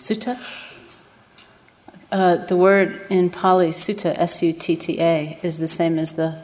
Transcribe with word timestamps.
Sutta? 0.00 0.40
Uh, 2.10 2.36
the 2.46 2.56
word 2.56 3.04
in 3.10 3.28
Pali, 3.28 3.68
sutta, 3.68 4.14
S 4.16 4.42
U 4.42 4.54
T 4.54 4.74
T 4.74 4.98
A, 4.98 5.38
is 5.42 5.58
the 5.58 5.68
same 5.68 5.98
as 5.98 6.14
the 6.14 6.38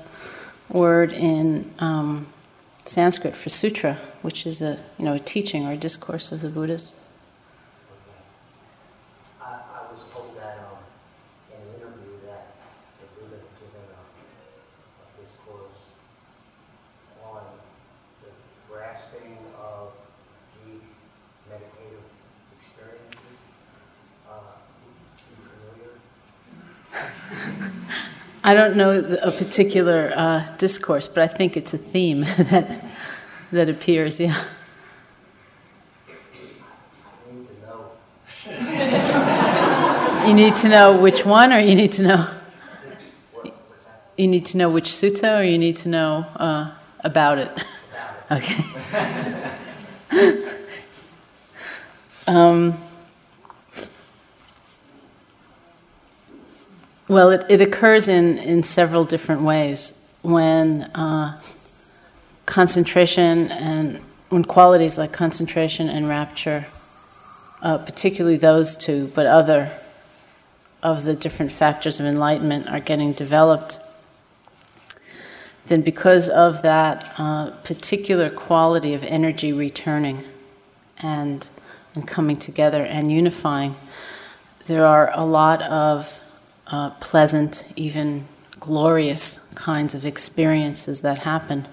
word 0.68 1.10
in 1.10 1.72
um, 1.79 2.27
Sanskrit 2.84 3.34
for 3.34 3.48
sutra, 3.48 3.95
which 4.21 4.46
is 4.46 4.61
a 4.61 4.79
you 4.98 5.06
know 5.06 5.14
a 5.14 5.19
teaching 5.19 5.66
or 5.66 5.72
a 5.72 5.77
discourse 5.79 6.32
of 6.32 6.42
the 6.42 6.50
Buddhas. 6.50 6.95
I 28.46 28.55
don't 28.55 28.77
know 28.77 29.18
a 29.24 29.32
particular 29.32 30.12
uh, 30.14 30.56
discourse, 30.56 31.09
but 31.09 31.24
I 31.24 31.27
think 31.27 31.56
it's 31.56 31.74
a 31.74 31.78
theme 31.78 32.20
that 32.38 32.84
that 33.50 33.69
appears. 33.69 34.20
Yeah. 34.20 34.41
you 40.28 40.34
need 40.34 40.55
to 40.55 40.69
know 40.69 40.96
which 40.96 41.27
one, 41.27 41.52
or 41.52 41.59
you 41.59 41.74
need 41.74 41.91
to 41.95 42.05
know. 42.05 42.28
You 44.16 44.28
need 44.28 44.47
to 44.47 44.58
know 44.58 44.70
which 44.70 44.91
sutta, 44.91 45.41
or 45.41 45.42
you 45.42 45.58
need 45.58 45.74
to 45.78 45.88
know 45.88 46.27
uh, 46.36 46.70
about 47.00 47.38
it. 47.38 47.50
okay. 48.30 48.64
um, 52.28 52.78
Well, 57.09 57.30
it, 57.30 57.47
it 57.48 57.61
occurs 57.61 58.08
in, 58.08 58.36
in 58.39 58.64
several 58.64 59.05
different 59.05 59.42
ways. 59.42 59.94
When 60.22 60.83
uh, 60.83 61.41
concentration 62.47 63.53
and 63.53 64.03
when 64.28 64.44
qualities 64.44 64.98
like 64.98 65.12
concentration 65.12 65.89
and 65.89 66.08
rapture, 66.08 66.67
uh, 67.62 67.78
particularly 67.78 68.39
those 68.39 68.77
two, 68.77 69.12
but 69.14 69.25
other 69.25 69.70
of 70.83 71.05
the 71.05 71.14
different 71.14 71.53
factors 71.53 72.00
of 72.00 72.06
enlightenment 72.06 72.67
are 72.67 72.80
getting 72.80 73.12
developed, 73.12 73.78
then 75.67 75.83
because 75.83 76.28
of 76.28 76.62
that 76.62 77.14
uh, 77.19 77.52
particular 77.62 78.28
quality 78.30 78.95
of 78.95 79.05
energy 79.05 79.52
returning 79.52 80.25
and, 80.98 81.48
and 81.95 82.08
coming 82.08 82.36
together 82.36 82.84
and 82.84 83.12
unifying, 83.12 83.77
there 84.67 84.84
are 84.84 85.12
a 85.14 85.25
lot 85.25 85.62
of 85.62 86.19
uh, 86.67 86.91
pleasant, 86.91 87.64
even 87.77 88.27
glorious 88.59 89.41
kinds 89.55 89.95
of 89.95 90.05
experiences 90.05 91.00
that 91.03 91.20
happen. 91.20 91.69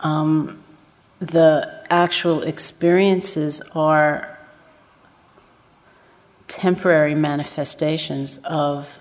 Um, 0.00 0.62
the 1.20 1.84
actual 1.90 2.42
experiences 2.42 3.60
are 3.74 4.38
temporary 6.46 7.14
manifestations 7.14 8.38
of 8.38 8.98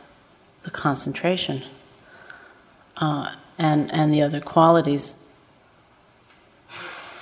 the 0.63 0.71
concentration 0.71 1.63
uh, 2.97 3.35
and, 3.57 3.91
and 3.93 4.13
the 4.13 4.21
other 4.21 4.41
qualities. 4.41 5.15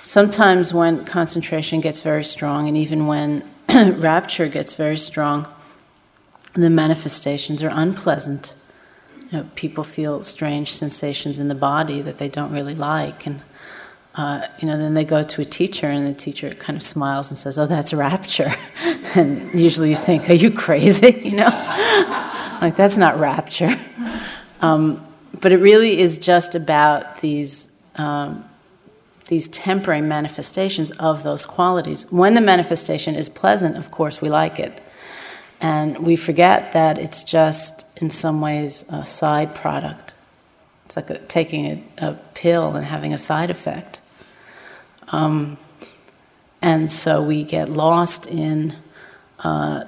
Sometimes, 0.02 0.72
when 0.72 1.04
concentration 1.04 1.80
gets 1.80 2.00
very 2.00 2.22
strong, 2.22 2.68
and 2.68 2.76
even 2.76 3.06
when 3.06 3.48
rapture 3.68 4.48
gets 4.48 4.74
very 4.74 4.96
strong, 4.96 5.52
the 6.62 6.70
manifestations 6.70 7.62
are 7.62 7.70
unpleasant. 7.72 8.54
You 9.30 9.38
know, 9.38 9.50
people 9.54 9.84
feel 9.84 10.22
strange 10.22 10.74
sensations 10.74 11.38
in 11.38 11.48
the 11.48 11.54
body 11.54 12.00
that 12.02 12.18
they 12.18 12.28
don't 12.28 12.52
really 12.52 12.74
like, 12.74 13.26
and 13.26 13.42
uh, 14.14 14.46
you 14.60 14.66
know, 14.66 14.78
then 14.78 14.94
they 14.94 15.04
go 15.04 15.22
to 15.22 15.42
a 15.42 15.44
teacher, 15.44 15.86
and 15.86 16.06
the 16.06 16.14
teacher 16.14 16.54
kind 16.54 16.76
of 16.76 16.82
smiles 16.82 17.30
and 17.30 17.36
says, 17.36 17.58
"Oh, 17.58 17.66
that's 17.66 17.92
rapture," 17.92 18.54
and 19.14 19.52
usually 19.60 19.90
you 19.90 19.96
think, 19.96 20.30
"Are 20.30 20.34
you 20.34 20.50
crazy?" 20.50 21.20
You 21.26 21.36
know, 21.36 21.48
like 22.62 22.76
that's 22.76 22.96
not 22.96 23.18
rapture. 23.18 23.78
Um, 24.60 25.06
but 25.40 25.52
it 25.52 25.58
really 25.58 25.98
is 25.98 26.18
just 26.18 26.54
about 26.54 27.20
these. 27.20 27.68
Um, 27.96 28.44
these 29.28 29.48
temporary 29.48 30.02
manifestations 30.02 30.92
of 30.92 31.22
those 31.22 31.46
qualities. 31.46 32.06
When 32.12 32.34
the 32.34 32.40
manifestation 32.40 33.14
is 33.14 33.28
pleasant, 33.28 33.76
of 33.76 33.90
course, 33.90 34.20
we 34.20 34.28
like 34.28 34.60
it. 34.60 34.80
And 35.60 35.98
we 35.98 36.16
forget 36.16 36.72
that 36.72 36.98
it's 36.98 37.24
just, 37.24 37.86
in 37.96 38.10
some 38.10 38.40
ways, 38.40 38.84
a 38.88 39.04
side 39.04 39.54
product. 39.54 40.14
It's 40.84 40.96
like 40.96 41.10
a, 41.10 41.18
taking 41.18 41.66
a, 41.98 42.08
a, 42.08 42.14
pill 42.34 42.76
and 42.76 42.84
having 42.84 43.12
a 43.12 43.18
side 43.18 43.50
effect. 43.50 44.00
Um, 45.08 45.58
and 46.60 46.90
so 46.90 47.22
we 47.22 47.42
get 47.42 47.70
lost 47.70 48.26
in 48.26 48.74
uh, 49.40 49.84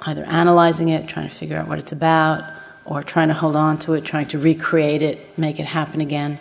either 0.00 0.24
analyzing 0.24 0.88
it, 0.88 1.06
trying 1.08 1.28
to 1.28 1.34
figure 1.34 1.56
out 1.56 1.68
what 1.68 1.78
it's 1.78 1.92
about, 1.92 2.44
or 2.84 3.02
trying 3.02 3.28
to 3.28 3.34
hold 3.34 3.56
on 3.56 3.78
to 3.78 3.94
it, 3.94 4.04
trying 4.04 4.26
to 4.28 4.38
recreate 4.38 5.02
it, 5.02 5.38
make 5.38 5.60
it 5.60 5.66
happen 5.66 6.00
again. 6.00 6.40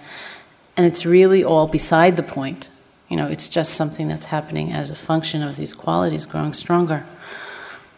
And 0.77 0.85
it's 0.85 1.05
really 1.05 1.43
all 1.43 1.67
beside 1.67 2.15
the 2.15 2.23
point. 2.23 2.69
You 3.09 3.17
know, 3.17 3.27
it's 3.27 3.49
just 3.49 3.73
something 3.73 4.07
that's 4.07 4.25
happening 4.25 4.71
as 4.71 4.91
a 4.91 4.95
function 4.95 5.43
of 5.43 5.57
these 5.57 5.73
qualities 5.73 6.25
growing 6.25 6.53
stronger. 6.53 7.05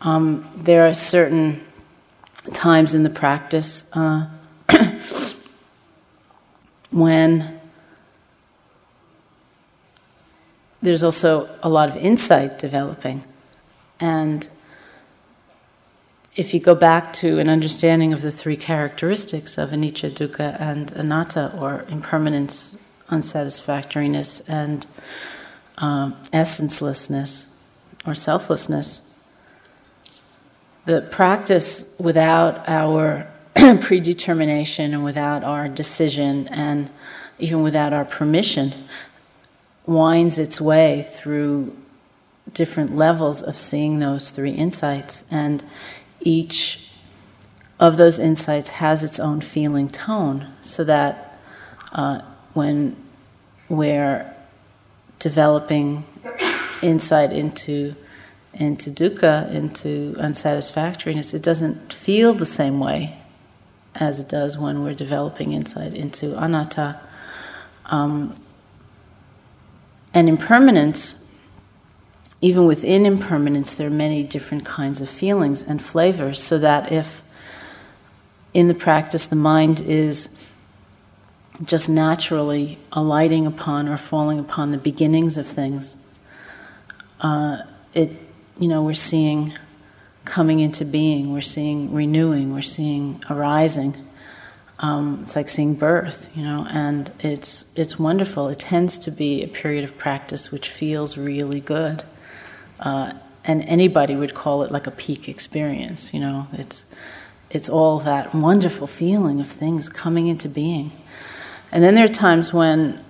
Um, 0.04 0.50
there 0.56 0.88
are 0.88 0.96
certain 0.96 1.62
times 2.54 2.96
in 2.96 3.04
the 3.04 3.10
practice 3.12 3.86
uh, 3.94 4.28
when 6.92 7.60
there's 10.82 11.04
also 11.04 11.56
a 11.62 11.70
lot 11.70 11.88
of 11.88 11.98
insight 11.98 12.58
developing. 12.58 13.24
And 14.00 14.50
if 16.36 16.56
you 16.56 16.60
go 16.60 16.74
back 16.74 17.14
to 17.14 17.38
an 17.38 17.48
understanding 17.48 18.12
of 18.12 18.24
the 18.24 18.32
three 18.32 18.58
characteristics 18.58 19.60
of 19.60 19.70
anicca, 19.70 20.10
dukkha, 20.10 20.60
and 20.60 20.92
anatta, 20.94 21.56
or 21.60 21.86
impermanence, 21.88 22.76
unsatisfactoriness, 23.10 24.42
and 24.50 24.88
um, 25.78 26.16
essencelessness, 26.34 27.46
or 28.04 28.16
selflessness, 28.16 29.04
the 30.86 31.02
practice 31.02 31.86
without 32.00 32.68
our 32.68 33.28
predetermination 33.82 34.94
and 34.94 35.04
without 35.04 35.44
our 35.44 35.68
decision 35.68 36.48
and 36.48 36.90
even 37.40 37.62
without 37.62 37.94
our 37.94 38.06
permission 38.06 38.74
winds 39.86 40.40
its 40.40 40.62
way 40.62 41.06
through 41.10 41.76
different 42.54 42.96
levels 42.96 43.42
of 43.42 43.58
seeing 43.58 44.00
those 44.00 44.32
three 44.32 44.52
insights. 44.52 45.26
And 45.32 45.64
each 46.20 46.90
of 47.80 47.98
those 47.98 48.20
insights 48.20 48.72
has 48.72 49.04
its 49.04 49.20
own 49.20 49.42
feeling 49.42 49.88
tone 49.88 50.54
so 50.62 50.84
that 50.84 51.40
uh, 51.94 52.22
when 52.54 52.96
we're 53.70 54.34
developing 55.20 56.06
insight 56.82 57.32
into 57.32 57.96
into 58.62 58.92
dukkha, 58.92 59.52
into 59.52 60.16
unsatisfactoriness, 60.20 61.34
it 61.34 61.42
doesn't 61.42 61.92
feel 61.92 62.34
the 62.34 62.46
same 62.46 62.80
way 62.80 63.18
as 63.96 64.20
it 64.20 64.30
does 64.30 64.58
when 64.58 64.84
we're 64.84 64.94
developing 64.94 65.52
insight 65.52 65.94
into 65.94 66.38
anatta. 66.42 67.00
Um, 67.86 68.36
and 70.14 70.30
impermanence, 70.30 71.16
even 72.40 72.66
within 72.66 73.06
impermanence, 73.06 73.74
there 73.74 73.88
are 73.88 73.90
many 73.90 74.24
different 74.24 74.64
kinds 74.64 75.02
of 75.02 75.10
feelings 75.10 75.64
and 75.64 75.82
flavors, 75.82 76.42
so 76.42 76.58
that 76.60 76.92
if 76.92 77.24
in 78.54 78.68
the 78.68 78.74
practice 78.74 79.26
the 79.26 79.36
mind 79.36 79.82
is 79.82 80.30
just 81.64 81.90
naturally 81.90 82.78
alighting 82.92 83.46
upon 83.48 83.88
or 83.88 83.98
falling 83.98 84.40
upon 84.40 84.72
the 84.72 84.78
beginnings 84.78 85.38
of 85.38 85.48
things, 85.48 85.98
uh, 87.22 87.58
it 87.94 88.21
you 88.62 88.68
know, 88.68 88.84
we're 88.84 88.94
seeing 88.94 89.54
coming 90.24 90.60
into 90.60 90.86
being, 90.86 91.34
we're 91.34 91.42
seeing 91.42 91.92
renewing, 91.92 92.54
we're 92.54 92.62
seeing 92.62 93.22
arising. 93.28 93.98
Um, 94.78 95.22
it's 95.24 95.36
like 95.36 95.50
seeing 95.50 95.74
birth, 95.74 96.30
you 96.36 96.44
know, 96.44 96.68
and 96.70 97.12
it's 97.20 97.66
it's 97.76 97.98
wonderful. 97.98 98.50
It 98.50 98.60
tends 98.60 99.00
to 99.00 99.12
be 99.12 99.44
a 99.44 99.48
period 99.48 99.84
of 99.84 99.98
practice 99.98 100.52
which 100.52 100.70
feels 100.70 101.18
really 101.18 101.60
good, 101.60 102.04
uh, 102.80 103.14
and 103.44 103.64
anybody 103.64 104.16
would 104.16 104.36
call 104.36 104.62
it 104.62 104.72
like 104.72 104.86
a 104.86 104.92
peak 104.92 105.28
experience. 105.28 106.14
You 106.14 106.20
know, 106.20 106.48
it's 106.54 106.86
it's 107.50 107.68
all 107.70 108.00
that 108.02 108.34
wonderful 108.34 108.88
feeling 108.88 109.40
of 109.40 109.48
things 109.48 109.90
coming 109.90 110.28
into 110.28 110.48
being, 110.48 110.92
and 111.72 111.84
then 111.84 111.96
there 111.96 112.06
are 112.06 112.20
times 112.28 112.54
when, 112.54 113.04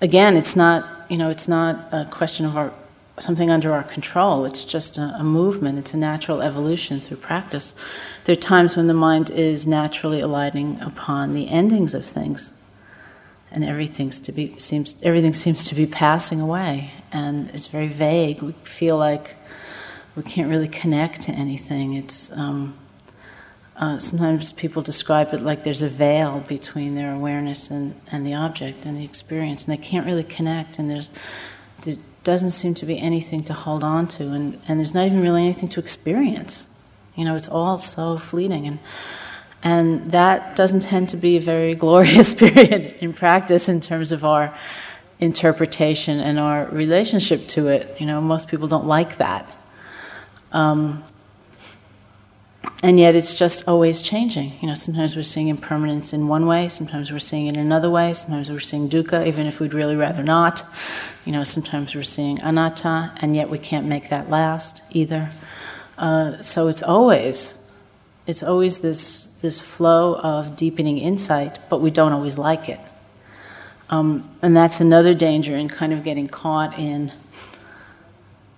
again, 0.00 0.36
it's 0.36 0.56
not 0.56 1.08
you 1.08 1.18
know 1.18 1.30
it's 1.30 1.48
not 1.48 1.88
a 1.92 2.04
question 2.04 2.46
of 2.46 2.56
our 2.56 2.72
something 3.18 3.50
under 3.50 3.72
our 3.72 3.82
control. 3.82 4.44
It's 4.44 4.64
just 4.64 4.98
a, 4.98 5.14
a, 5.18 5.24
movement, 5.24 5.78
it's 5.78 5.94
a 5.94 5.96
natural 5.96 6.42
evolution 6.42 7.00
through 7.00 7.18
practice. 7.18 7.74
There 8.24 8.34
are 8.34 8.36
times 8.40 8.76
when 8.76 8.86
the 8.86 8.94
mind 8.94 9.30
is 9.30 9.66
naturally 9.66 10.20
alighting 10.20 10.80
upon 10.80 11.34
the 11.34 11.48
endings 11.48 11.94
of 11.94 12.04
things. 12.04 12.52
And 13.52 13.64
everything's 13.64 14.20
to 14.20 14.32
be, 14.32 14.58
seems, 14.58 14.96
everything 15.02 15.32
seems 15.32 15.64
to 15.68 15.74
be 15.74 15.86
passing 15.86 16.40
away, 16.40 16.92
and 17.12 17.48
it's 17.50 17.68
very 17.68 17.88
vague. 17.88 18.42
We 18.42 18.52
feel 18.64 18.98
like 18.98 19.36
we 20.14 20.24
can't 20.24 20.50
really 20.50 20.68
connect 20.68 21.22
to 21.22 21.32
anything. 21.32 21.94
It's 21.94 22.32
um, 22.32 22.76
uh, 23.76 23.98
sometimes 23.98 24.52
people 24.52 24.82
describe 24.82 25.32
it 25.32 25.42
like 25.42 25.62
there's 25.62 25.82
a 25.82 25.88
veil 25.88 26.40
between 26.40 26.96
their 26.96 27.14
awareness 27.14 27.70
and, 27.70 27.98
and 28.10 28.26
the 28.26 28.34
object 28.34 28.84
and 28.84 28.96
the 28.96 29.04
experience, 29.04 29.66
and 29.66 29.78
they 29.78 29.82
can't 29.82 30.04
really 30.04 30.24
connect. 30.24 30.78
And 30.78 30.90
there's 30.90 31.08
doesn't 32.26 32.50
seem 32.50 32.74
to 32.74 32.84
be 32.84 32.98
anything 32.98 33.44
to 33.44 33.52
hold 33.52 33.84
on 33.84 34.08
to, 34.08 34.24
and, 34.24 34.60
and 34.66 34.80
there's 34.80 34.92
not 34.92 35.06
even 35.06 35.20
really 35.20 35.44
anything 35.44 35.68
to 35.68 35.78
experience. 35.78 36.66
You 37.14 37.24
know, 37.24 37.36
it's 37.36 37.48
all 37.48 37.78
so 37.78 38.18
fleeting. 38.18 38.66
And, 38.66 38.78
and 39.62 40.10
that 40.10 40.56
doesn't 40.56 40.80
tend 40.80 41.08
to 41.10 41.16
be 41.16 41.36
a 41.36 41.40
very 41.40 41.74
glorious 41.84 42.34
period 42.34 42.96
in 43.00 43.14
practice 43.14 43.68
in 43.68 43.80
terms 43.80 44.10
of 44.10 44.24
our 44.24 44.52
interpretation 45.20 46.18
and 46.18 46.40
our 46.40 46.66
relationship 46.66 47.46
to 47.48 47.68
it. 47.68 47.96
You 48.00 48.06
know, 48.06 48.20
most 48.20 48.48
people 48.48 48.66
don't 48.66 48.86
like 48.86 49.18
that. 49.18 49.48
Um, 50.50 51.04
and 52.82 53.00
yet 53.00 53.14
it's 53.14 53.34
just 53.34 53.66
always 53.66 54.00
changing. 54.00 54.52
You 54.60 54.68
know, 54.68 54.74
sometimes 54.74 55.16
we're 55.16 55.22
seeing 55.22 55.48
impermanence 55.48 56.12
in 56.12 56.28
one 56.28 56.46
way, 56.46 56.68
sometimes 56.68 57.10
we're 57.10 57.18
seeing 57.18 57.46
it 57.46 57.54
in 57.54 57.60
another 57.60 57.90
way, 57.90 58.12
sometimes 58.12 58.50
we're 58.50 58.60
seeing 58.60 58.88
dukkha, 58.88 59.26
even 59.26 59.46
if 59.46 59.60
we'd 59.60 59.74
really 59.74 59.96
rather 59.96 60.22
not. 60.22 60.64
You 61.24 61.32
know, 61.32 61.44
sometimes 61.44 61.94
we're 61.94 62.02
seeing 62.02 62.40
anatta, 62.42 63.12
and 63.20 63.34
yet 63.34 63.50
we 63.50 63.58
can't 63.58 63.86
make 63.86 64.08
that 64.10 64.28
last 64.28 64.82
either. 64.90 65.30
Uh, 65.98 66.40
so 66.42 66.68
it's 66.68 66.82
always, 66.82 67.58
it's 68.26 68.42
always 68.42 68.80
this 68.80 69.28
this 69.40 69.60
flow 69.60 70.16
of 70.16 70.56
deepening 70.56 70.98
insight, 70.98 71.58
but 71.70 71.80
we 71.80 71.90
don't 71.90 72.12
always 72.12 72.38
like 72.38 72.68
it. 72.68 72.80
Um, 73.88 74.28
and 74.42 74.56
that's 74.56 74.80
another 74.80 75.14
danger 75.14 75.56
in 75.56 75.68
kind 75.68 75.92
of 75.92 76.02
getting 76.02 76.26
caught 76.26 76.78
in 76.78 77.12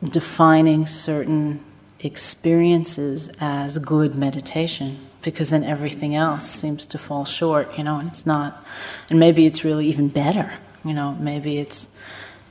defining 0.03 0.87
certain 0.87 1.63
experiences 2.01 3.31
as 3.41 3.79
good 3.79 4.15
meditation 4.15 5.09
because 5.23 5.51
then 5.51 5.65
everything 5.65 6.15
else 6.15 6.49
seems 6.49 6.87
to 6.87 6.99
fall 6.99 7.25
short, 7.25 7.77
you 7.77 7.85
know, 7.85 7.99
and 7.99 8.09
it's 8.09 8.25
not. 8.25 8.65
And 9.11 9.19
maybe 9.19 9.47
it's 9.47 9.65
really 9.65 9.87
even 9.87 10.09
better, 10.09 10.53
you 10.85 10.95
know, 10.95 11.15
maybe 11.15 11.59
it's 11.59 11.89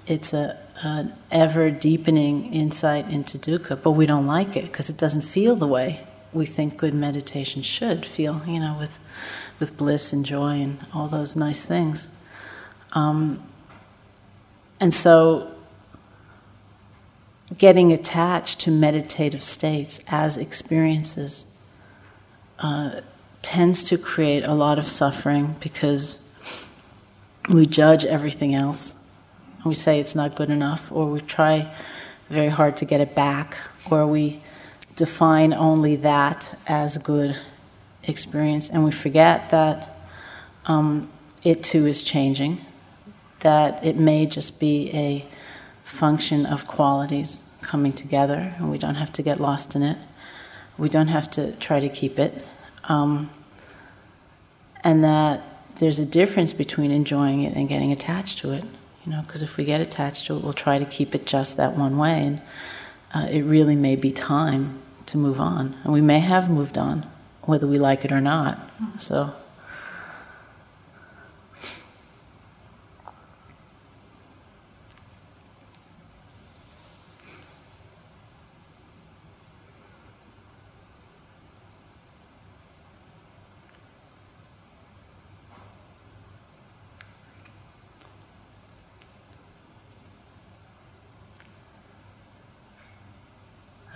it's 0.06 0.34
a 0.34 0.58
an 0.84 1.12
ever 1.32 1.72
deepening 1.72 2.54
insight 2.54 3.10
into 3.10 3.38
dukkha, 3.38 3.82
but 3.82 3.92
we 3.92 4.06
don't 4.06 4.28
like 4.28 4.56
it 4.56 4.66
because 4.66 4.90
it 4.90 4.98
doesn't 4.98 5.24
feel 5.24 5.56
the 5.56 5.68
way 5.68 6.06
we 6.34 6.46
think 6.46 6.78
good 6.78 6.94
meditation 6.94 7.64
should 7.64 8.06
feel, 8.06 8.42
you 8.46 8.60
know, 8.60 8.78
with 8.80 9.00
with 9.60 9.76
bliss 9.76 10.14
and 10.14 10.26
joy 10.26 10.62
and 10.62 10.86
all 10.94 11.08
those 11.08 11.36
nice 11.36 11.66
things. 11.66 12.10
Um, 12.94 13.44
and 14.80 14.94
so 14.94 15.52
getting 17.56 17.92
attached 17.94 18.60
to 18.62 18.72
meditative 18.72 19.44
states 19.44 20.00
as 20.08 20.38
experiences 20.38 21.46
uh, 22.60 23.02
tends 23.42 23.84
to 23.84 23.98
create 23.98 24.44
a 24.46 24.54
lot 24.54 24.78
of 24.78 24.88
suffering 24.88 25.56
because 25.62 26.20
we 27.50 27.66
judge 27.66 28.04
everything 28.04 28.54
else. 28.54 28.96
We 29.66 29.74
say 29.74 30.00
it's 30.00 30.16
not 30.16 30.36
good 30.36 30.50
enough, 30.50 30.92
or 30.92 31.08
we 31.08 31.22
try 31.22 31.74
very 32.30 32.50
hard 32.50 32.76
to 32.78 32.86
get 32.86 33.00
it 33.00 33.16
back, 33.16 33.58
or 33.90 34.06
we 34.06 34.42
define 34.96 35.54
only 35.54 35.96
that 35.98 36.58
as 36.68 36.98
good 36.98 37.38
experience, 38.04 38.70
and 38.70 38.84
we 38.84 38.92
forget 38.92 39.50
that 39.50 39.98
um, 40.66 41.10
it 41.44 41.64
too 41.64 41.86
is 41.86 42.04
changing, 42.04 42.66
that 43.40 43.84
it 43.86 43.96
may 43.96 44.26
just 44.26 44.60
be 44.60 44.92
a 44.94 45.26
function 45.88 46.45
of 46.45 46.68
qualities 46.68 47.44
coming 47.62 47.94
together, 47.94 48.54
and 48.57 48.69
we 48.69 48.78
don't 48.78 48.95
have 48.95 49.12
to 49.13 49.22
get 49.22 49.39
lost 49.39 49.75
in 49.75 49.81
it. 49.81 49.98
We 50.78 50.89
don't 50.89 51.07
have 51.07 51.30
to 51.31 51.54
try 51.54 51.80
to 51.80 51.89
keep 51.89 52.19
it. 52.19 52.45
Um, 52.84 53.30
and 54.84 55.04
that 55.04 55.44
there's 55.78 56.00
a 56.00 56.06
difference 56.06 56.54
between 56.54 56.92
enjoying 56.92 57.42
it 57.42 57.56
and 57.56 57.68
getting 57.68 57.92
attached 57.92 58.38
to 58.39 58.51
it. 58.51 58.63
You 59.06 59.12
know, 59.13 59.22
because 59.25 59.42
if 59.42 59.57
we 59.57 59.63
get 59.63 59.80
attached 59.81 60.25
to 60.25 60.36
it, 60.36 60.44
we'll 60.44 60.54
try 60.54 60.78
to 60.78 60.86
keep 60.86 61.16
it 61.16 61.25
just 61.25 61.57
that 61.57 61.75
one 61.75 61.98
way, 61.98 62.22
and 62.22 62.42
uh, 63.16 63.28
it 63.31 63.42
really 63.44 63.75
may 63.75 63.95
be 63.95 64.12
time 64.12 64.80
to 65.07 65.18
move 65.18 65.39
on. 65.39 65.75
And 65.84 65.94
we 65.94 66.01
may 66.01 66.19
have 66.19 66.50
moved 66.50 66.78
on, 66.78 67.10
whether 67.44 67.66
we 67.66 67.80
like 67.80 68.04
it 68.04 68.12
or 68.12 68.22
not. 68.22 68.69
So. 68.98 69.34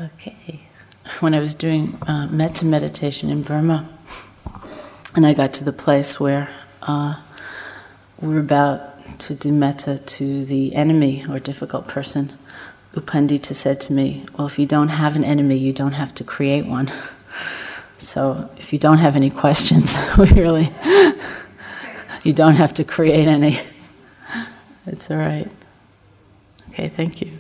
Okay. 0.01 0.61
When 1.21 1.35
I 1.35 1.39
was 1.39 1.53
doing 1.53 2.01
uh, 2.07 2.25
metta 2.31 2.65
meditation 2.65 3.29
in 3.29 3.43
Burma, 3.43 3.87
and 5.15 5.23
I 5.23 5.33
got 5.33 5.53
to 5.53 5.63
the 5.63 5.71
place 5.71 6.19
where 6.19 6.49
uh, 6.81 7.21
we're 8.19 8.39
about 8.39 9.19
to 9.19 9.35
do 9.35 9.51
metta 9.51 9.99
to 9.99 10.45
the 10.45 10.73
enemy 10.73 11.23
or 11.29 11.37
difficult 11.37 11.87
person, 11.87 12.33
U 12.95 13.01
Pandita 13.01 13.53
said 13.53 13.79
to 13.81 13.93
me, 13.93 14.25
Well, 14.35 14.47
if 14.47 14.57
you 14.57 14.65
don't 14.65 14.87
have 14.89 15.15
an 15.15 15.23
enemy, 15.23 15.57
you 15.57 15.71
don't 15.71 15.93
have 15.93 16.15
to 16.15 16.23
create 16.23 16.65
one. 16.65 16.91
So 17.99 18.49
if 18.57 18.73
you 18.73 18.79
don't 18.79 18.97
have 18.97 19.15
any 19.15 19.29
questions, 19.29 19.95
we 20.17 20.31
really, 20.31 20.73
you 22.23 22.33
don't 22.33 22.55
have 22.55 22.73
to 22.73 22.83
create 22.83 23.27
any. 23.27 23.59
It's 24.87 25.11
all 25.11 25.17
right. 25.17 25.51
Okay, 26.71 26.89
thank 26.89 27.21
you. 27.21 27.39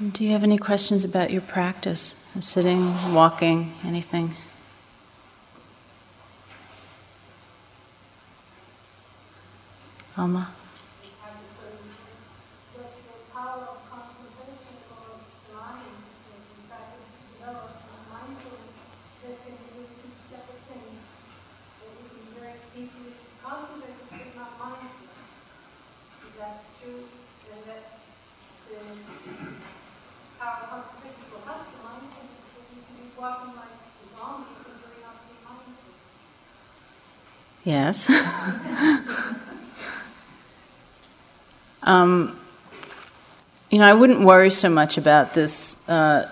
Do 0.00 0.22
you 0.22 0.30
have 0.30 0.44
any 0.44 0.58
questions 0.58 1.02
about 1.02 1.32
your 1.32 1.40
practice? 1.42 2.14
Sitting, 2.38 2.94
walking, 3.12 3.74
anything? 3.84 4.36
Alma? 10.16 10.52
Yes. 37.68 38.08
um, 41.82 42.40
you 43.70 43.78
know, 43.78 43.84
I 43.84 43.92
wouldn't 43.92 44.24
worry 44.24 44.48
so 44.48 44.70
much 44.70 44.96
about 44.96 45.34
this 45.34 45.86
uh, 45.86 46.30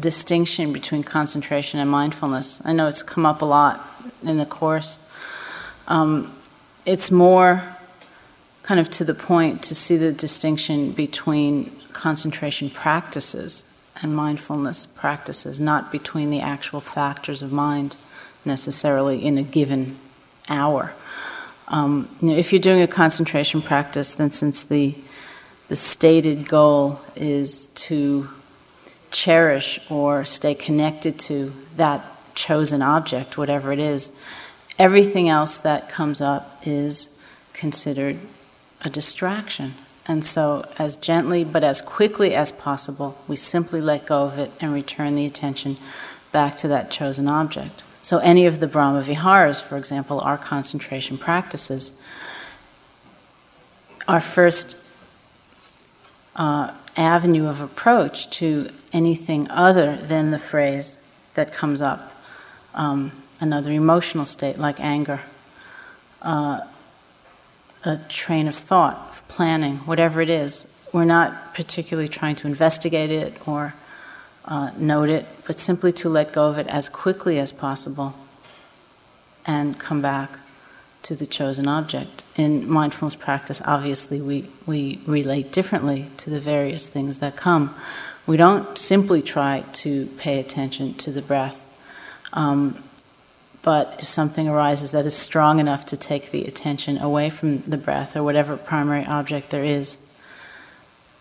distinction 0.00 0.72
between 0.72 1.02
concentration 1.02 1.80
and 1.80 1.90
mindfulness. 1.90 2.62
I 2.64 2.72
know 2.72 2.88
it's 2.88 3.02
come 3.02 3.26
up 3.26 3.42
a 3.42 3.44
lot 3.44 3.86
in 4.22 4.38
the 4.38 4.46
course. 4.46 4.98
Um, 5.86 6.34
it's 6.86 7.10
more 7.10 7.76
kind 8.62 8.80
of 8.80 8.88
to 8.92 9.04
the 9.04 9.12
point 9.12 9.62
to 9.64 9.74
see 9.74 9.98
the 9.98 10.12
distinction 10.12 10.92
between 10.92 11.78
concentration 11.92 12.70
practices 12.70 13.64
and 14.00 14.16
mindfulness 14.16 14.86
practices, 14.86 15.60
not 15.60 15.92
between 15.92 16.30
the 16.30 16.40
actual 16.40 16.80
factors 16.80 17.42
of 17.42 17.52
mind 17.52 17.96
necessarily 18.46 19.22
in 19.22 19.36
a 19.36 19.42
given 19.42 19.98
hour. 20.48 20.92
Um, 21.68 22.08
you 22.20 22.28
know, 22.28 22.36
if 22.36 22.52
you're 22.52 22.60
doing 22.60 22.82
a 22.82 22.86
concentration 22.86 23.62
practice, 23.62 24.14
then 24.14 24.30
since 24.30 24.62
the 24.62 24.94
the 25.68 25.76
stated 25.76 26.48
goal 26.48 27.00
is 27.16 27.68
to 27.68 28.28
cherish 29.10 29.80
or 29.88 30.24
stay 30.24 30.54
connected 30.54 31.18
to 31.18 31.52
that 31.76 32.04
chosen 32.34 32.82
object, 32.82 33.38
whatever 33.38 33.72
it 33.72 33.78
is, 33.78 34.12
everything 34.78 35.28
else 35.28 35.58
that 35.58 35.88
comes 35.88 36.20
up 36.20 36.60
is 36.66 37.08
considered 37.52 38.18
a 38.82 38.90
distraction. 38.90 39.74
And 40.06 40.22
so, 40.24 40.68
as 40.78 40.96
gently 40.96 41.44
but 41.44 41.64
as 41.64 41.80
quickly 41.80 42.34
as 42.34 42.52
possible, 42.52 43.16
we 43.26 43.36
simply 43.36 43.80
let 43.80 44.04
go 44.04 44.24
of 44.24 44.38
it 44.38 44.52
and 44.60 44.74
return 44.74 45.14
the 45.14 45.24
attention 45.24 45.78
back 46.30 46.56
to 46.56 46.68
that 46.68 46.90
chosen 46.90 47.26
object. 47.26 47.84
So, 48.04 48.18
any 48.18 48.44
of 48.44 48.60
the 48.60 48.66
Brahma 48.66 49.00
Viharas, 49.00 49.62
for 49.62 49.78
example, 49.78 50.20
our 50.20 50.36
concentration 50.36 51.16
practices, 51.16 51.94
our 54.06 54.20
first 54.20 54.76
uh, 56.36 56.74
avenue 56.98 57.48
of 57.48 57.62
approach 57.62 58.28
to 58.40 58.68
anything 58.92 59.50
other 59.50 59.96
than 59.96 60.32
the 60.32 60.38
phrase 60.38 60.98
that 61.32 61.54
comes 61.54 61.80
up, 61.80 62.12
um, 62.74 63.10
another 63.40 63.72
emotional 63.72 64.26
state 64.26 64.58
like 64.58 64.78
anger, 64.80 65.22
uh, 66.20 66.60
a 67.84 67.96
train 68.10 68.46
of 68.46 68.54
thought, 68.54 69.22
planning, 69.28 69.78
whatever 69.78 70.20
it 70.20 70.28
is. 70.28 70.66
We're 70.92 71.06
not 71.06 71.54
particularly 71.54 72.10
trying 72.10 72.36
to 72.36 72.46
investigate 72.46 73.10
it 73.10 73.48
or 73.48 73.72
uh, 74.46 74.70
note 74.76 75.08
it, 75.08 75.26
but 75.46 75.58
simply 75.58 75.92
to 75.92 76.08
let 76.08 76.32
go 76.32 76.48
of 76.48 76.58
it 76.58 76.66
as 76.68 76.88
quickly 76.88 77.38
as 77.38 77.52
possible 77.52 78.14
and 79.46 79.78
come 79.78 80.00
back 80.00 80.38
to 81.02 81.14
the 81.14 81.26
chosen 81.26 81.68
object. 81.68 82.22
In 82.36 82.68
mindfulness 82.68 83.14
practice, 83.14 83.60
obviously, 83.64 84.20
we, 84.20 84.48
we 84.66 85.00
relate 85.06 85.52
differently 85.52 86.06
to 86.18 86.30
the 86.30 86.40
various 86.40 86.88
things 86.88 87.18
that 87.18 87.36
come. 87.36 87.74
We 88.26 88.36
don't 88.36 88.76
simply 88.78 89.20
try 89.22 89.64
to 89.74 90.06
pay 90.16 90.40
attention 90.40 90.94
to 90.94 91.12
the 91.12 91.22
breath. 91.22 91.64
Um, 92.32 92.82
but 93.62 93.96
if 93.98 94.06
something 94.06 94.48
arises 94.48 94.90
that 94.90 95.06
is 95.06 95.14
strong 95.14 95.58
enough 95.58 95.86
to 95.86 95.96
take 95.96 96.30
the 96.30 96.44
attention 96.44 96.98
away 96.98 97.30
from 97.30 97.60
the 97.62 97.78
breath 97.78 98.16
or 98.16 98.22
whatever 98.22 98.56
primary 98.56 99.04
object 99.04 99.50
there 99.50 99.64
is, 99.64 99.98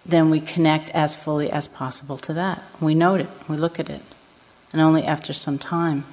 then 0.06 0.30
we 0.30 0.42
connect 0.42 0.90
as 0.92 1.16
fully 1.16 1.50
as 1.50 1.68
possible 1.68 2.18
to 2.18 2.34
that. 2.34 2.64
We 2.80 2.96
note 2.96 3.22
it, 3.22 3.30
we 3.48 3.56
look 3.56 3.80
at 3.80 3.90
it. 3.90 4.02
And 4.72 4.82
only 4.82 5.04
after 5.04 5.34
some 5.34 5.58
time 5.58 6.06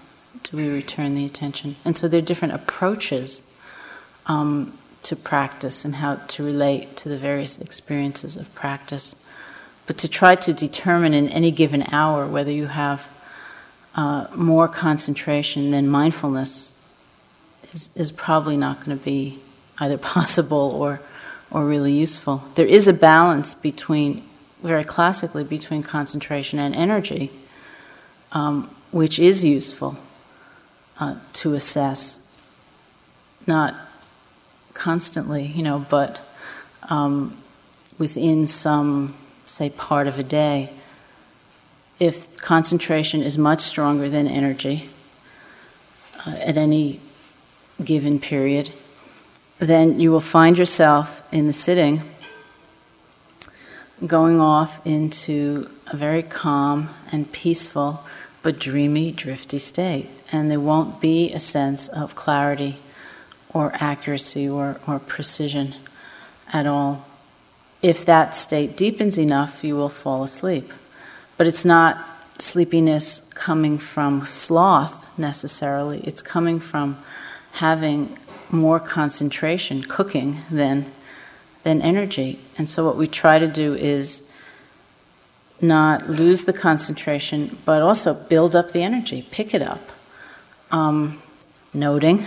do 0.45 0.57
we 0.57 0.69
return 0.69 1.15
the 1.15 1.25
attention. 1.25 1.77
And 1.85 1.97
so 1.97 2.09
there 2.09 2.19
are 2.19 2.25
different 2.25 2.55
approaches 2.55 3.43
um, 4.27 4.79
to 5.03 5.17
practice 5.17 5.85
and 5.85 5.97
how 5.97 6.17
to 6.17 6.43
relate 6.43 6.97
to 6.99 7.09
the 7.09 7.17
various 7.17 7.59
experiences 7.59 8.37
of 8.37 8.55
practice. 8.55 9.17
But 9.87 9.99
to 9.99 10.09
try 10.09 10.37
to 10.37 10.53
determine 10.53 11.15
in 11.15 11.29
any 11.29 11.51
given 11.51 11.85
hour 11.91 12.27
whether 12.27 12.53
you 12.53 12.67
have 12.67 13.09
uh, 13.97 14.27
more 14.35 14.69
concentration 14.69 15.71
than 15.73 15.89
mindfulness 15.89 16.75
is, 17.73 17.91
is 17.95 18.13
probably 18.13 18.57
not 18.57 18.85
going 18.85 18.97
to 18.97 19.05
be 19.05 19.41
either 19.79 19.99
possible 20.17 20.77
or, 20.79 21.01
or 21.51 21.65
really 21.65 21.93
useful. 21.93 22.45
There 22.55 22.67
is 22.67 22.87
a 22.89 22.93
balance 22.93 23.55
between, 23.55 24.25
very 24.63 24.85
classically, 24.85 25.45
between 25.45 25.83
concentration 25.83 26.59
and 26.59 26.75
energy, 26.75 27.31
um, 28.33 28.75
which 28.93 29.19
is 29.19 29.45
useful 29.45 29.99
uh, 30.99 31.17
to 31.35 31.55
assess. 31.55 32.19
Not 33.47 33.75
constantly, 34.75 35.47
you 35.47 35.63
know, 35.63 35.87
but 35.89 36.21
um, 36.89 37.37
within 37.99 38.47
some, 38.47 39.15
say, 39.47 39.71
part 39.71 40.07
of 40.07 40.19
a 40.19 40.23
day, 40.23 40.71
if 41.99 42.41
concentration 42.41 43.23
is 43.23 43.37
much 43.37 43.61
stronger 43.61 44.09
than 44.09 44.27
energy 44.27 44.89
uh, 46.27 46.31
at 46.31 46.57
any 46.57 47.01
given 47.85 48.19
period, 48.19 48.73
then 49.69 50.01
you 50.01 50.11
will 50.11 50.21
find 50.21 50.59
yourself 50.59 51.23
in 51.33 51.47
the 51.47 51.53
sitting 51.53 52.03
going 54.07 54.41
off 54.41 54.85
into 54.87 55.71
a 55.89 55.97
very 55.97 56.23
calm 56.23 56.89
and 57.13 57.31
peaceful 57.33 58.03
but 58.43 58.59
dreamy, 58.59 59.13
drifty 59.13 59.59
state. 59.59 60.09
And 60.33 60.51
there 60.51 60.61
won't 60.61 61.01
be 61.01 61.33
a 61.33 61.39
sense 61.39 61.89
of 61.89 62.15
clarity 62.15 62.79
or 63.53 63.73
accuracy 63.75 64.49
or, 64.49 64.81
or 64.87 64.99
precision 64.99 65.75
at 66.53 66.67
all. 66.67 67.07
If 67.83 68.05
that 68.07 68.37
state 68.37 68.77
deepens 68.77 69.19
enough, 69.19 69.65
you 69.65 69.77
will 69.77 69.89
fall 69.89 70.23
asleep. 70.23 70.73
But 71.37 71.47
it's 71.47 71.65
not 71.65 72.07
sleepiness 72.39 73.21
coming 73.35 73.79
from 73.79 74.25
sloth 74.25 75.19
necessarily, 75.19 76.01
it's 76.01 76.23
coming 76.23 76.61
from 76.61 77.03
having 77.53 78.19
more 78.51 78.81
concentration, 78.81 79.83
cooking, 79.83 80.43
than, 80.51 80.91
than 81.63 81.81
energy. 81.83 82.39
And 82.59 82.69
so, 82.69 82.85
what 82.85 82.97
we 82.97 83.07
try 83.07 83.39
to 83.39 83.49
do 83.49 83.75
is 83.75 84.23
not 85.61 86.09
lose 86.09 86.45
the 86.45 86.53
concentration, 86.53 87.59
but 87.65 87.83
also 87.83 88.15
build 88.15 88.57
up 88.57 88.73
the 88.73 88.83
energy, 88.83 89.27
pick 89.31 89.55
it 89.55 89.63
up. 89.63 89.91
Um, 90.71 91.21
noting 91.75 92.27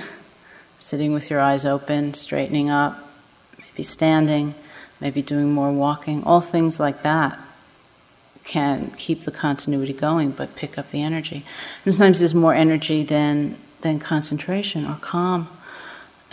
sitting 0.83 1.13
with 1.13 1.29
your 1.29 1.39
eyes 1.39 1.65
open, 1.65 2.13
straightening 2.13 2.69
up, 2.69 3.09
maybe 3.57 3.81
standing, 3.81 4.53
maybe 4.99 5.21
doing 5.21 5.53
more 5.53 5.71
walking, 5.71 6.21
all 6.25 6.41
things 6.41 6.77
like 6.77 7.03
that 7.03 7.39
can 8.43 8.91
keep 8.97 9.21
the 9.21 9.31
continuity 9.31 9.93
going 9.93 10.29
but 10.29 10.53
pick 10.57 10.77
up 10.77 10.89
the 10.89 11.01
energy. 11.01 11.45
And 11.85 11.93
sometimes 11.93 12.19
there's 12.19 12.35
more 12.35 12.53
energy 12.53 13.01
than, 13.01 13.55
than 13.79 13.97
concentration 13.99 14.85
or 14.85 14.97
calm. 14.99 15.47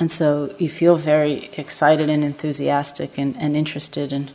And 0.00 0.10
so 0.10 0.54
you 0.58 0.70
feel 0.70 0.96
very 0.96 1.50
excited 1.58 2.08
and 2.08 2.24
enthusiastic 2.24 3.18
and, 3.18 3.36
and 3.36 3.54
interested 3.54 4.14
and 4.14 4.32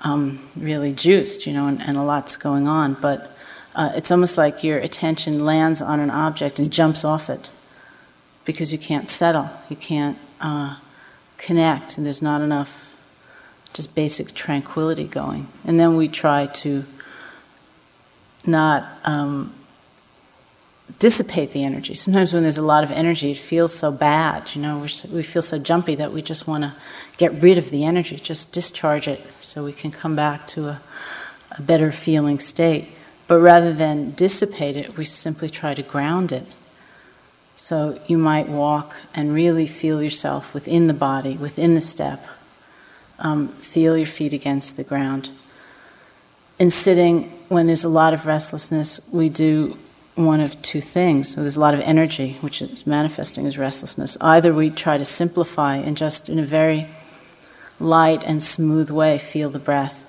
um, 0.00 0.40
really 0.56 0.92
juiced, 0.92 1.46
you 1.46 1.52
know, 1.52 1.68
and, 1.68 1.80
and, 1.80 1.96
a 1.96 2.02
lot's 2.02 2.36
going 2.36 2.66
on. 2.66 2.94
But 2.94 3.34
uh, 3.76 3.92
it's 3.94 4.10
almost 4.10 4.36
like 4.36 4.64
your 4.64 4.78
attention 4.78 5.44
lands 5.44 5.80
on 5.80 6.00
an 6.00 6.10
object 6.10 6.58
and 6.58 6.70
jumps 6.70 7.04
off 7.04 7.30
it 7.30 7.48
because 8.44 8.72
you 8.72 8.78
can't 8.78 9.08
settle, 9.08 9.48
you 9.70 9.76
can't 9.76 10.18
uh, 10.40 10.76
connect, 11.38 11.96
and 11.96 12.04
there's 12.04 12.20
not 12.20 12.42
enough 12.42 12.92
just 13.72 13.94
basic 13.94 14.34
tranquility 14.34 15.06
going. 15.06 15.48
And 15.64 15.78
then 15.80 15.96
we 15.96 16.08
try 16.08 16.46
to 16.46 16.84
not 18.44 18.84
um, 19.04 19.54
dissipate 20.98 21.52
the 21.52 21.64
energy. 21.64 21.94
Sometimes 21.94 22.32
when 22.32 22.42
there's 22.42 22.58
a 22.58 22.62
lot 22.62 22.84
of 22.84 22.90
energy, 22.90 23.32
it 23.32 23.38
feels 23.38 23.74
so 23.74 23.90
bad. 23.90 24.54
You 24.54 24.62
know, 24.62 24.86
we 25.10 25.22
feel 25.22 25.42
so 25.42 25.58
jumpy 25.58 25.94
that 25.94 26.12
we 26.12 26.22
just 26.22 26.46
want 26.46 26.64
to 26.64 26.74
get 27.16 27.32
rid 27.40 27.58
of 27.58 27.70
the 27.70 27.84
energy, 27.84 28.16
just 28.16 28.52
discharge 28.52 29.08
it, 29.08 29.20
so 29.40 29.64
we 29.64 29.72
can 29.72 29.90
come 29.90 30.14
back 30.14 30.46
to 30.48 30.68
a, 30.68 30.80
a 31.52 31.62
better 31.62 31.90
feeling 31.90 32.38
state. 32.38 32.88
But 33.26 33.38
rather 33.40 33.72
than 33.72 34.10
dissipate 34.10 34.76
it, 34.76 34.96
we 34.96 35.04
simply 35.04 35.48
try 35.48 35.74
to 35.74 35.82
ground 35.82 36.32
it. 36.32 36.46
So 37.56 38.00
you 38.06 38.18
might 38.18 38.48
walk 38.48 38.96
and 39.14 39.32
really 39.32 39.66
feel 39.66 40.02
yourself 40.02 40.52
within 40.52 40.86
the 40.86 40.94
body, 40.94 41.36
within 41.36 41.74
the 41.74 41.80
step. 41.80 42.26
Um, 43.18 43.48
feel 43.48 43.96
your 43.96 44.08
feet 44.08 44.32
against 44.32 44.76
the 44.76 44.84
ground. 44.84 45.30
In 46.58 46.68
sitting, 46.68 47.30
when 47.48 47.66
there's 47.66 47.84
a 47.84 47.88
lot 47.88 48.12
of 48.12 48.26
restlessness, 48.26 49.00
we 49.10 49.28
do 49.28 49.78
one 50.14 50.40
of 50.40 50.60
two 50.62 50.80
things. 50.80 51.34
So 51.34 51.40
there's 51.40 51.56
a 51.56 51.60
lot 51.60 51.74
of 51.74 51.80
energy, 51.80 52.38
which 52.40 52.62
is 52.62 52.86
manifesting 52.86 53.46
as 53.46 53.58
restlessness. 53.58 54.16
Either 54.20 54.52
we 54.52 54.70
try 54.70 54.98
to 54.98 55.04
simplify 55.04 55.76
and 55.76 55.96
just 55.96 56.28
in 56.28 56.38
a 56.38 56.44
very 56.44 56.88
light 57.80 58.22
and 58.24 58.42
smooth 58.42 58.90
way 58.90 59.18
feel 59.18 59.50
the 59.50 59.58
breath, 59.58 60.06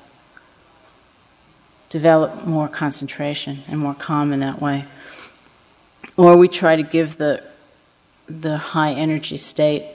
develop 1.89 2.45
more 2.45 2.67
concentration 2.67 3.59
and 3.67 3.79
more 3.79 3.95
calm 3.95 4.31
in 4.31 4.39
that 4.41 4.61
way 4.61 4.85
or 6.17 6.37
we 6.37 6.47
try 6.47 6.75
to 6.75 6.83
give 6.83 7.17
the, 7.17 7.43
the 8.27 8.57
high 8.57 8.93
energy 8.93 9.37
state 9.37 9.85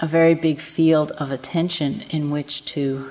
a 0.00 0.06
very 0.06 0.34
big 0.34 0.60
field 0.60 1.10
of 1.12 1.30
attention 1.30 2.02
in 2.10 2.30
which 2.30 2.64
to 2.64 3.10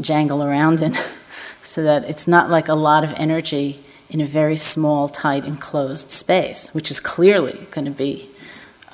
jangle 0.00 0.42
around 0.42 0.82
in, 0.82 0.96
so 1.62 1.82
that 1.82 2.04
it's 2.04 2.28
not 2.28 2.50
like 2.50 2.68
a 2.68 2.74
lot 2.74 3.04
of 3.04 3.12
energy 3.16 3.82
in 4.14 4.20
a 4.20 4.26
very 4.26 4.56
small, 4.56 5.08
tight, 5.08 5.44
enclosed 5.44 6.08
space, 6.08 6.72
which 6.72 6.88
is 6.88 7.00
clearly 7.00 7.66
going 7.72 7.84
to 7.84 7.90
be 7.90 8.30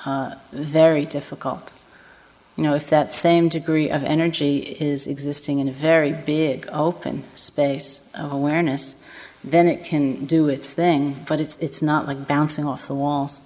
uh, 0.03 0.33
very 0.51 1.05
difficult. 1.05 1.75
You 2.55 2.63
know, 2.63 2.73
if 2.73 2.89
that 2.89 3.13
same 3.13 3.47
degree 3.47 3.91
of 3.91 4.03
energy 4.03 4.57
is 4.79 5.05
existing 5.05 5.59
in 5.59 5.67
a 5.67 5.71
very 5.71 6.11
big, 6.11 6.67
open 6.71 7.23
space 7.35 8.01
of 8.15 8.31
awareness, 8.31 8.95
then 9.43 9.67
it 9.67 9.83
can 9.83 10.25
do 10.25 10.49
its 10.49 10.73
thing, 10.73 11.23
but 11.27 11.39
it's, 11.39 11.55
it's 11.61 11.83
not 11.83 12.07
like 12.07 12.27
bouncing 12.27 12.65
off 12.65 12.87
the 12.87 12.95
walls. 12.95 13.41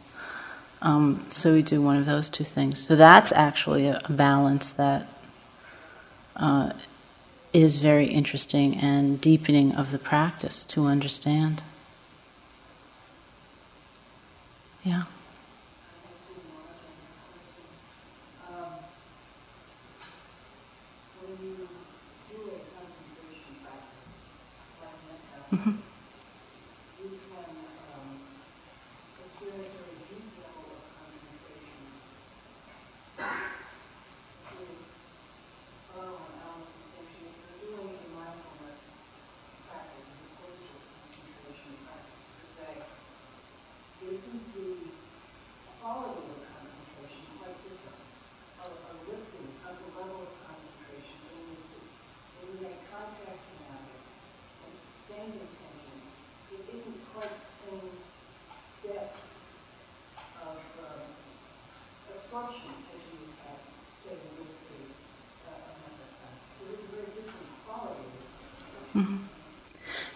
Um, 0.82 1.26
so 1.30 1.52
we 1.52 1.62
do 1.62 1.82
one 1.82 1.98
of 1.98 2.06
those 2.06 2.30
two 2.30 2.46
things. 2.46 2.88
So 2.88 2.96
that's 2.96 3.34
actually 3.34 3.88
a, 3.88 4.00
a 4.06 4.14
balance 4.14 4.72
that 4.72 5.10
uh, 6.38 6.72
is 7.56 7.78
very 7.78 8.08
interesting 8.08 8.76
and 8.76 9.22
deepening 9.22 9.72
of 9.72 9.92
the 9.92 9.98
practice 9.98 10.66
to 10.66 10.88
understand. 10.88 11.64
Yeah. 14.84 15.04
Mm-hmm. 25.54 25.85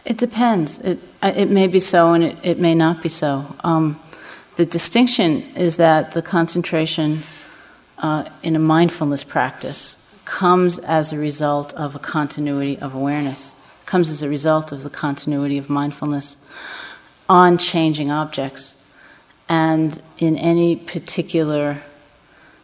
It 0.09 0.17
depends. 0.17 0.79
It, 0.79 0.99
it 1.21 1.51
may 1.51 1.67
be 1.67 1.79
so 1.79 2.13
and 2.13 2.23
it, 2.23 2.37
it 2.41 2.59
may 2.59 2.73
not 2.73 3.03
be 3.03 3.09
so. 3.09 3.55
Um, 3.63 4.01
the 4.55 4.65
distinction 4.65 5.43
is 5.55 5.77
that 5.77 6.11
the 6.11 6.23
concentration 6.23 7.21
uh, 7.99 8.27
in 8.41 8.55
a 8.55 8.59
mindfulness 8.59 9.23
practice 9.23 9.97
comes 10.25 10.79
as 10.79 11.13
a 11.13 11.17
result 11.17 11.75
of 11.75 11.95
a 11.95 11.99
continuity 11.99 12.75
of 12.79 12.95
awareness, 12.95 13.53
comes 13.85 14.09
as 14.09 14.23
a 14.23 14.27
result 14.27 14.71
of 14.71 14.81
the 14.81 14.89
continuity 14.89 15.59
of 15.59 15.69
mindfulness 15.69 16.37
on 17.29 17.59
changing 17.59 18.09
objects. 18.09 18.77
And 19.47 20.01
in 20.17 20.35
any 20.37 20.75
particular 20.75 21.83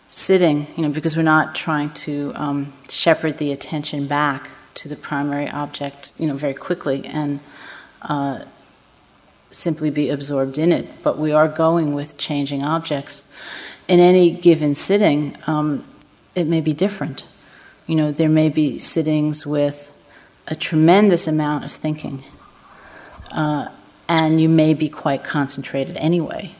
sitting, 0.09 0.65
you 0.75 0.81
know, 0.81 0.89
because 0.89 1.15
we're 1.15 1.21
not 1.21 1.53
trying 1.53 1.91
to 1.91 2.31
um, 2.33 2.73
shepherd 2.89 3.37
the 3.37 3.51
attention 3.51 4.07
back 4.07 4.49
to 4.75 4.89
the 4.89 4.95
primary 4.95 5.49
object, 5.49 6.11
you 6.17 6.27
know, 6.27 6.35
very 6.35 6.53
quickly 6.53 7.05
and 7.05 7.39
uh, 8.01 8.43
simply 9.49 9.89
be 9.89 10.09
absorbed 10.09 10.57
in 10.57 10.71
it. 10.71 11.03
But 11.03 11.17
we 11.17 11.31
are 11.31 11.47
going 11.47 11.93
with 11.93 12.17
changing 12.17 12.63
objects. 12.63 13.25
In 13.87 13.99
any 13.99 14.31
given 14.31 14.75
sitting, 14.75 15.37
um, 15.47 15.87
it 16.35 16.45
may 16.47 16.61
be 16.61 16.73
different. 16.73 17.27
You 17.87 17.95
know, 17.95 18.11
there 18.11 18.29
may 18.29 18.49
be 18.49 18.79
sittings 18.79 19.45
with 19.45 19.91
a 20.47 20.55
tremendous 20.55 21.27
amount 21.27 21.63
of 21.63 21.71
thinking, 21.71 22.23
uh, 23.31 23.69
and 24.07 24.39
you 24.39 24.49
may 24.49 24.73
be 24.73 24.89
quite 24.89 25.23
concentrated 25.23 25.97
anyway, 25.97 26.53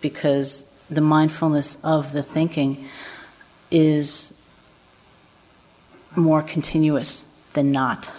because 0.00 0.64
the 0.90 1.00
mindfulness 1.00 1.78
of 1.82 2.12
the 2.12 2.22
thinking 2.22 2.88
is 3.70 4.34
more 6.14 6.42
continuous 6.42 7.24
than 7.54 7.72
not. 7.72 8.12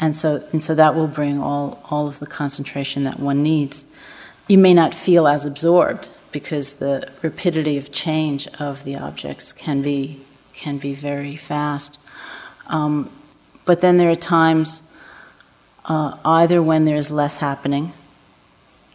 And 0.00 0.16
so, 0.16 0.46
and 0.52 0.62
so 0.62 0.74
that 0.74 0.94
will 0.94 1.06
bring 1.06 1.38
all, 1.38 1.82
all 1.90 2.06
of 2.06 2.18
the 2.20 2.26
concentration 2.26 3.04
that 3.04 3.20
one 3.20 3.42
needs. 3.42 3.84
You 4.48 4.58
may 4.58 4.72
not 4.72 4.94
feel 4.94 5.28
as 5.28 5.44
absorbed 5.44 6.08
because 6.32 6.74
the 6.74 7.10
rapidity 7.22 7.76
of 7.76 7.92
change 7.92 8.48
of 8.58 8.84
the 8.84 8.96
objects 8.96 9.52
can 9.52 9.82
be, 9.82 10.22
can 10.54 10.78
be 10.78 10.94
very 10.94 11.36
fast. 11.36 11.98
Um, 12.66 13.10
but 13.64 13.80
then 13.80 13.98
there 13.98 14.10
are 14.10 14.16
times, 14.16 14.82
uh, 15.84 16.16
either 16.24 16.62
when 16.62 16.84
there's 16.84 17.10
less 17.10 17.38
happening, 17.38 17.92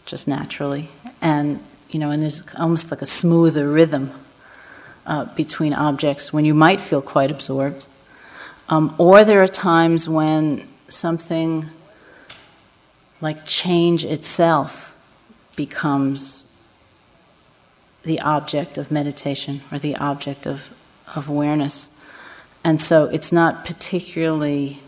just 0.06 0.28
naturally, 0.28 0.90
and 1.22 1.60
you 1.90 2.00
know, 2.00 2.10
and 2.10 2.22
there's 2.22 2.44
almost 2.56 2.92
like 2.92 3.02
a 3.02 3.06
smoother 3.06 3.70
rhythm 3.70 4.12
uh, 5.06 5.26
between 5.36 5.74
objects 5.74 6.34
when 6.34 6.46
you 6.46 6.54
might 6.54 6.82
feel 6.82 7.02
quite 7.02 7.32
absorbed, 7.32 7.88
um, 8.68 8.96
or 8.98 9.24
there 9.24 9.44
are 9.44 9.48
times 9.48 10.10
when 10.10 10.68
something 10.90 11.70
like 13.22 13.46
change 13.46 14.04
itself 14.06 14.96
becomes 15.56 16.48
the 18.04 18.20
object 18.22 18.78
of 18.78 18.92
meditation 18.92 19.62
or 19.72 19.80
the 19.80 19.96
object 19.96 20.46
of, 20.46 20.70
of 21.16 21.28
awareness. 21.30 21.90
And 22.64 22.80
so 22.82 23.06
it's 23.06 23.32
not 23.32 23.66
particularly 23.66 24.80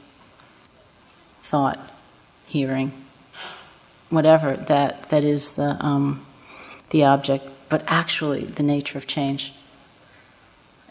thought, 1.41 1.79
hearing, 2.45 2.93
whatever 4.09 4.55
that, 4.55 5.09
that 5.09 5.23
is 5.23 5.55
the, 5.55 5.77
um, 5.79 6.25
the 6.89 7.03
object, 7.03 7.47
but 7.69 7.83
actually 7.87 8.43
the 8.43 8.63
nature 8.63 8.97
of 8.97 9.07
change. 9.07 9.53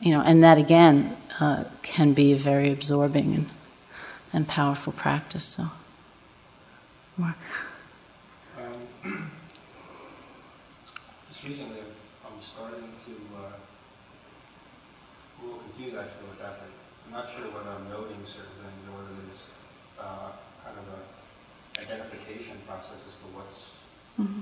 You 0.01 0.13
know, 0.13 0.21
and 0.21 0.43
that 0.45 0.59
again 0.59 1.17
uh, 1.41 1.65
can 1.83 2.13
be 2.13 2.33
a 2.33 2.37
very 2.37 2.71
absorbing 2.71 3.35
and, 3.35 3.51
and 4.33 4.49
powerful 4.49 4.93
practice. 4.93 5.45
So, 5.45 5.67
Mark. 7.17 7.37
Um, 8.59 8.73
just 11.29 11.45
recently, 11.45 11.81
I'm 12.25 12.41
starting 12.43 12.89
to 13.07 13.13
uh, 13.37 13.53
a 15.37 15.45
little 15.45 15.61
confused 15.61 15.97
actually 15.97 16.29
with 16.29 16.41
that. 16.41 16.61
I'm 17.07 17.13
not 17.13 17.29
sure 17.31 17.47
whether 17.53 17.71
I'm 17.71 17.89
noting 17.91 18.25
certain 18.27 18.57
things 18.65 18.83
or 18.89 19.05
whether 19.05 19.15
it's 19.29 19.45
uh, 20.01 20.33
kind 20.65 20.77
of 20.79 20.87
a 20.89 21.01
identification 21.81 22.57
process 22.67 22.97
as 23.05 23.15
to 23.21 23.27
what's 23.37 23.61
mm-hmm. 24.17 24.41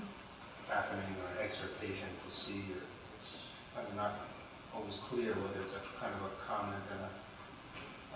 happening 0.70 1.10
or 1.18 1.42
exhortation 1.42 2.06
to 2.06 2.28
see. 2.30 2.62
Or 2.70 2.82
it's 3.18 3.50
kind 3.74 3.86
of 3.90 3.94
not 3.98 4.30
always 4.74 4.98
clear 5.06 5.34
whether 5.38 5.62
it's 5.62 5.74
a 5.78 5.82
kind 6.02 6.10
of 6.18 6.26
a 6.26 6.32
comment 6.42 6.82
and 6.90 7.02
a, 7.06 7.10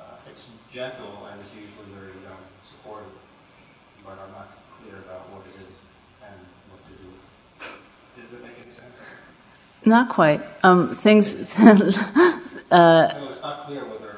uh, 0.03 0.31
it's 0.31 0.51
gentle 0.73 1.27
and 1.31 1.41
it's 1.41 1.55
usually 1.55 1.95
very 1.95 2.13
um, 2.27 2.45
supportive, 2.69 3.13
but 4.05 4.13
I'm 4.13 4.33
not 4.33 4.49
clear 4.79 4.99
about 4.99 5.31
what 5.31 5.43
it 5.47 5.61
is 5.61 5.75
and 6.23 6.39
what 6.71 6.81
to 6.87 6.93
do. 7.03 7.09
Does 8.21 8.33
it 8.33 8.43
make 8.43 8.53
any 8.61 8.75
sense? 8.77 8.95
Not 9.85 10.09
quite. 10.09 10.43
Um, 10.63 10.95
things. 10.95 11.35
uh, 11.59 11.79
no, 12.71 13.29
it's 13.31 13.43
not 13.43 13.67
clear 13.67 13.85
whether 13.85 14.17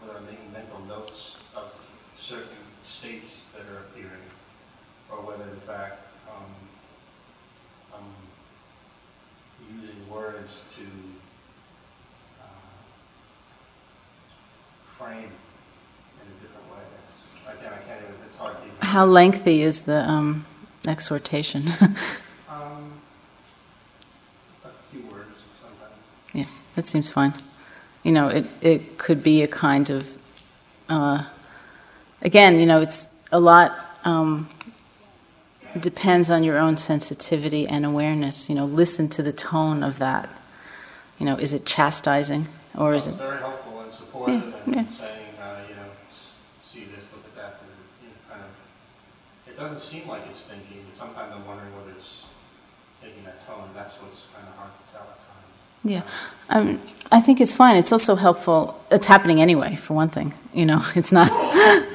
whether 0.00 0.18
I'm 0.18 0.26
making 0.26 0.52
mental 0.52 0.80
notes 0.86 1.36
of 1.54 1.72
certain 2.18 2.64
states 2.84 3.40
that 3.54 3.66
are 3.70 3.80
appearing, 3.90 4.26
or 5.10 5.18
whether 5.18 5.44
in 5.44 5.60
fact 5.60 6.00
um, 6.30 6.50
I'm 7.94 8.08
using 9.76 10.08
words 10.08 10.50
to 10.76 10.84
frame 15.00 15.32
in 16.20 16.26
a 16.28 16.36
different 16.44 16.68
way. 16.68 16.84
It's, 17.00 17.58
again, 17.58 17.72
I 17.72 17.80
can't 17.88 18.02
even, 18.02 18.16
it's 18.26 18.36
hard 18.36 18.56
to 18.58 18.66
even. 18.66 18.79
How 18.90 19.06
lengthy 19.06 19.62
is 19.62 19.82
the 19.82 20.08
um, 20.08 20.46
exhortation? 20.84 21.62
um, 22.48 22.92
a 24.64 24.68
few 24.90 25.02
words 25.02 25.28
sometimes. 25.60 25.94
Yeah, 26.32 26.46
that 26.74 26.86
seems 26.86 27.10
fine. 27.10 27.34
You 28.02 28.12
know, 28.12 28.28
it, 28.28 28.46
it 28.60 28.98
could 28.98 29.22
be 29.22 29.42
a 29.42 29.46
kind 29.46 29.90
of, 29.90 30.18
uh, 30.88 31.24
again, 32.20 32.58
you 32.58 32.66
know, 32.66 32.80
it's 32.80 33.08
a 33.30 33.38
lot. 33.38 33.78
Um, 34.04 34.48
depends 35.78 36.28
on 36.30 36.42
your 36.42 36.58
own 36.58 36.76
sensitivity 36.76 37.68
and 37.68 37.86
awareness. 37.86 38.48
You 38.48 38.56
know, 38.56 38.64
listen 38.64 39.08
to 39.10 39.22
the 39.22 39.32
tone 39.32 39.84
of 39.84 39.98
that. 40.00 40.28
You 41.18 41.26
know, 41.26 41.36
is 41.36 41.52
it 41.52 41.64
chastising 41.64 42.48
or 42.76 42.94
is 42.94 43.06
it? 43.06 43.14
Very 43.14 43.38
helpful 43.38 43.70
yeah, 44.26 44.34
and 44.34 44.74
yeah. 44.74 44.84
saying, 44.98 45.26
uh, 45.40 45.60
you 45.68 45.74
know, 45.76 45.82
see 46.66 46.84
this, 46.84 47.04
look 47.12 47.24
at 47.24 47.36
that, 47.36 47.60
and 47.62 47.70
you 48.02 48.08
know, 48.08 48.14
kind 48.28 48.42
of, 48.42 48.50
it 49.48 49.49
doesn't 49.60 49.80
seem 49.80 50.08
like 50.08 50.22
it's 50.30 50.44
thinking, 50.44 50.84
but 50.88 50.98
sometimes 50.98 51.32
I'm 51.34 51.46
wondering 51.46 51.74
whether 51.76 51.90
it's 51.90 52.24
taking 53.02 53.22
that 53.24 53.46
tone. 53.46 53.68
That's 53.74 53.94
what's 53.96 54.22
kind 54.34 54.48
of 54.48 54.54
hard 54.56 54.70
to 54.72 54.92
tell 54.92 55.02
at 55.02 55.18
times. 55.28 55.84
Yeah, 55.84 56.02
um, 56.48 56.80
I 57.12 57.20
think 57.20 57.40
it's 57.40 57.52
fine. 57.54 57.76
It's 57.76 57.92
also 57.92 58.16
helpful. 58.16 58.82
It's 58.90 59.06
happening 59.06 59.40
anyway, 59.40 59.76
for 59.76 59.94
one 59.94 60.08
thing. 60.08 60.32
You 60.54 60.64
know, 60.64 60.82
it's 60.94 61.12
not, 61.12 61.30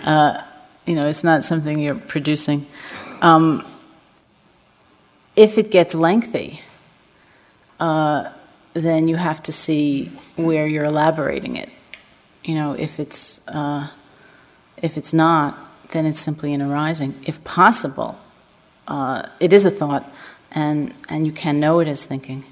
uh, 0.05 0.43
you 0.85 0.93
know, 0.93 1.07
it's 1.07 1.23
not 1.23 1.43
something 1.43 1.79
you're 1.79 1.95
producing. 1.95 2.67
Um, 3.21 3.65
if 5.35 5.57
it 5.57 5.71
gets 5.71 5.95
lengthy, 5.95 6.61
uh, 7.79 8.29
then 8.73 9.07
you 9.07 9.15
have 9.15 9.41
to 9.43 9.51
see 9.51 10.11
where 10.35 10.67
you're 10.67 10.85
elaborating 10.85 11.55
it 11.55 11.69
You 12.43 12.55
know, 12.55 12.73
if 12.73 12.99
it's 12.99 13.45
uh, 13.47 13.87
if 14.81 14.97
it's 14.97 15.13
not, 15.13 15.57
then 15.91 16.05
it's 16.05 16.19
simply 16.19 16.53
an 16.53 16.61
arising. 16.61 17.15
If 17.25 17.43
possible, 17.43 18.19
uh, 18.87 19.27
it 19.39 19.53
is 19.53 19.65
a 19.65 19.71
thought, 19.71 20.09
and 20.51 20.93
and 21.09 21.25
you 21.25 21.31
can 21.31 21.59
know 21.59 21.79
it 21.79 21.87
as 21.87 22.05
thinking, 22.05 22.45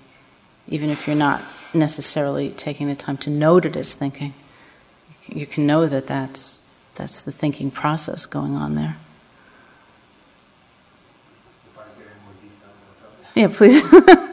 even 0.68 0.90
if 0.90 1.08
you're 1.08 1.16
not 1.16 1.42
necessarily 1.74 2.50
taking 2.50 2.88
the 2.88 2.96
time 2.96 3.18
to 3.18 3.30
note 3.30 3.66
it 3.66 3.76
as 3.76 3.94
thinking. 3.94 4.34
You 5.28 5.46
can 5.46 5.66
know 5.66 5.88
that 5.88 6.08
that's 6.08 6.62
that's 6.96 7.22
the 7.22 7.32
thinking 7.32 7.72
process 7.72 8.26
going 8.26 8.56
on 8.56 8.76
there. 8.76 8.98
Yeah, 13.36 13.48
please. 13.48 13.82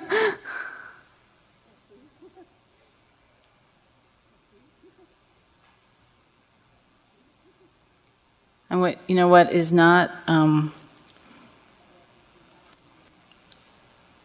and 8.81 8.97
what 8.97 8.99
you 9.07 9.15
know, 9.15 9.29
what 9.29 9.53
is 9.53 9.73
not 9.73 10.11
um, 10.27 10.73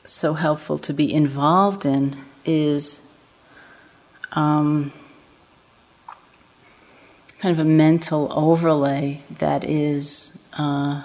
so 0.05 0.33
helpful 0.33 0.77
to 0.79 0.93
be 0.93 1.13
involved 1.13 1.85
in 1.85 2.17
is 2.45 3.01
um, 4.31 4.93
kind 7.39 7.51
of 7.51 7.59
a 7.59 7.67
mental 7.69 8.31
overlay 8.31 9.21
that 9.39 9.63
is. 9.63 10.31
Uh, 10.57 11.03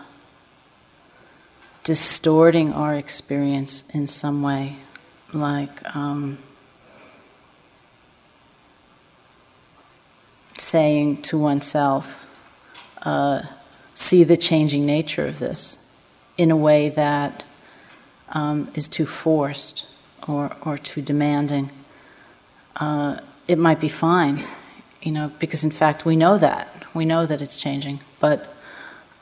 distorting 1.83 2.73
our 2.73 2.95
experience 2.95 3.83
in 3.93 4.07
some 4.07 4.43
way, 4.43 4.77
like 5.33 5.83
um, 5.97 6.39
saying 10.59 11.21
to 11.21 11.39
oneself, 11.39 12.30
uh, 13.03 13.43
see 13.95 14.25
the 14.25 14.37
changing 14.37 14.87
nature 14.87 15.27
of 15.27 15.39
this 15.39 15.79
in 16.37 16.51
a 16.51 16.57
way 16.57 16.89
that 16.89 17.43
um, 18.31 18.71
is 18.75 18.89
too 18.89 19.07
forced 19.07 19.87
or, 20.27 20.57
or 20.63 20.79
too 20.79 21.03
demanding. 21.03 21.71
Uh, 22.77 23.21
it 23.49 23.59
might 23.59 23.81
be 23.81 23.89
fine, 23.89 24.45
you 25.03 25.13
know, 25.13 25.33
because 25.39 25.65
in 25.65 25.71
fact 25.71 26.05
we 26.05 26.17
know 26.17 26.39
that. 26.39 26.69
We 26.95 27.05
know 27.05 27.27
that 27.27 27.41
it's 27.43 27.57
changing, 27.57 28.01
but 28.21 28.55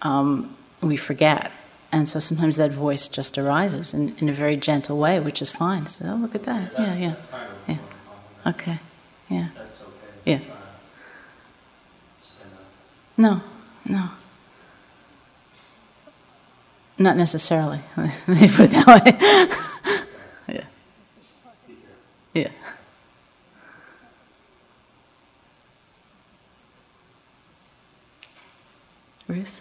um, 0.03 0.57
we 0.81 0.97
forget. 0.97 1.51
And 1.91 2.09
so 2.09 2.19
sometimes 2.19 2.57
that 2.57 2.71
voice 2.71 3.09
just 3.09 3.39
arises 3.39 3.95
in, 3.95 4.15
in 4.19 4.29
a 4.29 4.33
very 4.33 4.57
gentle 4.57 4.99
way, 4.99 5.19
which 5.21 5.41
is 5.41 5.51
fine. 5.51 5.87
So, 5.87 6.05
oh, 6.07 6.17
look 6.17 6.35
at 6.35 6.43
that. 6.45 6.73
Yeah, 6.79 6.97
yeah. 6.97 7.15
Yeah. 7.67 7.77
Okay. 8.47 8.79
Yeah. 9.31 9.49
Yeah. 10.25 10.41
No, 13.17 13.43
no. 13.89 14.11
Not 16.99 17.17
necessarily. 17.17 17.81
Let 17.97 18.29
me 18.29 18.49
put 18.49 18.67
it 18.67 18.71
that 18.71 20.07
way. 20.49 20.55
yeah. 20.55 20.65
Yeah. 22.35 22.51
Ruth? 29.29 29.61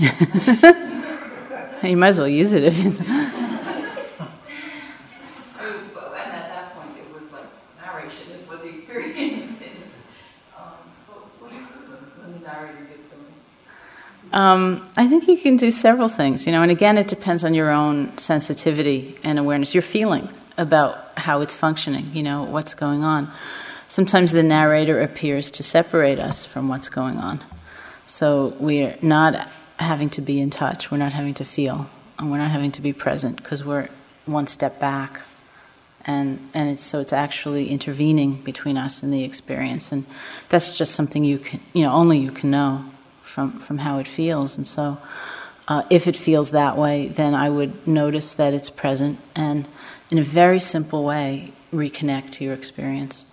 you 1.82 1.94
might 1.94 2.08
as 2.08 2.18
well 2.18 2.26
use 2.26 2.54
it 2.54 2.64
if 2.64 2.78
you. 2.78 2.86
And 2.88 2.96
at 6.32 6.48
that 6.48 6.74
point, 6.74 6.96
it 6.96 7.12
was 7.12 7.30
like 7.30 7.44
narration 7.84 8.32
is 8.32 8.48
what 8.48 8.62
the 8.62 8.70
experience 8.70 9.60
is. 9.60 9.92
when 11.38 12.32
the 12.32 12.38
narrator 12.46 12.82
gets 12.84 13.08
going. 13.08 13.26
Um, 14.32 14.88
I 14.96 15.06
think 15.06 15.28
you 15.28 15.36
can 15.36 15.58
do 15.58 15.70
several 15.70 16.08
things, 16.08 16.46
you 16.46 16.52
know, 16.52 16.62
and 16.62 16.70
again, 16.70 16.96
it 16.96 17.06
depends 17.06 17.44
on 17.44 17.52
your 17.52 17.70
own 17.70 18.16
sensitivity 18.16 19.18
and 19.22 19.38
awareness, 19.38 19.74
your 19.74 19.82
feeling 19.82 20.30
about 20.56 21.12
how 21.18 21.42
it's 21.42 21.54
functioning, 21.54 22.10
you 22.14 22.22
know, 22.22 22.44
what's 22.44 22.72
going 22.72 23.02
on. 23.02 23.30
Sometimes 23.88 24.32
the 24.32 24.42
narrator 24.42 25.02
appears 25.02 25.50
to 25.50 25.62
separate 25.62 26.18
us 26.18 26.46
from 26.46 26.68
what's 26.68 26.88
going 26.88 27.18
on. 27.18 27.40
So 28.06 28.56
we're 28.58 28.96
not 29.02 29.46
having 29.80 30.10
to 30.10 30.20
be 30.20 30.40
in 30.40 30.50
touch, 30.50 30.90
we're 30.90 30.98
not 30.98 31.12
having 31.12 31.34
to 31.34 31.44
feel, 31.44 31.88
and 32.18 32.30
we're 32.30 32.38
not 32.38 32.50
having 32.50 32.72
to 32.72 32.82
be 32.82 32.92
present 32.92 33.36
because 33.36 33.64
we're 33.64 33.88
one 34.26 34.46
step 34.46 34.78
back. 34.78 35.22
And, 36.06 36.50
and 36.54 36.70
it's, 36.70 36.82
so 36.82 37.00
it's 37.00 37.12
actually 37.12 37.68
intervening 37.68 38.42
between 38.42 38.76
us 38.76 39.02
and 39.02 39.12
the 39.12 39.22
experience. 39.22 39.92
And 39.92 40.06
that's 40.48 40.76
just 40.76 40.94
something 40.94 41.24
you 41.24 41.38
can, 41.38 41.60
you 41.72 41.82
know, 41.82 41.92
only 41.92 42.18
you 42.18 42.30
can 42.30 42.50
know 42.50 42.84
from, 43.22 43.52
from 43.52 43.78
how 43.78 43.98
it 43.98 44.08
feels. 44.08 44.56
And 44.56 44.66
so 44.66 44.98
uh, 45.68 45.82
if 45.90 46.06
it 46.06 46.16
feels 46.16 46.52
that 46.52 46.76
way, 46.76 47.08
then 47.08 47.34
I 47.34 47.50
would 47.50 47.86
notice 47.86 48.34
that 48.34 48.54
it's 48.54 48.70
present 48.70 49.18
and 49.36 49.66
in 50.10 50.18
a 50.18 50.22
very 50.22 50.58
simple 50.58 51.04
way 51.04 51.52
reconnect 51.72 52.30
to 52.30 52.44
your 52.44 52.54
experience. 52.54 53.26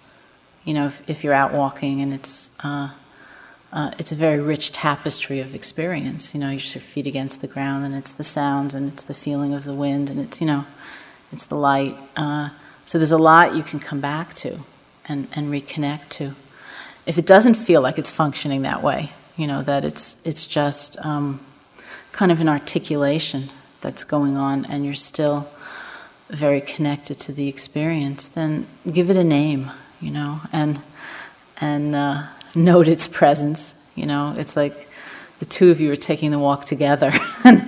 You 0.65 0.73
know, 0.73 0.87
if, 0.87 1.09
if 1.09 1.23
you're 1.23 1.33
out 1.33 1.53
walking 1.53 2.01
and 2.01 2.13
it's, 2.13 2.51
uh, 2.63 2.89
uh, 3.71 3.91
it's 3.99 4.11
a 4.11 4.15
very 4.15 4.39
rich 4.39 4.71
tapestry 4.71 5.39
of 5.39 5.53
experience. 5.53 6.33
You 6.33 6.39
know, 6.39 6.49
you 6.49 6.59
your 6.59 6.81
feet 6.81 7.05
against 7.05 7.41
the 7.41 7.47
ground, 7.47 7.85
and 7.85 7.95
it's 7.95 8.13
the 8.13 8.23
sounds, 8.23 8.73
and 8.73 8.91
it's 8.91 9.03
the 9.03 9.13
feeling 9.13 9.53
of 9.53 9.65
the 9.65 9.73
wind, 9.73 10.09
and 10.09 10.19
it's 10.19 10.39
you 10.39 10.47
know, 10.47 10.65
it's 11.31 11.45
the 11.45 11.55
light. 11.55 11.95
Uh, 12.15 12.49
so 12.85 12.97
there's 12.97 13.11
a 13.11 13.17
lot 13.17 13.55
you 13.55 13.63
can 13.63 13.79
come 13.79 13.99
back 13.99 14.33
to, 14.35 14.59
and 15.07 15.27
and 15.33 15.51
reconnect 15.51 16.09
to. 16.09 16.33
If 17.05 17.17
it 17.17 17.25
doesn't 17.25 17.55
feel 17.55 17.81
like 17.81 17.99
it's 17.99 18.11
functioning 18.11 18.61
that 18.61 18.81
way, 18.81 19.11
you 19.35 19.47
know, 19.47 19.63
that 19.63 19.83
it's 19.83 20.15
it's 20.23 20.47
just 20.47 20.97
um, 21.05 21.41
kind 22.13 22.31
of 22.31 22.39
an 22.39 22.47
articulation 22.47 23.49
that's 23.81 24.05
going 24.05 24.37
on, 24.37 24.63
and 24.65 24.85
you're 24.85 24.93
still 24.93 25.49
very 26.29 26.61
connected 26.61 27.19
to 27.19 27.33
the 27.33 27.49
experience, 27.49 28.29
then 28.29 28.65
give 28.91 29.09
it 29.09 29.17
a 29.17 29.23
name, 29.25 29.71
you 29.99 30.11
know, 30.11 30.39
and 30.53 30.81
and. 31.59 31.93
Uh, 31.93 32.27
note 32.57 32.87
its 32.87 33.07
presence. 33.07 33.75
You 33.95 34.05
know, 34.05 34.35
it's 34.37 34.55
like 34.55 34.89
the 35.39 35.45
two 35.45 35.71
of 35.71 35.79
you 35.79 35.91
are 35.91 35.97
taking 35.97 36.31
the 36.31 36.39
walk 36.39 36.65
together, 36.65 37.11
and, 37.43 37.63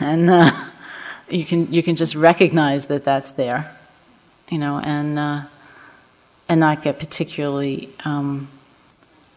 and 0.00 0.30
uh, 0.30 0.68
you 1.28 1.44
can 1.44 1.72
you 1.72 1.82
can 1.82 1.96
just 1.96 2.14
recognize 2.14 2.86
that 2.86 3.04
that's 3.04 3.32
there. 3.32 3.76
You 4.48 4.58
know, 4.58 4.78
and 4.78 5.18
uh, 5.18 5.42
and 6.48 6.60
not 6.60 6.82
get 6.82 6.98
particularly 6.98 7.90
um, 8.04 8.48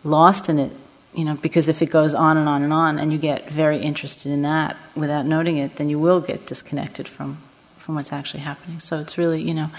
lost 0.03 0.49
in 0.49 0.59
it. 0.59 0.75
You 1.13 1.23
know, 1.23 1.35
because 1.35 1.69
if 1.69 1.81
it 1.81 1.89
goes 1.89 2.13
on 2.13 2.37
and 2.37 2.49
on 2.49 2.61
and 2.61 2.73
on, 2.73 2.99
and 2.99 3.11
you 3.11 3.17
get 3.17 3.49
very 3.49 3.79
interested 3.79 4.31
in 4.31 4.41
that 4.41 4.75
without 4.95 5.25
noting 5.25 5.57
it, 5.57 5.77
then 5.77 5.89
you 5.89 5.97
will 5.97 6.19
get 6.21 6.45
disconnected 6.45 7.07
from 7.07 7.41
from 7.77 7.95
what's 7.95 8.11
actually 8.11 8.41
happening. 8.41 8.79
So 8.79 8.99
it's 8.99 9.17
really, 9.17 9.41
you 9.41 9.53
know, 9.53 9.69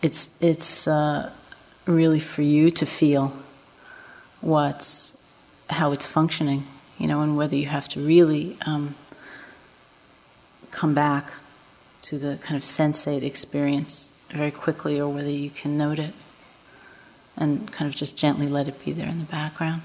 it's 0.00 0.30
it's 0.40 0.88
uh, 0.88 1.30
really 1.86 2.20
for 2.20 2.42
you 2.42 2.70
to 2.70 2.86
feel 2.86 3.32
what's 4.42 5.16
how 5.70 5.92
it's 5.92 6.06
functioning, 6.06 6.66
you 6.98 7.06
know, 7.06 7.22
and 7.22 7.36
whether 7.36 7.56
you 7.56 7.66
have 7.66 7.88
to 7.88 8.00
really 8.00 8.58
um, 8.66 8.94
come 10.70 10.94
back 10.94 11.32
to 12.02 12.18
the 12.18 12.36
kind 12.42 12.56
of 12.56 12.62
sensate 12.62 13.22
experience 13.22 14.12
very 14.30 14.50
quickly, 14.50 15.00
or 15.00 15.08
whether 15.08 15.30
you 15.30 15.48
can 15.48 15.78
note 15.78 15.98
it 15.98 16.12
and 17.36 17.72
kind 17.72 17.88
of 17.88 17.94
just 17.94 18.16
gently 18.18 18.46
let 18.46 18.68
it 18.68 18.84
be 18.84 18.92
there 18.92 19.08
in 19.08 19.18
the 19.18 19.24
background. 19.24 19.82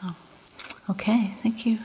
So, 0.00 0.14
okay, 0.90 1.34
thank 1.42 1.66
you. 1.66 1.78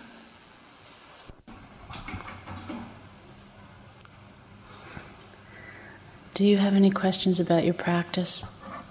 Do 6.33 6.45
you 6.45 6.57
have 6.57 6.75
any 6.75 6.91
questions 6.91 7.39
about 7.39 7.65
your 7.65 7.73
practice? 7.73 8.45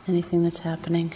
Anything 0.09 0.43
that's 0.43 0.61
happening? 0.61 1.13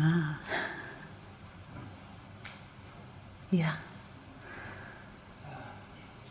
Ah. 0.00 0.38
Yeah. 3.50 3.76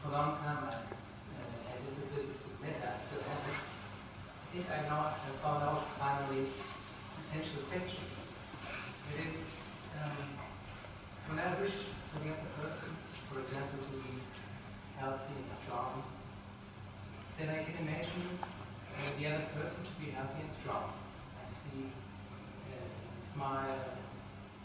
For 0.02 0.10
a 0.10 0.12
long 0.12 0.36
time, 0.36 0.58
I 0.58 0.67
uh, 0.67 0.74
had 1.70 1.78
difficulties 1.86 2.41
with 2.41 2.58
metta. 2.62 2.96
I 2.96 3.00
still 3.00 3.22
have 3.22 3.46
it. 3.48 3.60
I 4.41 4.52
think 4.52 4.65
I 4.72 4.89
now 4.89 5.13
have 5.13 5.36
found 5.36 5.63
out 5.63 5.86
finally 5.86 6.48
essential 7.20 7.62
question. 7.70 8.04
It 9.13 9.28
is 9.30 9.40
when 11.32 11.39
I 11.39 11.56
wish 11.63 11.88
for 12.12 12.20
the 12.20 12.36
other 12.36 12.52
person, 12.60 12.91
for 13.32 13.39
example, 13.39 13.80
to 13.80 13.96
be 14.04 14.20
healthy 15.00 15.32
and 15.32 15.48
strong, 15.48 16.04
then 17.39 17.48
I 17.48 17.63
can 17.63 17.88
imagine 17.88 18.36
uh, 18.36 19.00
the 19.15 19.32
other 19.32 19.48
person 19.56 19.80
to 19.88 19.94
be 19.96 20.12
healthy 20.12 20.44
and 20.44 20.52
strong. 20.52 20.91
I 21.39 21.48
see 21.48 21.88
uh, 22.67 22.84
smile, 23.24 23.96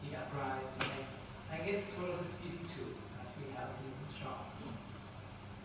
be 0.02 0.10
upright, 0.10 0.74
and 0.82 1.06
I 1.54 1.62
get 1.62 1.86
sort 1.86 2.10
of 2.10 2.18
this 2.18 2.34
feeling 2.34 2.66
too. 2.66 2.98
I 3.14 3.30
feel 3.30 3.54
healthy 3.54 3.86
and 3.86 4.10
strong. 4.10 4.50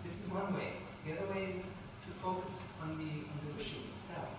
This 0.06 0.22
is 0.22 0.30
one 0.30 0.54
way. 0.54 0.86
The 1.02 1.18
other 1.18 1.34
way 1.34 1.50
is 1.50 1.66
to 1.66 2.10
focus 2.14 2.62
on 2.78 3.02
the 3.02 3.26
on 3.26 3.38
the 3.42 3.58
wishing 3.58 3.90
itself. 3.90 4.38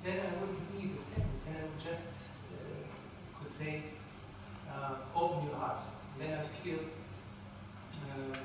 Then 0.00 0.16
I 0.16 0.32
wouldn't 0.40 0.64
need 0.72 0.96
the 0.96 1.02
sentence. 1.02 1.44
Then 1.44 1.60
I 1.60 1.68
would 1.68 1.84
just 1.84 2.32
uh, 2.56 2.88
could 3.36 3.52
say, 3.52 4.00
uh, 4.78 5.18
open 5.18 5.46
your 5.46 5.56
heart. 5.56 5.82
Then 6.18 6.38
I 6.38 6.46
feel, 6.62 6.78
uh, 8.06 8.38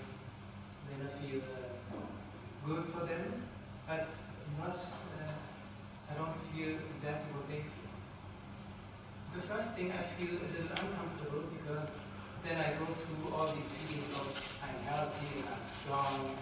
then 0.90 1.00
I 1.06 1.10
feel 1.22 1.42
uh, 1.42 1.96
good 2.66 2.86
for 2.94 3.06
them, 3.06 3.44
but 3.88 4.08
not, 4.60 4.76
uh, 4.76 5.32
I 6.10 6.14
don't 6.18 6.38
feel 6.52 6.78
exactly 6.98 7.30
what 7.34 7.48
they 7.50 7.62
feel. 7.62 7.92
The 9.36 9.42
first 9.42 9.74
thing 9.74 9.92
I 9.92 10.04
feel 10.18 10.38
a 10.38 10.48
little 10.54 10.70
uncomfortable 10.78 11.50
because 11.58 11.90
then 12.46 12.58
I 12.58 12.78
go 12.78 12.86
through 12.86 13.34
all 13.34 13.48
these 13.48 13.66
feelings 13.66 14.14
of 14.14 14.30
I'm 14.62 14.78
healthy, 14.86 15.42
I'm 15.42 15.66
strong, 15.74 16.38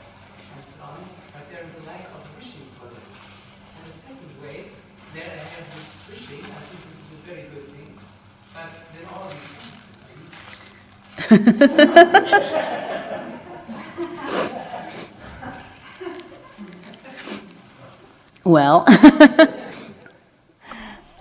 and 0.56 0.64
so 0.66 0.84
on, 0.84 1.00
but 1.32 1.48
there 1.50 1.64
is 1.64 1.72
a 1.72 1.84
lack 1.88 2.06
of 2.12 2.24
wishing 2.36 2.68
for 2.76 2.92
them. 2.92 3.08
And 3.80 3.88
the 3.88 3.96
second 3.96 4.34
way, 4.44 4.76
there 5.14 5.30
I 5.30 5.40
have 5.40 5.68
this 5.78 6.04
wishing, 6.10 6.44
I 6.44 6.62
think 6.68 6.84
it 6.84 7.00
is 7.00 7.10
a 7.16 7.20
very 7.24 7.46
good 7.54 7.68
thing, 7.72 7.98
but 8.54 8.70
then 8.92 9.08
all 9.08 9.30
these 9.30 9.56
things. 9.56 9.81
Well, 18.44 18.86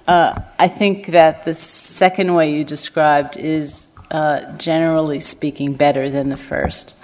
uh, 0.08 0.40
I 0.58 0.68
think 0.68 1.08
that 1.08 1.44
the 1.44 1.52
second 1.52 2.32
way 2.32 2.56
you 2.56 2.64
described 2.64 3.36
is, 3.36 3.90
uh, 4.10 4.56
generally 4.56 5.20
speaking, 5.20 5.74
better 5.74 6.08
than 6.08 6.30
the 6.30 6.38
first. 6.38 6.94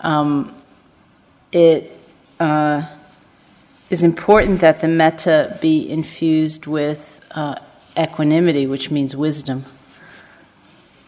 Um, 0.00 0.54
it 1.52 1.98
uh, 2.38 2.82
is 3.88 4.04
important 4.04 4.60
that 4.60 4.80
the 4.80 4.88
metta 4.88 5.56
be 5.62 5.88
infused 5.88 6.66
with 6.66 7.26
uh, 7.34 7.54
equanimity, 7.98 8.66
which 8.66 8.90
means 8.90 9.16
wisdom. 9.16 9.64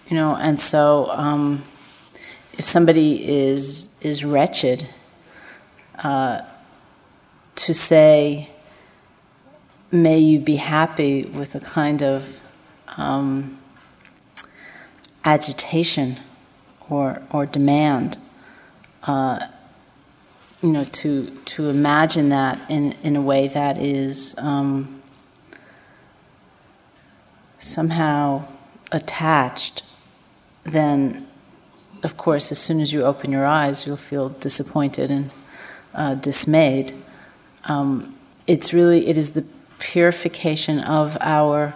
You 0.08 0.16
know, 0.16 0.36
and 0.36 0.58
so 0.58 1.10
um, 1.10 1.64
if 2.54 2.64
somebody 2.64 3.28
is 3.28 3.88
is 4.00 4.24
wretched, 4.24 4.88
uh, 6.02 6.40
to 7.56 7.74
say, 7.74 8.50
may 9.90 10.18
you 10.18 10.38
be 10.38 10.56
happy 10.56 11.24
with 11.24 11.54
a 11.54 11.60
kind 11.60 12.02
of 12.02 12.38
um, 12.96 13.58
agitation 15.24 16.18
or, 16.88 17.22
or 17.30 17.46
demand. 17.46 18.18
Uh, 19.02 19.46
you 20.62 20.70
know, 20.70 20.84
to, 20.84 21.30
to 21.44 21.68
imagine 21.68 22.30
that 22.30 22.58
in, 22.68 22.92
in 23.02 23.14
a 23.14 23.20
way 23.20 23.46
that 23.48 23.78
is 23.78 24.34
um, 24.38 25.00
somehow 27.58 28.44
attached, 28.90 29.84
then, 30.72 31.26
of 32.02 32.16
course, 32.16 32.52
as 32.52 32.58
soon 32.58 32.80
as 32.80 32.92
you 32.92 33.02
open 33.02 33.32
your 33.32 33.46
eyes, 33.46 33.86
you'll 33.86 33.96
feel 33.96 34.28
disappointed 34.28 35.10
and 35.10 35.30
uh, 35.94 36.14
dismayed 36.14 36.94
um, 37.68 38.16
it's 38.46 38.72
really 38.72 39.06
it 39.08 39.18
is 39.18 39.32
the 39.32 39.44
purification 39.78 40.80
of 40.80 41.16
our 41.20 41.74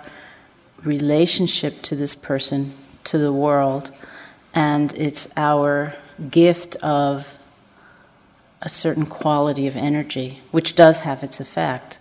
relationship 0.83 1.83
to 1.83 1.95
this 1.95 2.17
person, 2.17 2.73
to 3.05 3.19
the 3.19 3.33
world, 3.33 3.93
and 4.55 4.93
it's 4.95 5.29
our 5.37 5.95
gift 6.31 6.77
of 6.77 7.39
a 8.63 8.69
certain 8.69 9.07
quality 9.07 9.67
of 9.67 9.77
energy, 9.77 10.41
which 10.51 10.75
does 10.75 11.01
have 11.01 11.23
its 11.23 11.41
effect. 11.41 11.99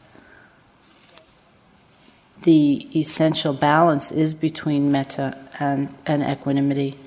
The 2.41 2.87
essential 2.95 3.53
balance 3.53 4.11
is 4.11 4.33
between 4.33 4.91
metta 4.91 5.37
and, 5.59 5.95
and 6.05 6.23
equanimity. 6.23 6.97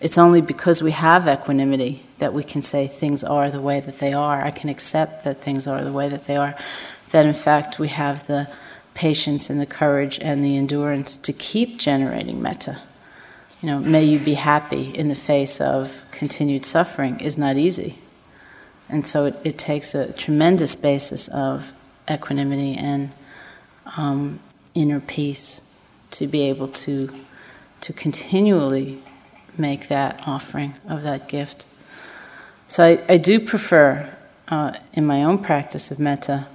It's 0.00 0.18
only 0.18 0.40
because 0.40 0.82
we 0.82 0.92
have 0.92 1.26
equanimity 1.26 2.06
that 2.18 2.32
we 2.32 2.44
can 2.44 2.62
say 2.62 2.86
things 2.86 3.24
are 3.24 3.50
the 3.50 3.60
way 3.60 3.80
that 3.80 3.98
they 3.98 4.12
are. 4.12 4.44
I 4.44 4.50
can 4.50 4.68
accept 4.68 5.24
that 5.24 5.40
things 5.40 5.66
are 5.66 5.82
the 5.82 5.92
way 5.92 6.08
that 6.08 6.26
they 6.26 6.36
are. 6.36 6.54
That 7.10 7.26
in 7.26 7.34
fact 7.34 7.78
we 7.78 7.88
have 7.88 8.26
the 8.26 8.48
patience 8.94 9.50
and 9.50 9.60
the 9.60 9.66
courage 9.66 10.18
and 10.20 10.44
the 10.44 10.56
endurance 10.56 11.16
to 11.16 11.32
keep 11.32 11.78
generating 11.78 12.40
metta. 12.40 12.80
You 13.60 13.70
know, 13.70 13.80
may 13.80 14.04
you 14.04 14.18
be 14.18 14.34
happy 14.34 14.90
in 14.90 15.08
the 15.08 15.14
face 15.14 15.60
of 15.60 16.04
continued 16.10 16.64
suffering 16.64 17.18
is 17.18 17.36
not 17.36 17.56
easy. 17.56 17.98
And 18.88 19.06
so 19.06 19.24
it, 19.24 19.36
it 19.42 19.58
takes 19.58 19.94
a 19.94 20.12
tremendous 20.12 20.76
basis 20.76 21.28
of 21.28 21.72
equanimity 22.08 22.74
and 22.74 23.12
um, 23.96 24.40
inner 24.74 25.00
peace 25.00 25.62
to 26.10 26.26
be 26.26 26.42
able 26.42 26.68
to, 26.68 27.12
to 27.80 27.92
continually 27.92 29.02
make 29.56 29.88
that 29.88 30.22
offering 30.26 30.74
of 30.88 31.02
that 31.02 31.28
gift. 31.28 31.66
So 32.66 32.84
I, 32.84 33.04
I 33.08 33.16
do 33.18 33.40
prefer, 33.40 34.16
uh, 34.48 34.74
in 34.92 35.06
my 35.06 35.22
own 35.22 35.38
practice 35.38 35.90
of 35.90 35.98
metta, 35.98 36.46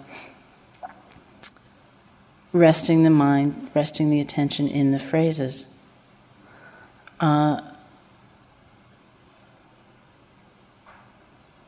resting 2.52 3.04
the 3.04 3.10
mind, 3.10 3.70
resting 3.76 4.10
the 4.10 4.20
attention 4.20 4.68
in 4.68 4.92
the 4.92 5.00
phrases. 5.00 5.68
Uh, 7.20 7.62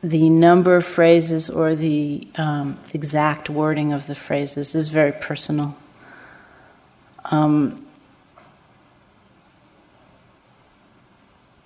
the 0.02 0.28
number 0.28 0.74
of 0.74 0.84
phrases 0.84 1.48
or 1.48 1.76
the 1.76 2.26
um, 2.36 2.78
exact 2.92 3.48
wording 3.48 3.92
of 3.92 4.06
the 4.08 4.14
phrases 4.14 4.74
is 4.74 4.88
very 4.88 5.12
personal. 5.12 5.76
Um, 7.26 7.84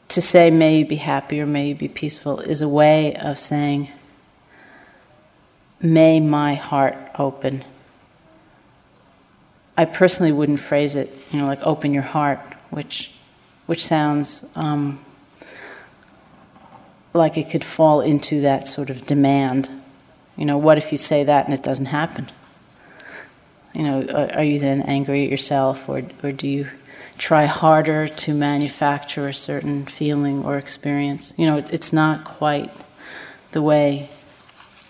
to 0.09 0.23
say, 0.23 0.51
may 0.51 0.79
you 0.79 0.87
be 0.87 0.97
happy 0.97 1.41
or 1.41 1.47
may 1.47 1.69
you 1.69 1.75
be 1.75 1.89
peaceful, 1.89 2.41
is 2.41 2.63
a 2.63 2.69
way 2.69 3.15
of 3.17 3.39
saying, 3.39 3.91
may 5.81 6.21
my 6.21 6.55
heart 6.55 6.97
open. 7.19 7.65
I 9.77 9.85
personally 9.85 10.33
wouldn't 10.33 10.61
phrase 10.61 10.97
it, 10.97 11.13
you 11.31 11.41
know, 11.41 11.47
like 11.47 11.63
open 11.63 11.93
your 11.93 12.03
heart, 12.03 12.41
which, 12.71 13.13
which 13.67 13.85
sounds 13.85 14.45
um, 14.55 15.05
like 17.13 17.37
it 17.37 17.51
could 17.51 17.65
fall 17.65 18.01
into 18.01 18.41
that 18.41 18.67
sort 18.67 18.89
of 18.89 19.05
demand. 19.07 19.71
You 20.37 20.47
know, 20.47 20.57
what 20.57 20.79
if 20.79 20.93
you 20.93 20.99
say 20.99 21.25
that 21.25 21.45
and 21.45 21.53
it 21.53 21.63
doesn't 21.63 21.87
happen? 21.87 22.31
You 23.77 23.83
know, 23.83 24.29
are, 24.35 24.43
you 24.43 24.59
then 24.59 24.81
angry 24.83 25.25
at 25.25 25.31
yourself, 25.31 25.89
or, 25.89 26.03
or 26.23 26.33
do 26.33 26.49
you 26.49 26.69
try 27.19 27.47
harder 27.47 28.09
to 28.09 28.35
manufacture 28.35 29.29
a 29.29 29.35
certain 29.35 29.87
feeling 29.87 30.45
or 30.45 30.59
experience. 30.59 31.33
You 31.37 31.47
know, 31.47 31.57
it, 31.59 31.73
it's 31.73 31.93
not 31.93 32.25
quite 32.25 32.71
the 33.53 33.63
way 33.63 34.11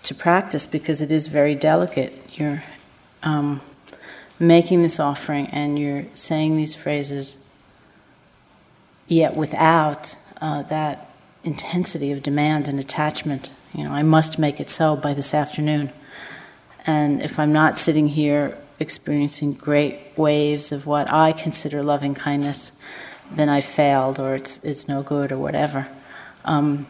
to 0.03 0.13
practice 0.13 0.65
because 0.65 1.01
it 1.01 1.11
is 1.11 1.27
very 1.27 1.55
delicate. 1.55 2.13
You're 2.33 2.63
um, 3.23 3.61
making 4.39 4.81
this 4.81 4.99
offering 4.99 5.47
and 5.47 5.79
you're 5.79 6.05
saying 6.13 6.57
these 6.57 6.75
phrases, 6.75 7.37
yet 9.07 9.35
without 9.35 10.15
uh, 10.41 10.63
that 10.63 11.09
intensity 11.43 12.11
of 12.11 12.21
demand 12.21 12.67
and 12.67 12.77
attachment. 12.77 13.51
You 13.73 13.85
know, 13.85 13.91
I 13.91 14.03
must 14.03 14.37
make 14.37 14.59
it 14.59 14.69
so 14.69 14.95
by 14.95 15.13
this 15.13 15.33
afternoon. 15.33 15.91
And 16.85 17.21
if 17.21 17.39
I'm 17.39 17.53
not 17.53 17.77
sitting 17.77 18.07
here 18.07 18.57
experiencing 18.79 19.53
great 19.53 19.99
waves 20.15 20.71
of 20.71 20.85
what 20.85 21.11
I 21.11 21.31
consider 21.31 21.81
loving 21.83 22.13
kindness, 22.13 22.71
then 23.31 23.49
I 23.49 23.61
failed 23.61 24.19
or 24.19 24.35
it's, 24.35 24.59
it's 24.63 24.87
no 24.87 25.03
good 25.03 25.31
or 25.31 25.37
whatever. 25.37 25.87
Um, 26.45 26.87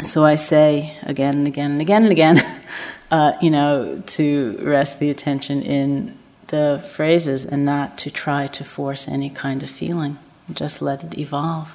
so 0.00 0.24
I 0.24 0.36
say 0.36 0.96
again 1.02 1.38
and 1.38 1.46
again 1.46 1.72
and 1.72 1.80
again 1.80 2.02
and 2.02 2.12
again, 2.12 2.62
uh, 3.10 3.32
you 3.40 3.50
know, 3.50 4.02
to 4.06 4.58
rest 4.62 4.98
the 4.98 5.10
attention 5.10 5.62
in 5.62 6.18
the 6.48 6.84
phrases 6.86 7.44
and 7.44 7.64
not 7.64 7.98
to 7.98 8.10
try 8.10 8.46
to 8.46 8.64
force 8.64 9.06
any 9.06 9.30
kind 9.30 9.62
of 9.62 9.70
feeling. 9.70 10.18
Just 10.52 10.82
let 10.82 11.04
it 11.04 11.18
evolve. 11.18 11.74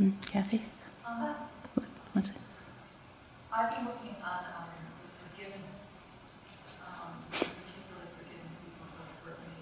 Hmm, 0.00 0.16
Kathy? 0.24 0.62
What's 2.14 2.30
it? 2.30 2.40
I've 3.52 3.68
been 3.68 3.84
looking 3.84 4.16
on 4.24 4.48
um, 4.48 4.72
forgiveness, 5.20 6.00
um, 6.80 7.20
particularly 7.28 8.08
forgiving 8.16 8.48
people 8.64 8.88
who 8.96 9.04
have 9.04 9.20
hurt 9.28 9.44
me. 9.44 9.60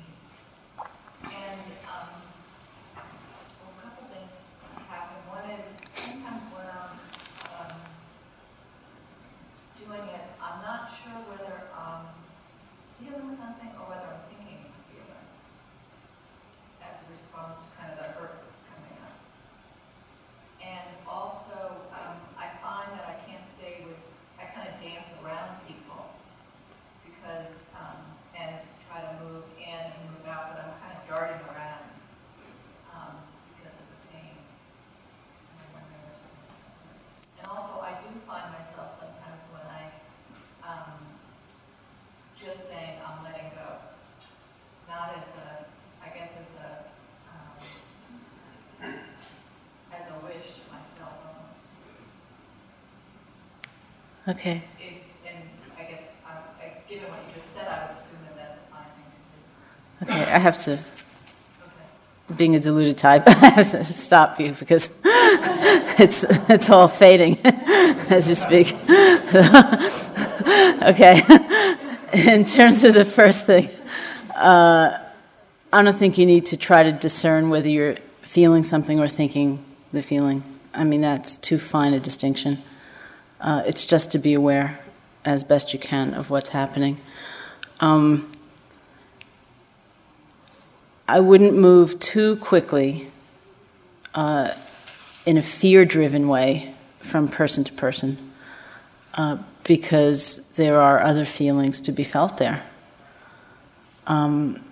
And 1.26 1.58
um, 1.90 2.22
well, 2.94 3.66
a 3.66 3.82
couple 3.82 4.06
things 4.14 4.30
happen. 4.86 5.18
One 5.26 5.42
is 5.58 5.74
sometimes 5.98 6.46
when 6.54 6.70
I'm 6.70 6.94
um, 7.58 7.74
doing 9.74 10.06
it, 10.06 10.22
I'm 10.38 10.62
not 10.62 10.86
sure 11.02 11.18
whether 11.34 11.66
I'm 11.74 12.14
feeling 13.02 13.34
something 13.34 13.74
or 13.74 13.90
whether 13.90 14.06
I'm 14.06 14.22
thinking 14.30 14.70
I'm 14.70 14.86
feeling 14.86 15.26
as 16.86 16.94
a 16.94 17.06
response 17.10 17.58
to 17.58 17.66
kind 17.74 17.90
of 17.90 17.98
the 17.98 18.06
hurt 18.14 18.38
that's 18.46 18.62
coming 18.70 18.94
up. 19.02 19.18
And 20.58 20.90
also, 21.08 21.86
um, 21.94 22.18
I 22.36 22.50
find 22.60 22.92
that 22.98 23.06
I 23.08 23.16
can't 23.24 23.46
stay 23.56 23.80
with, 23.86 23.96
I 24.36 24.44
kind 24.52 24.68
of 24.68 24.76
dance 24.82 25.08
around 25.24 25.62
people 25.64 26.12
because, 27.06 27.62
um, 27.72 27.96
and 28.36 28.60
try 28.84 29.00
to 29.00 29.12
move 29.24 29.44
in 29.56 29.72
and 29.88 30.02
move 30.12 30.26
out, 30.28 30.52
but 30.52 30.60
I'm 30.66 30.74
kind 30.82 30.92
of 30.98 31.02
darting 31.08 31.40
around, 31.48 31.88
um, 32.92 33.14
because 33.56 33.72
of 33.72 33.86
the 33.88 33.98
pain. 34.12 34.36
And 34.36 35.56
I 35.62 35.66
wonder 35.72 35.96
what's 36.04 36.20
going 36.20 36.36
on. 36.36 36.60
And 37.38 37.46
also, 37.48 37.74
I 37.80 37.96
do 38.04 38.12
find 38.28 38.52
myself 38.52 38.92
sometimes 38.98 39.42
when 39.54 39.64
I, 39.64 39.88
um, 40.66 41.00
just 42.36 42.68
saying 42.68 43.00
I'm 43.00 43.24
letting 43.24 43.48
go, 43.56 43.80
not 44.90 45.16
as 45.16 45.32
a, 45.40 45.64
I 46.04 46.12
guess 46.12 46.34
as 46.36 46.52
a, 46.60 46.84
um, 47.32 47.56
as 49.88 50.04
a 50.12 50.16
wish 50.24 50.52
to 50.54 50.62
myself 50.68 51.16
almost. 51.24 51.64
Okay. 54.28 54.62
Is, 54.78 54.98
and 55.26 55.48
I 55.78 55.84
guess, 55.90 56.02
uh, 56.26 56.30
given 56.86 57.08
what 57.08 57.20
you 57.28 57.40
just 57.40 57.54
said, 57.54 57.66
I 57.66 57.86
would 57.86 57.96
assume 57.96 58.18
that 58.24 58.36
that's 58.36 58.58
a 58.58 58.70
fine 58.70 58.92
thing 60.04 60.14
to 60.16 60.22
Okay, 60.22 60.32
I 60.32 60.38
have 60.38 60.58
to. 60.58 60.72
Okay. 60.72 60.82
being 62.36 62.54
a 62.54 62.60
deluded 62.60 62.98
type, 62.98 63.22
I 63.26 63.32
have 63.32 63.70
to 63.70 63.84
stop 63.84 64.38
you 64.38 64.52
because 64.52 64.90
it's, 65.04 66.26
it's 66.50 66.68
all 66.68 66.88
fading 66.88 67.38
as 67.44 68.28
you 68.28 68.34
speak. 68.34 68.74
okay. 70.82 71.22
In 72.12 72.44
terms 72.44 72.84
of 72.84 72.92
the 72.92 73.06
first 73.06 73.46
thing, 73.46 73.70
uh, 74.34 74.98
I 75.72 75.82
don't 75.82 75.96
think 75.96 76.18
you 76.18 76.26
need 76.26 76.44
to 76.46 76.58
try 76.58 76.82
to 76.82 76.92
discern 76.92 77.48
whether 77.48 77.68
you're 77.68 77.96
feeling 78.20 78.62
something 78.62 79.00
or 79.00 79.08
thinking 79.08 79.64
the 79.94 80.02
feeling. 80.02 80.42
I 80.74 80.84
mean, 80.84 81.00
that's 81.00 81.38
too 81.38 81.58
fine 81.58 81.94
a 81.94 82.00
distinction. 82.00 82.62
Uh, 83.40 83.62
it's 83.66 83.86
just 83.86 84.10
to 84.12 84.18
be 84.18 84.34
aware 84.34 84.80
as 85.24 85.44
best 85.44 85.72
you 85.72 85.78
can 85.78 86.14
of 86.14 86.30
what's 86.30 86.50
happening. 86.50 87.00
Um, 87.80 88.30
I 91.06 91.20
wouldn't 91.20 91.56
move 91.56 91.98
too 91.98 92.36
quickly 92.36 93.10
uh, 94.14 94.52
in 95.24 95.36
a 95.36 95.42
fear 95.42 95.84
driven 95.84 96.28
way 96.28 96.74
from 97.00 97.28
person 97.28 97.64
to 97.64 97.72
person 97.72 98.32
uh, 99.14 99.38
because 99.64 100.38
there 100.56 100.80
are 100.80 101.00
other 101.00 101.24
feelings 101.24 101.80
to 101.82 101.92
be 101.92 102.02
felt 102.02 102.38
there. 102.38 102.62
Um, 104.06 104.64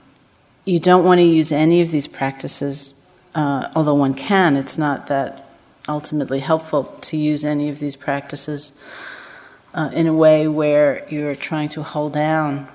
you 0.64 0.80
don't 0.80 1.04
want 1.04 1.18
to 1.18 1.24
use 1.24 1.52
any 1.52 1.80
of 1.80 1.90
these 1.90 2.06
practices, 2.06 2.94
uh, 3.34 3.70
although 3.74 3.94
one 3.94 4.14
can, 4.14 4.56
it's 4.56 4.76
not 4.76 5.06
that 5.06 5.45
ultimately 5.88 6.40
helpful 6.40 6.84
to 6.84 7.16
use 7.16 7.44
any 7.44 7.68
of 7.68 7.78
these 7.78 7.96
practices 7.96 8.72
uh, 9.74 9.90
in 9.92 10.06
a 10.06 10.14
way 10.14 10.48
where 10.48 11.06
you're 11.08 11.36
trying 11.36 11.68
to 11.68 11.82
hold 11.82 12.12
down 12.12 12.68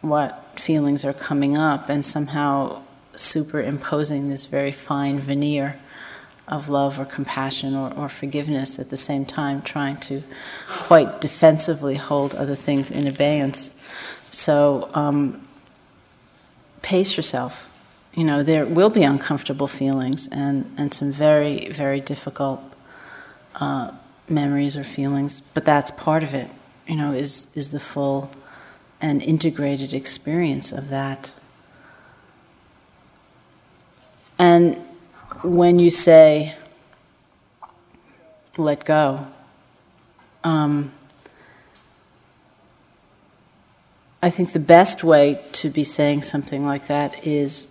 what 0.00 0.58
feelings 0.58 1.04
are 1.04 1.12
coming 1.12 1.56
up 1.56 1.88
and 1.88 2.04
somehow 2.04 2.82
superimposing 3.14 4.28
this 4.28 4.46
very 4.46 4.72
fine 4.72 5.18
veneer 5.18 5.78
of 6.48 6.68
love 6.68 6.98
or 6.98 7.04
compassion 7.04 7.74
or, 7.74 7.92
or 7.94 8.08
forgiveness 8.08 8.78
at 8.78 8.90
the 8.90 8.96
same 8.96 9.24
time, 9.24 9.60
trying 9.62 9.96
to 9.96 10.22
quite 10.68 11.20
defensively 11.20 11.96
hold 11.96 12.34
other 12.34 12.54
things 12.54 12.90
in 12.90 13.06
abeyance. 13.06 13.74
So, 14.30 14.88
um, 14.94 15.42
pace 16.82 17.16
yourself. 17.16 17.68
You 18.16 18.24
know, 18.24 18.42
there 18.42 18.64
will 18.64 18.88
be 18.88 19.02
uncomfortable 19.02 19.68
feelings 19.68 20.26
and, 20.32 20.74
and 20.78 20.92
some 20.92 21.12
very, 21.12 21.68
very 21.68 22.00
difficult 22.00 22.62
uh, 23.56 23.92
memories 24.26 24.74
or 24.74 24.84
feelings, 24.84 25.42
but 25.52 25.66
that's 25.66 25.90
part 25.90 26.22
of 26.22 26.32
it, 26.32 26.50
you 26.86 26.96
know, 26.96 27.12
is, 27.12 27.46
is 27.54 27.70
the 27.70 27.78
full 27.78 28.30
and 29.02 29.22
integrated 29.22 29.92
experience 29.92 30.72
of 30.72 30.88
that. 30.88 31.34
And 34.38 34.76
when 35.44 35.78
you 35.78 35.90
say, 35.90 36.54
let 38.56 38.86
go, 38.86 39.26
um, 40.42 40.90
I 44.22 44.30
think 44.30 44.54
the 44.54 44.58
best 44.58 45.04
way 45.04 45.38
to 45.52 45.68
be 45.68 45.84
saying 45.84 46.22
something 46.22 46.64
like 46.64 46.86
that 46.86 47.26
is 47.26 47.70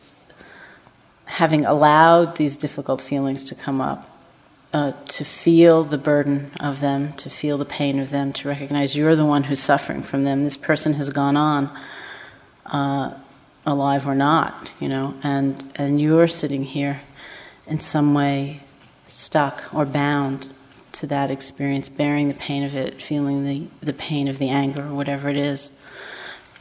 having 1.25 1.65
allowed 1.65 2.35
these 2.35 2.55
difficult 2.55 3.01
feelings 3.01 3.43
to 3.45 3.55
come 3.55 3.81
up, 3.81 4.09
uh, 4.73 4.93
to 5.07 5.23
feel 5.23 5.83
the 5.83 5.97
burden 5.97 6.51
of 6.59 6.79
them, 6.79 7.13
to 7.13 7.29
feel 7.29 7.57
the 7.57 7.65
pain 7.65 7.99
of 7.99 8.09
them, 8.09 8.33
to 8.33 8.47
recognize 8.47 8.95
you're 8.95 9.15
the 9.15 9.25
one 9.25 9.43
who's 9.45 9.59
suffering 9.59 10.03
from 10.03 10.23
them. 10.23 10.43
This 10.43 10.57
person 10.57 10.93
has 10.93 11.09
gone 11.09 11.37
on, 11.37 11.69
uh, 12.65 13.13
alive 13.65 14.07
or 14.07 14.15
not, 14.15 14.69
you 14.79 14.87
know, 14.87 15.15
and, 15.23 15.71
and 15.75 15.99
you're 15.99 16.27
sitting 16.27 16.63
here 16.63 17.01
in 17.67 17.79
some 17.79 18.13
way 18.13 18.61
stuck 19.05 19.73
or 19.73 19.85
bound 19.85 20.53
to 20.91 21.07
that 21.07 21.29
experience, 21.29 21.89
bearing 21.89 22.27
the 22.27 22.33
pain 22.33 22.63
of 22.63 22.75
it, 22.75 23.01
feeling 23.01 23.45
the, 23.45 23.67
the 23.81 23.93
pain 23.93 24.27
of 24.27 24.37
the 24.37 24.49
anger 24.49 24.81
or 24.81 24.93
whatever 24.93 25.29
it 25.29 25.37
is. 25.37 25.71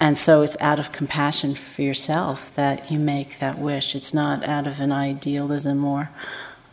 And 0.00 0.16
so 0.16 0.42
it's 0.42 0.56
out 0.60 0.78
of 0.78 0.92
compassion 0.92 1.54
for 1.54 1.82
yourself 1.82 2.54
that 2.56 2.90
you 2.90 2.98
make 2.98 3.38
that 3.38 3.58
wish. 3.58 3.94
It's 3.94 4.12
not 4.12 4.44
out 4.44 4.66
of 4.66 4.80
an 4.80 4.92
idealism 4.92 5.84
or 5.84 6.10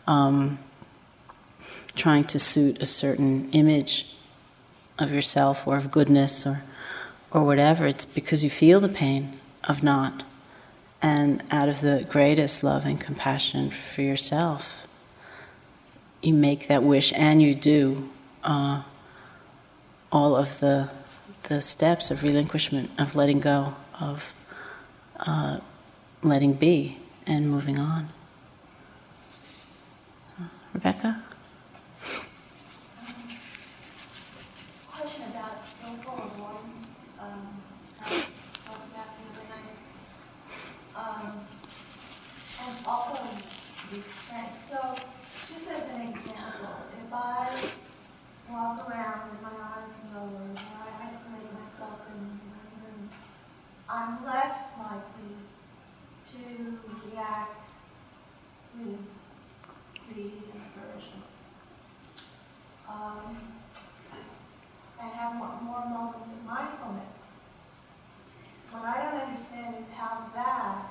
um, 0.06 0.58
trying 1.94 2.24
to 2.24 2.38
suit 2.38 2.82
a 2.82 2.86
certain 2.86 3.50
image 3.52 4.06
of 4.98 5.12
yourself 5.12 5.66
or 5.66 5.76
of 5.76 5.90
goodness 5.90 6.46
or, 6.46 6.62
or 7.30 7.44
whatever. 7.44 7.86
It's 7.86 8.04
because 8.04 8.42
you 8.42 8.50
feel 8.50 8.80
the 8.80 8.88
pain 8.88 9.38
of 9.64 9.82
not. 9.82 10.24
And 11.00 11.42
out 11.50 11.68
of 11.68 11.80
the 11.80 12.06
greatest 12.08 12.62
love 12.62 12.84
and 12.86 13.00
compassion 13.00 13.70
for 13.70 14.02
yourself, 14.02 14.86
you 16.20 16.32
make 16.32 16.68
that 16.68 16.82
wish 16.82 17.12
and 17.14 17.42
you 17.42 17.54
do 17.54 18.08
uh, 18.44 18.82
all 20.12 20.36
of 20.36 20.60
the 20.60 20.90
the 21.44 21.60
steps 21.60 22.10
of 22.10 22.22
relinquishment, 22.22 22.90
of 22.98 23.14
letting 23.16 23.40
go, 23.40 23.74
of 24.00 24.32
uh, 25.18 25.58
letting 26.22 26.54
be, 26.54 26.98
and 27.26 27.50
moving 27.50 27.78
on. 27.78 28.08
Rebecca? 30.72 31.22
Question 34.90 35.22
about 35.30 35.64
skillful 35.64 36.30
avoidance, 36.32 36.88
um, 37.18 37.62
I 38.00 38.04
talked 38.04 38.86
about 38.90 39.08
the 39.18 39.24
other 39.30 39.46
night. 39.52 39.76
Um, 40.96 41.40
and 42.64 42.86
also 42.86 43.18
restraint. 43.90 44.52
So, 44.68 44.94
just 45.52 45.70
as 45.70 45.90
an 45.90 46.00
example, 46.08 46.76
if 47.04 47.12
I 47.12 47.58
walk 48.50 48.88
around 48.88 49.30
with 49.30 49.42
my 49.42 49.50
eyes 49.50 50.00
lowered, 50.14 50.56
or 50.56 50.80
I 50.80 51.06
isolate 51.06 51.52
myself 51.52 52.00
in 52.14 52.40
my 52.48 52.64
room, 52.80 53.10
I'm 53.88 54.24
less 54.24 54.70
likely 54.78 55.36
to 56.32 56.78
react 57.10 57.70
with 58.78 59.04
greed 60.08 60.42
and 60.52 60.62
aversion. 60.76 61.22
Um, 62.88 63.36
and 65.00 65.10
have 65.12 65.34
more, 65.34 65.58
more 65.62 65.84
moments 65.88 66.30
of 66.32 66.44
mindfulness. 66.44 67.18
What 68.70 68.84
I 68.84 69.02
don't 69.02 69.20
understand 69.22 69.76
is 69.80 69.90
how 69.90 70.26
that 70.34 70.88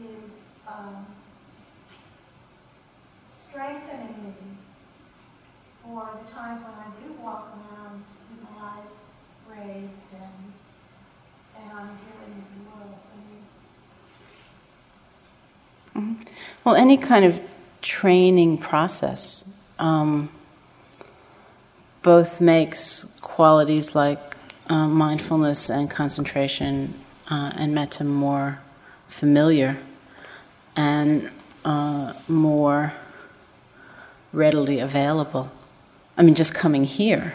is 0.00 0.50
um, 0.66 1.06
strengthening 3.28 4.14
me 4.24 4.34
for 5.82 6.08
the 6.22 6.32
times 6.32 6.60
when 6.60 6.74
I 6.74 6.90
do 7.02 7.12
walk 7.22 7.48
around 7.52 8.04
with 8.30 8.40
my 8.42 8.56
eyes 8.64 8.94
raised 9.48 10.12
and, 10.14 10.52
and 11.58 11.72
I'm 11.72 11.86
dealing 11.88 12.34
with 12.36 12.48
the 12.54 12.60
world. 12.70 12.98
I 15.94 15.98
mean, 15.98 16.18
Well, 16.64 16.74
any 16.74 16.96
kind 16.96 17.24
of 17.24 17.40
training 17.80 18.58
process. 18.58 19.44
Um, 19.78 20.28
both 22.02 22.40
makes 22.40 23.04
qualities 23.20 23.94
like 23.94 24.36
uh, 24.68 24.86
mindfulness 24.86 25.70
and 25.70 25.90
concentration 25.90 26.94
uh, 27.30 27.52
and 27.56 27.74
metta 27.74 28.04
more 28.04 28.60
familiar 29.08 29.78
and 30.76 31.30
uh, 31.64 32.12
more 32.28 32.94
readily 34.32 34.78
available. 34.78 35.50
I 36.16 36.22
mean, 36.22 36.34
just 36.34 36.54
coming 36.54 36.84
here 36.84 37.34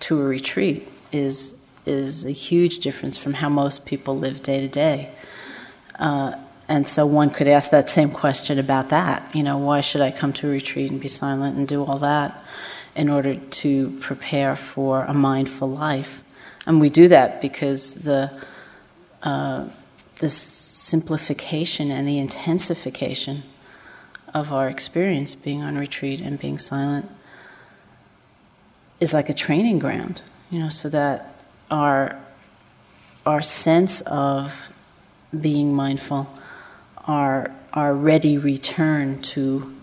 to 0.00 0.20
a 0.20 0.24
retreat 0.24 0.88
is 1.12 1.56
is 1.84 2.24
a 2.24 2.30
huge 2.30 2.78
difference 2.78 3.16
from 3.16 3.34
how 3.34 3.48
most 3.48 3.84
people 3.84 4.16
live 4.16 4.40
day 4.40 4.60
to 4.60 4.68
day. 4.68 5.10
And 6.72 6.88
so 6.88 7.04
one 7.04 7.28
could 7.28 7.48
ask 7.48 7.68
that 7.72 7.90
same 7.90 8.10
question 8.10 8.58
about 8.58 8.88
that. 8.88 9.34
You 9.34 9.42
know, 9.42 9.58
why 9.58 9.82
should 9.82 10.00
I 10.00 10.10
come 10.10 10.32
to 10.32 10.48
a 10.48 10.50
retreat 10.50 10.90
and 10.90 10.98
be 10.98 11.06
silent 11.06 11.54
and 11.58 11.68
do 11.68 11.84
all 11.84 11.98
that 11.98 12.42
in 12.96 13.10
order 13.10 13.34
to 13.34 13.90
prepare 14.00 14.56
for 14.56 15.04
a 15.04 15.12
mindful 15.12 15.68
life? 15.68 16.22
And 16.66 16.80
we 16.80 16.88
do 16.88 17.08
that 17.08 17.42
because 17.42 17.96
the 17.96 18.32
uh, 19.22 19.68
the 20.16 20.30
simplification 20.30 21.90
and 21.90 22.08
the 22.08 22.18
intensification 22.18 23.42
of 24.32 24.50
our 24.50 24.70
experience 24.70 25.34
being 25.34 25.60
on 25.60 25.76
retreat 25.76 26.20
and 26.20 26.38
being 26.38 26.58
silent 26.58 27.06
is 28.98 29.12
like 29.12 29.28
a 29.28 29.34
training 29.34 29.78
ground, 29.78 30.22
you 30.50 30.58
know, 30.58 30.70
so 30.70 30.88
that 30.88 31.34
our 31.70 32.18
our 33.26 33.42
sense 33.42 34.00
of 34.06 34.72
being 35.38 35.74
mindful, 35.74 36.32
our 37.06 37.54
our 37.72 37.94
ready 37.94 38.36
return 38.36 39.20
to 39.22 39.74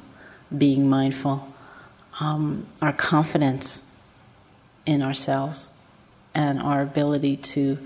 being 0.55 0.87
mindful, 0.87 1.51
um, 2.19 2.67
our 2.81 2.93
confidence 2.93 3.83
in 4.85 5.01
ourselves, 5.01 5.73
and 6.35 6.59
our 6.59 6.81
ability 6.81 7.35
to 7.35 7.79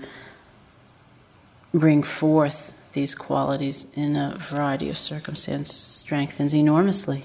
bring 1.72 2.02
forth 2.02 2.74
these 2.92 3.14
qualities 3.14 3.86
in 3.94 4.14
a 4.14 4.36
variety 4.38 4.88
of 4.88 4.96
circumstances 4.96 5.74
strengthens 5.76 6.54
enormously. 6.54 7.24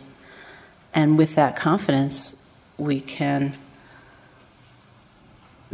And 0.93 1.17
with 1.17 1.35
that 1.35 1.55
confidence, 1.55 2.35
we 2.77 2.99
can 2.99 3.55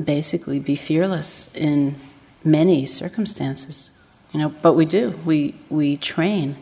basically 0.03 0.59
be 0.59 0.75
fearless 0.75 1.49
in 1.53 1.95
many 2.43 2.86
circumstances. 2.86 3.91
You 4.36 4.41
know, 4.41 4.49
but 4.49 4.73
we 4.73 4.83
do. 4.83 5.17
We 5.23 5.55
we 5.69 5.95
train 5.95 6.57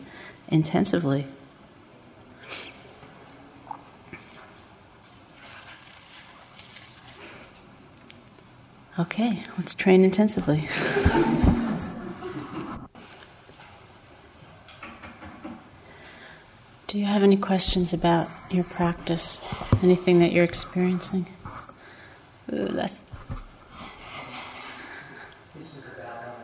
intensively. 0.46 1.26
Okay, 8.96 9.42
let's 9.58 9.74
train 9.74 10.04
intensively. 10.04 10.68
Do 16.86 17.00
you 17.00 17.06
have 17.06 17.24
any 17.24 17.36
questions 17.36 17.92
about 17.92 18.28
your 18.52 18.62
practice? 18.62 19.40
Anything 19.82 20.20
that 20.20 20.30
you're 20.30 20.44
experiencing? 20.44 21.26
Ooh, 22.52 22.68
This 25.54 25.76
is 25.76 25.84
about 25.98 26.24
um, 26.24 26.34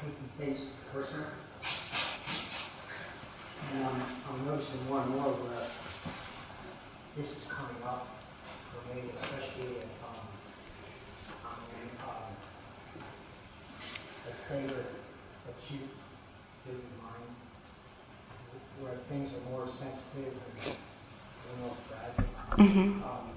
taking 0.00 0.31
things 0.42 0.66
personal. 0.92 1.26
And 3.74 3.84
I'm, 3.84 4.02
I'm 4.28 4.44
noticing 4.46 4.84
more 4.88 5.00
and 5.02 5.10
more 5.10 5.30
where 5.30 5.66
this 7.16 7.30
is 7.36 7.44
coming 7.44 7.82
up 7.84 8.08
for 8.72 8.80
me, 8.92 9.02
especially 9.14 9.76
if 9.78 9.90
um, 10.02 10.26
I'm 11.46 11.62
in 11.78 11.88
um, 12.02 12.34
a 14.28 14.32
state 14.34 14.70
of 14.70 14.86
acute 15.46 15.90
human 16.66 16.90
mind 16.98 17.30
where 18.80 18.96
things 19.08 19.30
are 19.30 19.44
more 19.50 19.68
sensitive 19.68 20.34
and 20.58 21.60
more 21.62 21.76
fragile. 21.86 22.34
Mm-hmm. 22.58 22.98
Um, 23.06 23.30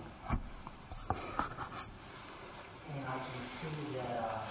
and 2.89 3.03
I 3.06 3.18
can 3.22 3.41
see 3.45 3.78
that, 3.97 4.18
uh, 4.18 4.41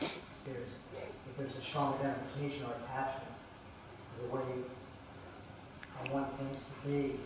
that 0.00 0.10
there's, 0.46 0.72
if 0.96 1.36
there's 1.36 1.56
a 1.56 1.57
strong 1.68 1.94
identification 2.00 2.64
or 2.64 2.72
attachment 2.84 3.34
to 4.16 4.26
the 4.26 4.34
way 4.34 4.42
I 6.00 6.12
want 6.12 6.38
things 6.38 6.64
to 6.64 6.88
be, 6.88 7.20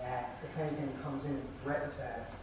that 0.00 0.38
if 0.44 0.58
anything 0.60 0.92
comes 1.02 1.24
in 1.24 1.30
and 1.30 1.48
threatens 1.62 1.96
that, 1.96 2.34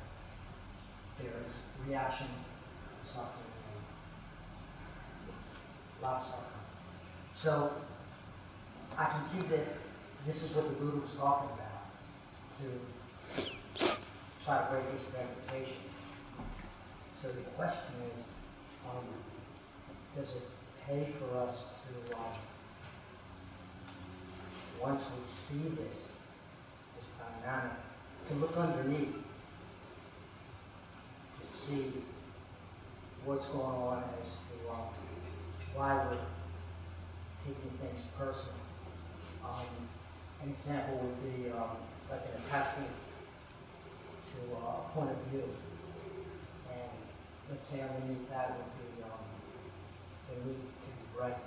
there's 1.19 1.53
reaction, 1.87 2.25
and 2.25 3.05
suffering, 3.05 3.53
and 3.69 5.35
it's 5.37 5.53
a 6.01 6.05
lot 6.05 6.15
of 6.15 6.23
suffering. 6.23 6.45
So 7.33 7.71
I 8.97 9.05
can 9.05 9.23
see 9.23 9.41
that 9.49 9.67
this 10.25 10.43
is 10.43 10.55
what 10.55 10.65
the 10.65 10.73
Buddha 10.73 10.97
was 10.97 11.11
talking 11.11 11.49
about, 11.53 11.85
to 12.59 12.65
try 14.43 14.57
to 14.57 14.71
break 14.71 14.91
this 14.91 15.07
identification. 15.13 15.83
So 17.21 17.27
the 17.27 17.41
question 17.55 17.93
is, 18.15 18.23
um, 18.89 19.05
does 20.15 20.29
it 20.35 20.47
pay 20.89 21.05
for 21.19 21.37
us 21.37 21.65
to, 21.85 22.15
um, 22.15 22.33
once 24.81 25.03
we 25.03 25.23
see 25.23 25.69
this, 25.69 26.09
this 26.97 27.11
dynamic, 27.19 27.77
to 28.27 28.33
look 28.35 28.57
underneath, 28.57 29.13
to 31.39 31.47
see 31.47 31.91
what's 33.23 33.45
going 33.49 33.65
on 33.65 34.03
as 34.23 34.29
to 34.31 34.71
um, 34.71 34.89
why 35.75 35.93
we're 35.93 36.17
taking 37.45 37.69
things 37.77 38.01
personal. 38.17 38.55
Um, 39.45 39.67
an 40.41 40.49
example 40.49 40.97
would 41.03 41.21
be 41.21 41.51
um, 41.51 41.77
like 42.09 42.21
an 42.21 42.41
attachment 42.47 42.89
to 44.23 44.55
uh, 44.55 44.85
a 44.85 44.89
point 44.95 45.11
of 45.11 45.17
view. 45.29 45.43
And 46.71 46.89
let's 47.51 47.67
say 47.67 47.81
underneath 47.81 48.27
that 48.31 48.57
would 48.57 48.73
be 48.73 49.03
um, 49.03 49.29
the 50.29 50.49
need 50.49 50.78
right. 51.19 51.37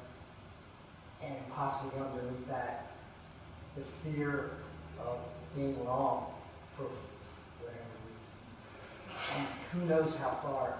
And 1.22 1.34
possibly 1.50 2.00
underneath 2.00 2.48
that, 2.48 2.90
the 3.76 3.82
fear 4.04 4.50
of 5.00 5.18
being 5.54 5.82
wrong 5.84 6.26
for 6.76 6.86
whatever 7.60 7.84
reason. 8.06 9.36
And 9.36 9.46
who 9.72 9.88
knows 9.88 10.14
how 10.16 10.30
far 10.42 10.78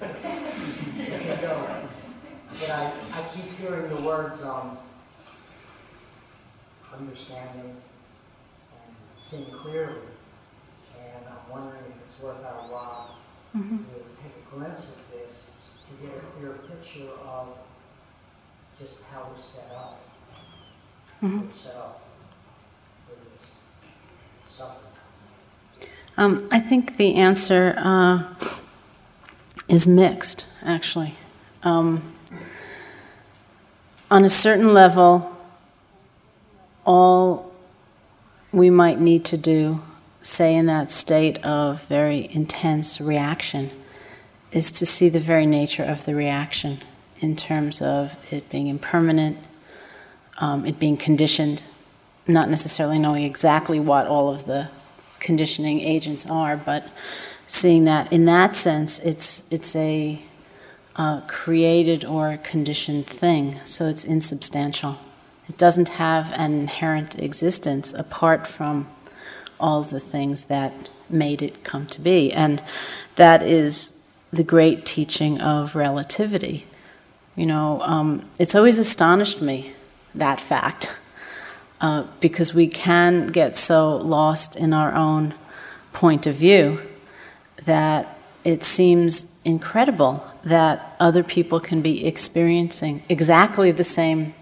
it 0.00 0.22
can 0.22 1.40
go. 1.40 1.66
But 2.58 2.70
I, 2.70 2.92
I 3.12 3.24
keep 3.34 3.56
hearing 3.58 3.88
the 3.94 4.00
words 4.02 4.42
um, 4.42 4.76
understanding 6.92 7.76
and 8.74 8.96
seeing 9.22 9.46
clearly. 9.46 10.00
And 10.98 11.24
I'm 11.28 11.50
wondering 11.50 11.82
if 11.88 11.94
it's 12.08 12.22
worth 12.22 12.44
our 12.44 12.68
while 12.70 13.16
Mm-hmm. 13.56 13.78
to 13.78 13.82
take 14.22 14.30
a 14.46 14.54
glimpse 14.54 14.90
of 14.90 14.94
this 15.10 15.42
to 15.88 16.06
get 16.06 16.16
a 16.16 16.20
clear 16.20 16.60
picture 16.70 17.10
of 17.26 17.48
just 18.80 18.96
how 19.12 19.28
we're 19.30 19.36
set 19.36 19.70
up. 19.76 19.94
Mm-hmm. 21.22 21.46
Set 21.56 21.76
up 21.76 22.02
for 23.06 23.14
this 23.14 24.52
suffering. 24.52 25.88
Um, 26.16 26.48
I 26.50 26.60
think 26.60 26.96
the 26.96 27.16
answer 27.16 27.74
uh, 27.76 28.34
is 29.68 29.86
mixed, 29.86 30.46
actually. 30.62 31.14
Um, 31.62 32.14
on 34.10 34.24
a 34.24 34.30
certain 34.30 34.72
level, 34.72 35.36
all 36.86 37.52
we 38.50 38.70
might 38.70 38.98
need 38.98 39.24
to 39.26 39.36
do, 39.36 39.82
say 40.22 40.54
in 40.54 40.66
that 40.66 40.90
state 40.90 41.38
of 41.44 41.82
very 41.82 42.28
intense 42.32 43.00
reaction, 43.00 43.70
is 44.52 44.70
to 44.72 44.86
see 44.86 45.08
the 45.10 45.20
very 45.20 45.46
nature 45.46 45.84
of 45.84 46.06
the 46.06 46.14
reaction 46.14 46.80
in 47.20 47.36
terms 47.36 47.80
of 47.80 48.16
it 48.30 48.48
being 48.48 48.66
impermanent, 48.66 49.38
um, 50.38 50.66
it 50.66 50.78
being 50.78 50.96
conditioned, 50.96 51.62
not 52.26 52.48
necessarily 52.48 52.98
knowing 52.98 53.24
exactly 53.24 53.78
what 53.78 54.06
all 54.06 54.32
of 54.32 54.46
the 54.46 54.70
conditioning 55.18 55.80
agents 55.80 56.26
are, 56.26 56.56
but 56.56 56.88
seeing 57.46 57.84
that 57.84 58.12
in 58.12 58.24
that 58.24 58.56
sense, 58.56 58.98
it's 59.00 59.42
it's 59.50 59.76
a 59.76 60.22
uh, 60.96 61.20
created 61.26 62.04
or 62.04 62.38
conditioned 62.38 63.06
thing, 63.06 63.60
so 63.64 63.86
it's 63.86 64.04
insubstantial. 64.04 64.98
It 65.48 65.56
doesn't 65.56 65.90
have 65.90 66.32
an 66.32 66.52
inherent 66.52 67.18
existence 67.18 67.92
apart 67.92 68.46
from 68.46 68.88
all 69.58 69.82
the 69.82 70.00
things 70.00 70.44
that 70.44 70.72
made 71.08 71.42
it 71.42 71.64
come 71.64 71.86
to 71.86 72.00
be, 72.00 72.32
and 72.32 72.62
that 73.16 73.42
is 73.42 73.92
the 74.32 74.44
great 74.44 74.86
teaching 74.86 75.40
of 75.40 75.74
relativity. 75.74 76.66
You 77.40 77.46
know, 77.46 77.80
um, 77.80 78.28
it's 78.38 78.54
always 78.54 78.76
astonished 78.76 79.40
me, 79.40 79.72
that 80.14 80.42
fact, 80.42 80.92
uh, 81.80 82.04
because 82.20 82.52
we 82.52 82.66
can 82.66 83.28
get 83.28 83.56
so 83.56 83.96
lost 83.96 84.56
in 84.56 84.74
our 84.74 84.94
own 84.94 85.32
point 85.94 86.26
of 86.26 86.34
view 86.34 86.82
that 87.64 88.18
it 88.44 88.62
seems 88.62 89.24
incredible 89.42 90.22
that 90.44 90.94
other 91.00 91.22
people 91.22 91.60
can 91.60 91.80
be 91.80 92.04
experiencing 92.04 93.02
exactly 93.08 93.70
the 93.70 93.84
same 93.84 94.34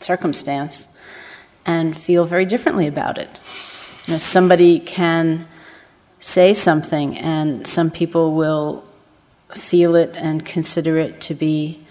circumstance 0.00 0.88
and 1.66 1.94
feel 1.98 2.24
very 2.24 2.46
differently 2.46 2.86
about 2.86 3.18
it. 3.18 3.28
You 4.06 4.12
know, 4.14 4.18
somebody 4.18 4.78
can 4.78 5.46
say 6.18 6.54
something, 6.54 7.18
and 7.18 7.66
some 7.66 7.90
people 7.90 8.32
will 8.32 8.84
feel 9.54 9.94
it 9.94 10.16
and 10.16 10.46
consider 10.46 10.96
it 10.96 11.20
to 11.20 11.34
be 11.34 11.82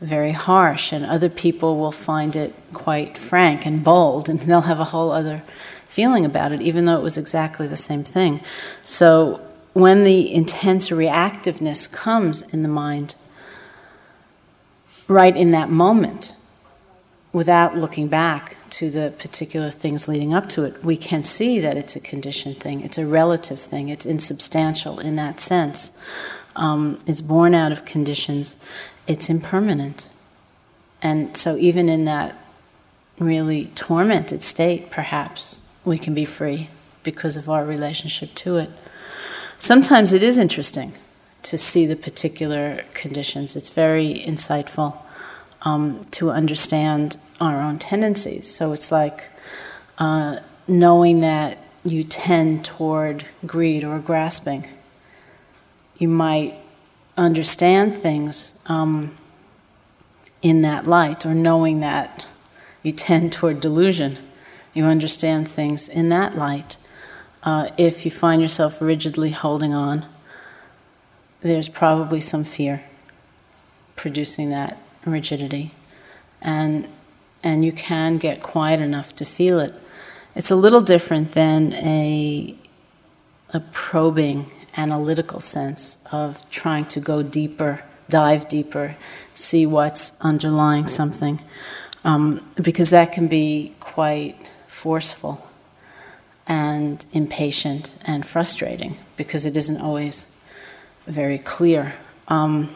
very 0.00 0.32
harsh, 0.32 0.92
and 0.92 1.04
other 1.04 1.28
people 1.28 1.78
will 1.78 1.92
find 1.92 2.36
it 2.36 2.54
quite 2.72 3.16
frank 3.16 3.66
and 3.66 3.82
bold, 3.82 4.28
and 4.28 4.40
they'll 4.42 4.62
have 4.62 4.80
a 4.80 4.84
whole 4.84 5.10
other 5.10 5.42
feeling 5.88 6.24
about 6.24 6.52
it, 6.52 6.60
even 6.60 6.84
though 6.84 6.96
it 6.96 7.02
was 7.02 7.16
exactly 7.16 7.66
the 7.66 7.76
same 7.76 8.04
thing. 8.04 8.40
So, 8.82 9.40
when 9.72 10.04
the 10.04 10.32
intense 10.32 10.88
reactiveness 10.88 11.90
comes 11.90 12.42
in 12.42 12.62
the 12.62 12.68
mind, 12.68 13.14
right 15.06 15.36
in 15.36 15.50
that 15.50 15.68
moment, 15.68 16.34
without 17.32 17.76
looking 17.76 18.08
back 18.08 18.56
to 18.70 18.90
the 18.90 19.12
particular 19.18 19.70
things 19.70 20.08
leading 20.08 20.32
up 20.32 20.48
to 20.48 20.64
it, 20.64 20.82
we 20.82 20.96
can 20.96 21.22
see 21.22 21.60
that 21.60 21.76
it's 21.76 21.94
a 21.94 22.00
conditioned 22.00 22.58
thing, 22.58 22.80
it's 22.80 22.96
a 22.96 23.06
relative 23.06 23.60
thing, 23.60 23.90
it's 23.90 24.06
insubstantial 24.06 24.98
in 24.98 25.16
that 25.16 25.40
sense. 25.40 25.92
Um, 26.56 26.98
it's 27.06 27.20
born 27.20 27.54
out 27.54 27.72
of 27.72 27.84
conditions, 27.84 28.56
it's 29.06 29.30
impermanent. 29.30 30.08
And 31.02 31.36
so, 31.36 31.56
even 31.56 31.88
in 31.88 32.04
that 32.06 32.36
really 33.18 33.66
tormented 33.74 34.42
state, 34.42 34.90
perhaps, 34.90 35.62
we 35.84 35.98
can 35.98 36.14
be 36.14 36.24
free 36.24 36.68
because 37.02 37.36
of 37.36 37.48
our 37.48 37.64
relationship 37.64 38.34
to 38.34 38.56
it. 38.56 38.70
Sometimes 39.58 40.12
it 40.12 40.22
is 40.22 40.38
interesting 40.38 40.92
to 41.42 41.56
see 41.56 41.86
the 41.86 41.96
particular 41.96 42.84
conditions, 42.92 43.54
it's 43.54 43.70
very 43.70 44.22
insightful 44.26 44.96
um, 45.62 46.04
to 46.10 46.30
understand 46.30 47.16
our 47.40 47.60
own 47.60 47.78
tendencies. 47.78 48.52
So, 48.52 48.72
it's 48.72 48.90
like 48.90 49.24
uh, 49.98 50.40
knowing 50.66 51.20
that 51.20 51.58
you 51.84 52.02
tend 52.02 52.64
toward 52.64 53.24
greed 53.46 53.84
or 53.84 53.98
grasping. 54.00 54.66
You 55.98 56.08
might 56.08 56.54
understand 57.16 57.94
things 57.94 58.54
um, 58.66 59.16
in 60.42 60.62
that 60.62 60.86
light, 60.86 61.24
or 61.24 61.34
knowing 61.34 61.80
that 61.80 62.26
you 62.82 62.92
tend 62.92 63.32
toward 63.32 63.60
delusion. 63.60 64.18
You 64.74 64.84
understand 64.84 65.48
things 65.48 65.88
in 65.88 66.10
that 66.10 66.36
light. 66.36 66.76
Uh, 67.42 67.70
if 67.78 68.04
you 68.04 68.10
find 68.10 68.42
yourself 68.42 68.80
rigidly 68.80 69.30
holding 69.30 69.72
on, 69.72 70.06
there's 71.40 71.68
probably 71.68 72.20
some 72.20 72.44
fear 72.44 72.84
producing 73.94 74.50
that 74.50 74.78
rigidity. 75.04 75.72
And, 76.42 76.88
and 77.42 77.64
you 77.64 77.72
can 77.72 78.18
get 78.18 78.42
quiet 78.42 78.80
enough 78.80 79.14
to 79.16 79.24
feel 79.24 79.60
it. 79.60 79.72
It's 80.34 80.50
a 80.50 80.56
little 80.56 80.82
different 80.82 81.32
than 81.32 81.72
a, 81.72 82.54
a 83.54 83.60
probing 83.72 84.50
analytical 84.76 85.40
sense 85.40 85.98
of 86.12 86.48
trying 86.50 86.84
to 86.86 87.00
go 87.00 87.22
deeper, 87.22 87.82
dive 88.08 88.48
deeper, 88.48 88.96
see 89.34 89.66
what's 89.66 90.12
underlying 90.20 90.86
something, 90.86 91.40
um, 92.04 92.44
because 92.60 92.90
that 92.90 93.12
can 93.12 93.26
be 93.28 93.74
quite 93.80 94.50
forceful 94.68 95.48
and 96.46 97.04
impatient 97.12 97.96
and 98.06 98.24
frustrating 98.24 98.96
because 99.16 99.46
it 99.46 99.56
isn't 99.56 99.80
always 99.80 100.28
very 101.06 101.38
clear. 101.38 101.94
Um, 102.28 102.74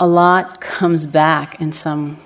a 0.00 0.06
lot 0.06 0.60
comes 0.60 1.06
back 1.06 1.60
in 1.60 1.72
some 1.72 2.18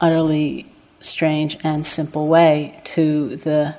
utterly 0.00 0.70
strange 1.00 1.56
and 1.64 1.86
simple 1.86 2.28
way 2.28 2.80
to 2.84 3.36
the 3.36 3.74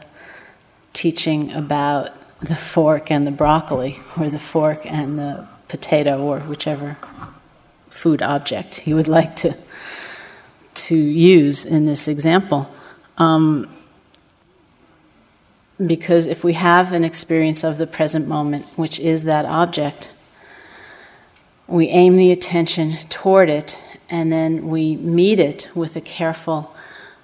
teaching 0.93 1.51
about 1.51 2.11
the 2.39 2.55
fork 2.55 3.11
and 3.11 3.27
the 3.27 3.31
broccoli, 3.31 3.97
or 4.19 4.29
the 4.29 4.39
fork 4.39 4.79
and 4.85 5.19
the 5.19 5.47
potato, 5.67 6.21
or 6.21 6.39
whichever 6.41 6.97
food 7.89 8.21
object 8.21 8.87
you 8.87 8.95
would 8.95 9.07
like 9.07 9.35
to 9.35 9.55
to 10.73 10.95
use 10.95 11.65
in 11.65 11.85
this 11.85 12.07
example. 12.07 12.73
Um, 13.17 13.69
because 15.85 16.25
if 16.25 16.43
we 16.43 16.53
have 16.53 16.93
an 16.93 17.03
experience 17.03 17.63
of 17.63 17.77
the 17.77 17.87
present 17.87 18.27
moment, 18.27 18.65
which 18.75 18.99
is 18.99 19.23
that 19.23 19.45
object, 19.45 20.11
we 21.67 21.87
aim 21.87 22.17
the 22.17 22.31
attention 22.31 22.93
toward 23.09 23.49
it 23.49 23.77
and 24.09 24.31
then 24.31 24.67
we 24.67 24.97
meet 24.97 25.39
it 25.39 25.69
with 25.75 25.95
a 25.95 26.01
careful 26.01 26.73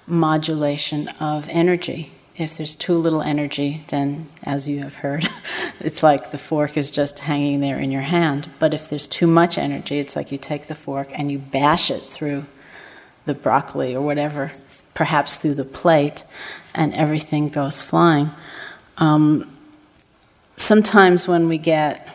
modulation 0.06 1.08
of 1.20 1.48
energy. 1.48 2.12
If 2.36 2.56
there's 2.56 2.74
too 2.74 2.98
little 2.98 3.22
energy, 3.22 3.82
then, 3.88 4.28
as 4.42 4.68
you 4.68 4.80
have 4.80 4.96
heard, 4.96 5.26
it's 5.80 6.02
like 6.02 6.30
the 6.32 6.38
fork 6.38 6.76
is 6.76 6.90
just 6.90 7.20
hanging 7.20 7.60
there 7.60 7.78
in 7.78 7.90
your 7.90 8.02
hand. 8.02 8.50
But 8.58 8.74
if 8.74 8.90
there's 8.90 9.08
too 9.08 9.26
much 9.26 9.56
energy, 9.56 9.98
it's 9.98 10.14
like 10.14 10.30
you 10.30 10.36
take 10.36 10.66
the 10.66 10.74
fork 10.74 11.08
and 11.14 11.32
you 11.32 11.38
bash 11.38 11.90
it 11.90 12.02
through 12.02 12.44
the 13.24 13.34
broccoli 13.34 13.94
or 13.94 14.02
whatever, 14.02 14.52
perhaps 14.94 15.36
through 15.36 15.54
the 15.54 15.64
plate, 15.64 16.24
and 16.74 16.94
everything 16.94 17.48
goes 17.48 17.80
flying. 17.80 18.30
Um, 18.98 19.56
sometimes 20.56 21.26
when 21.26 21.48
we 21.48 21.56
get 21.58 22.06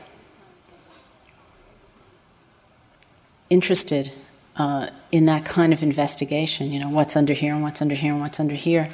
interested 3.50 4.12
uh, 4.56 4.90
in 5.12 5.26
that 5.26 5.46
kind 5.46 5.74
of 5.74 5.82
investigation, 5.82 6.72
you 6.72 6.80
know, 6.80 6.90
what's 6.90 7.16
under 7.16 7.34
here 7.34 7.54
and 7.54 7.64
what's 7.64 7.82
under 7.82 7.96
here 7.96 8.14
and 8.14 8.22
what's 8.22 8.40
under 8.40 8.56
here, 8.56 8.90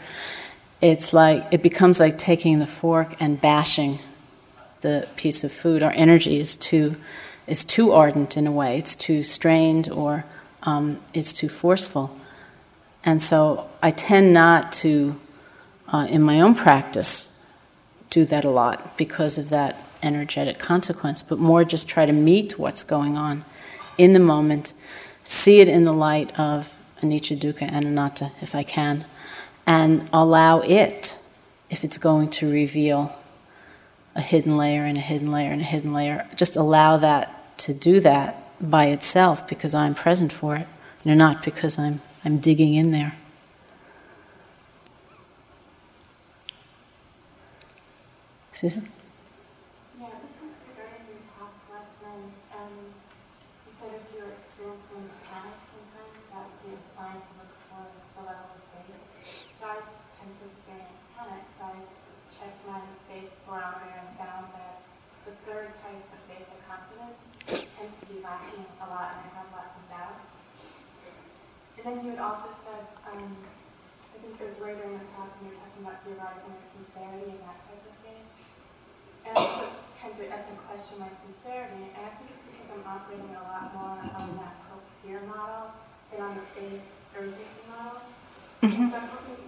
it's 0.81 1.13
like 1.13 1.47
it 1.51 1.63
becomes 1.63 1.99
like 1.99 2.17
taking 2.17 2.59
the 2.59 2.67
fork 2.67 3.15
and 3.19 3.39
bashing 3.39 3.99
the 4.81 5.07
piece 5.15 5.43
of 5.43 5.51
food. 5.51 5.81
Our 5.83 5.91
energy 5.91 6.39
is 6.39 6.55
too 6.55 6.95
is 7.47 7.63
too 7.63 7.91
ardent 7.93 8.37
in 8.37 8.45
a 8.45 8.51
way. 8.51 8.77
It's 8.77 8.95
too 8.95 9.23
strained 9.23 9.89
or 9.89 10.25
um, 10.63 10.99
it's 11.13 11.31
too 11.31 11.49
forceful. 11.49 12.15
And 13.03 13.21
so 13.21 13.69
I 13.81 13.91
tend 13.91 14.33
not 14.33 14.73
to, 14.73 15.17
uh, 15.87 16.07
in 16.09 16.21
my 16.21 16.41
own 16.41 16.55
practice, 16.55 17.29
do 18.09 18.25
that 18.25 18.43
a 18.43 18.49
lot 18.49 18.97
because 18.97 19.37
of 19.37 19.49
that 19.49 19.81
energetic 20.03 20.59
consequence, 20.59 21.21
but 21.21 21.39
more 21.39 21.63
just 21.63 21.87
try 21.87 22.05
to 22.05 22.13
meet 22.13 22.59
what's 22.59 22.83
going 22.83 23.17
on 23.17 23.45
in 23.97 24.11
the 24.11 24.19
moment, 24.19 24.73
see 25.23 25.59
it 25.61 25.69
in 25.69 25.85
the 25.85 25.93
light 25.93 26.37
of 26.37 26.77
anicca, 27.01 27.37
dukkha, 27.39 27.63
and 27.63 27.85
anatta, 27.85 28.31
if 28.41 28.53
I 28.53 28.63
can, 28.63 29.05
and 29.67 30.09
allow 30.11 30.61
it, 30.61 31.19
if 31.69 31.83
it's 31.83 31.99
going 31.99 32.29
to 32.31 32.49
reveal 32.49 33.19
a 34.15 34.21
hidden 34.21 34.57
layer 34.57 34.83
and 34.83 34.97
a 34.97 35.01
hidden 35.01 35.31
layer 35.31 35.51
and 35.51 35.61
a 35.61 35.65
hidden 35.65 35.93
layer, 35.93 36.27
just 36.35 36.55
allow 36.55 36.97
that 36.97 37.57
to 37.59 37.73
do 37.73 37.99
that 37.99 38.43
by 38.59 38.85
itself 38.85 39.47
because 39.47 39.75
I'm 39.75 39.93
present 39.93 40.33
for 40.33 40.55
it, 40.55 40.67
you 41.03 41.13
not 41.13 41.43
because 41.43 41.77
I'm, 41.77 42.01
I'm 42.25 42.37
digging 42.37 42.73
in 42.73 42.91
there. 42.91 43.15
Susan? 48.57 48.89
Yeah, 50.01 50.09
this 50.25 50.33
was 50.41 50.49
a 50.49 50.73
very 50.73 51.05
impact 51.13 51.61
lesson. 51.69 52.33
Um, 52.57 52.89
you 53.69 53.69
said 53.69 53.93
if 54.01 54.09
you're 54.17 54.33
experiencing 54.33 55.13
panic 55.29 55.53
sometimes, 55.69 56.25
that 56.33 56.41
would 56.41 56.61
be 56.65 56.73
a 56.73 56.81
sign 56.97 57.21
to 57.21 57.31
look 57.37 57.53
for 57.69 57.85
the 58.17 58.21
level 58.25 58.57
of 58.57 58.65
faith. 58.73 58.97
So 59.61 59.69
I 59.69 59.77
tend 60.17 60.33
to 60.41 60.49
experience 60.49 61.05
panic, 61.13 61.45
so 61.53 61.69
I 61.69 61.85
checked 62.33 62.65
my 62.65 62.81
faith 63.05 63.29
barometer 63.45 63.93
and 63.93 64.09
found 64.17 64.49
that 64.57 64.81
the 65.29 65.37
third 65.45 65.77
type 65.85 66.01
of 66.01 66.21
faith, 66.25 66.49
the 66.49 66.57
confidence, 66.65 67.21
tends 67.45 67.93
to 68.01 68.05
be 68.09 68.25
lacking 68.25 68.65
a 68.81 68.89
lot, 68.89 69.21
and 69.21 69.21
I 69.21 69.37
have 69.37 69.53
lots 69.53 69.77
of 69.77 69.85
doubts. 69.85 70.33
And 71.85 71.93
then 71.93 72.06
you 72.17 72.23
had 72.25 72.33
also 72.33 72.49
said, 72.49 72.81
um, 73.13 73.29
I 73.29 74.17
think 74.17 74.41
it 74.41 74.45
was 74.49 74.57
later 74.57 74.89
in 74.89 74.97
the 74.97 75.05
talk 75.13 75.29
when 75.37 75.45
you 75.45 75.53
were 75.53 75.61
talking 75.61 75.85
about 75.85 76.01
realizing 76.01 76.49
sincerity 76.73 77.29
and 77.37 77.45
that 77.45 77.61
type 77.61 77.77
of 77.77 77.93
thing. 78.01 78.25
And 79.21 79.29
I 79.29 79.35
also 79.37 79.69
tend 80.01 80.17
to, 80.17 80.25
I 80.25 80.41
think, 80.41 80.57
question 80.65 80.97
my 80.97 81.13
sincerity, 81.13 81.93
and 81.93 82.01
I 82.01 82.17
think 82.17 82.33
it's 82.33 82.41
because 82.49 82.73
I'm 82.73 82.81
operating 82.89 83.37
a 83.37 83.45
lot 83.45 83.69
more 83.69 84.01
on 84.01 84.33
that 84.41 84.57
hope 84.65 84.81
fear 85.05 85.21
model 85.29 85.77
than 86.09 86.25
on 86.25 86.41
the 86.41 86.45
faith 86.57 86.81
urgency 87.13 87.61
model. 87.69 88.01
So 88.65 88.97
I'm 88.97 89.13
hoping, 89.13 89.45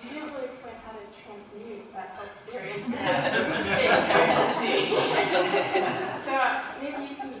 you 0.00 0.08
didn't 0.08 0.32
really 0.32 0.48
explain 0.48 0.80
how 0.80 0.96
to 0.96 1.04
transmute 1.12 1.92
that 1.92 2.16
hope 2.16 2.32
fear 2.48 2.64
into 2.72 2.96
faith 2.96 3.92
urgency. 4.16 4.96
so 6.24 6.32
maybe 6.80 7.04
you 7.04 7.20
can 7.20 7.36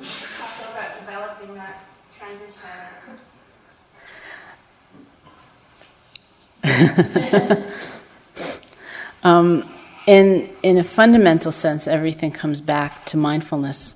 um, 9.22 9.68
in 10.06 10.48
in 10.62 10.78
a 10.78 10.84
fundamental 10.84 11.52
sense, 11.52 11.86
everything 11.86 12.30
comes 12.30 12.60
back 12.60 13.04
to 13.06 13.16
mindfulness. 13.16 13.94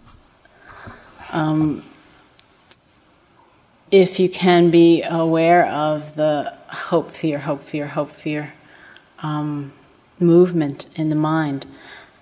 Um, 1.33 1.83
if 3.91 4.19
you 4.19 4.29
can 4.29 4.71
be 4.71 5.03
aware 5.03 5.67
of 5.67 6.17
the 6.17 6.55
hope, 6.69 7.11
fear, 7.11 7.39
hope, 7.39 7.63
fear, 7.63 7.89
hope, 7.89 8.13
fear 8.13 8.55
um, 9.23 9.73
movement 10.19 10.87
in 10.97 11.11
the 11.11 11.17
mind, 11.17 11.67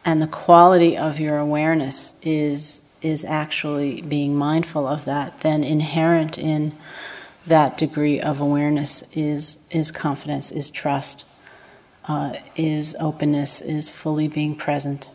and 0.04 0.20
the 0.20 0.26
quality 0.26 0.96
of 0.96 1.20
your 1.20 1.38
awareness 1.38 2.14
is 2.22 2.82
is 3.02 3.24
actually 3.24 4.02
being 4.02 4.36
mindful 4.36 4.86
of 4.86 5.04
that, 5.04 5.40
then 5.40 5.64
inherent 5.64 6.38
in 6.38 6.72
that 7.46 7.76
degree 7.76 8.20
of 8.20 8.40
awareness 8.40 9.02
is 9.12 9.58
is 9.70 9.90
confidence, 9.90 10.50
is 10.50 10.70
trust, 10.70 11.24
uh, 12.06 12.34
is 12.56 12.96
openness, 13.00 13.60
is 13.60 13.90
fully 13.90 14.28
being 14.28 14.54
present. 14.54 15.10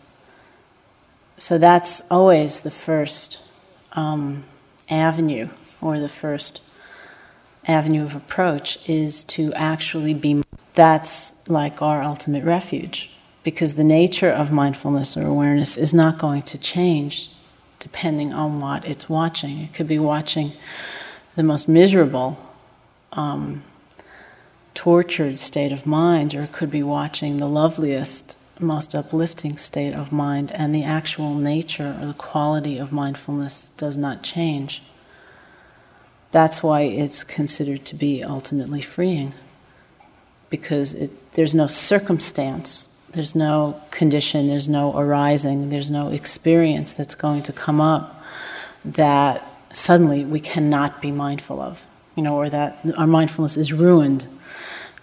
So 1.38 1.58
that's 1.58 2.02
always 2.10 2.62
the 2.62 2.72
first 2.72 3.42
um, 3.94 4.46
avenue 4.90 5.50
or 5.82 6.00
the 6.00 6.10
first 6.10 6.62
avenue 7.68 8.04
of 8.04 8.16
approach 8.16 8.80
is 8.88 9.24
to 9.26 9.54
actually 9.54 10.14
be. 10.14 10.44
That's 10.74 11.34
like 11.48 11.82
our 11.82 12.02
ultimate 12.02 12.44
refuge 12.44 13.10
because 13.44 13.76
the 13.76 13.84
nature 13.84 14.30
of 14.30 14.52
mindfulness 14.52 15.16
or 15.16 15.26
awareness 15.26 15.78
is 15.78 15.94
not 15.94 16.18
going 16.18 16.42
to 16.42 16.58
change 16.58 17.32
depending 17.80 18.34
on 18.34 18.60
what 18.60 18.84
it's 18.86 19.08
watching. 19.08 19.60
It 19.60 19.74
could 19.74 19.88
be 19.88 20.00
watching 20.00 20.54
the 21.36 21.44
most 21.44 21.68
miserable, 21.68 22.38
um, 23.14 23.64
tortured 24.74 25.40
state 25.40 25.72
of 25.72 25.86
mind, 25.86 26.36
or 26.36 26.48
could 26.52 26.72
be 26.72 26.84
watching 26.84 27.38
the 27.38 27.48
loveliest, 27.48 28.38
most 28.60 28.96
uplifting 28.96 29.58
state 29.58 29.94
of 29.94 30.12
mind, 30.12 30.52
and 30.54 30.74
the 30.74 30.84
actual 30.84 31.36
nature 31.36 31.98
or 32.02 32.08
the 32.08 32.14
quality 32.14 32.78
of 32.78 32.92
mindfulness 32.92 33.72
does 33.78 33.98
not 33.98 34.24
change. 34.24 34.82
That's 36.32 36.62
why 36.62 36.82
it's 36.82 37.24
considered 37.24 37.86
to 37.86 37.96
be 37.96 38.24
ultimately 38.24 38.82
freeing, 38.82 39.34
because 40.50 40.94
it, 40.94 41.34
there's 41.34 41.56
no 41.56 41.68
circumstance, 41.68 42.90
there's 43.12 43.36
no 43.36 43.82
condition, 43.92 44.48
there's 44.48 44.68
no 44.68 44.98
arising, 44.98 45.70
there's 45.70 45.90
no 45.90 46.10
experience 46.10 46.94
that's 46.94 47.16
going 47.16 47.44
to 47.44 47.54
come 47.54 47.80
up 47.80 48.22
that 48.84 49.55
suddenly 49.76 50.24
we 50.24 50.40
cannot 50.40 51.02
be 51.02 51.12
mindful 51.12 51.60
of, 51.62 51.86
you 52.16 52.24
know, 52.24 52.38
or 52.38 52.50
that 52.50 52.80
our 52.98 53.08
mindfulness 53.08 53.58
is 53.58 53.74
ruined 53.74 54.26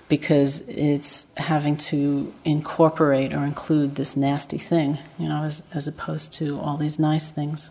because 0.09 0.61
it's 0.68 1.27
having 1.37 1.77
to 1.77 2.33
incorporate 2.45 3.33
or 3.33 3.45
include 3.45 3.95
this 3.97 4.16
nasty 4.16 4.59
thing, 4.59 4.99
you 5.18 5.29
know, 5.29 5.45
as, 5.45 5.62
as 5.75 5.87
opposed 5.87 6.33
to 6.33 6.59
all 6.61 6.77
these 6.77 6.99
nice 6.99 7.31
things. 7.31 7.70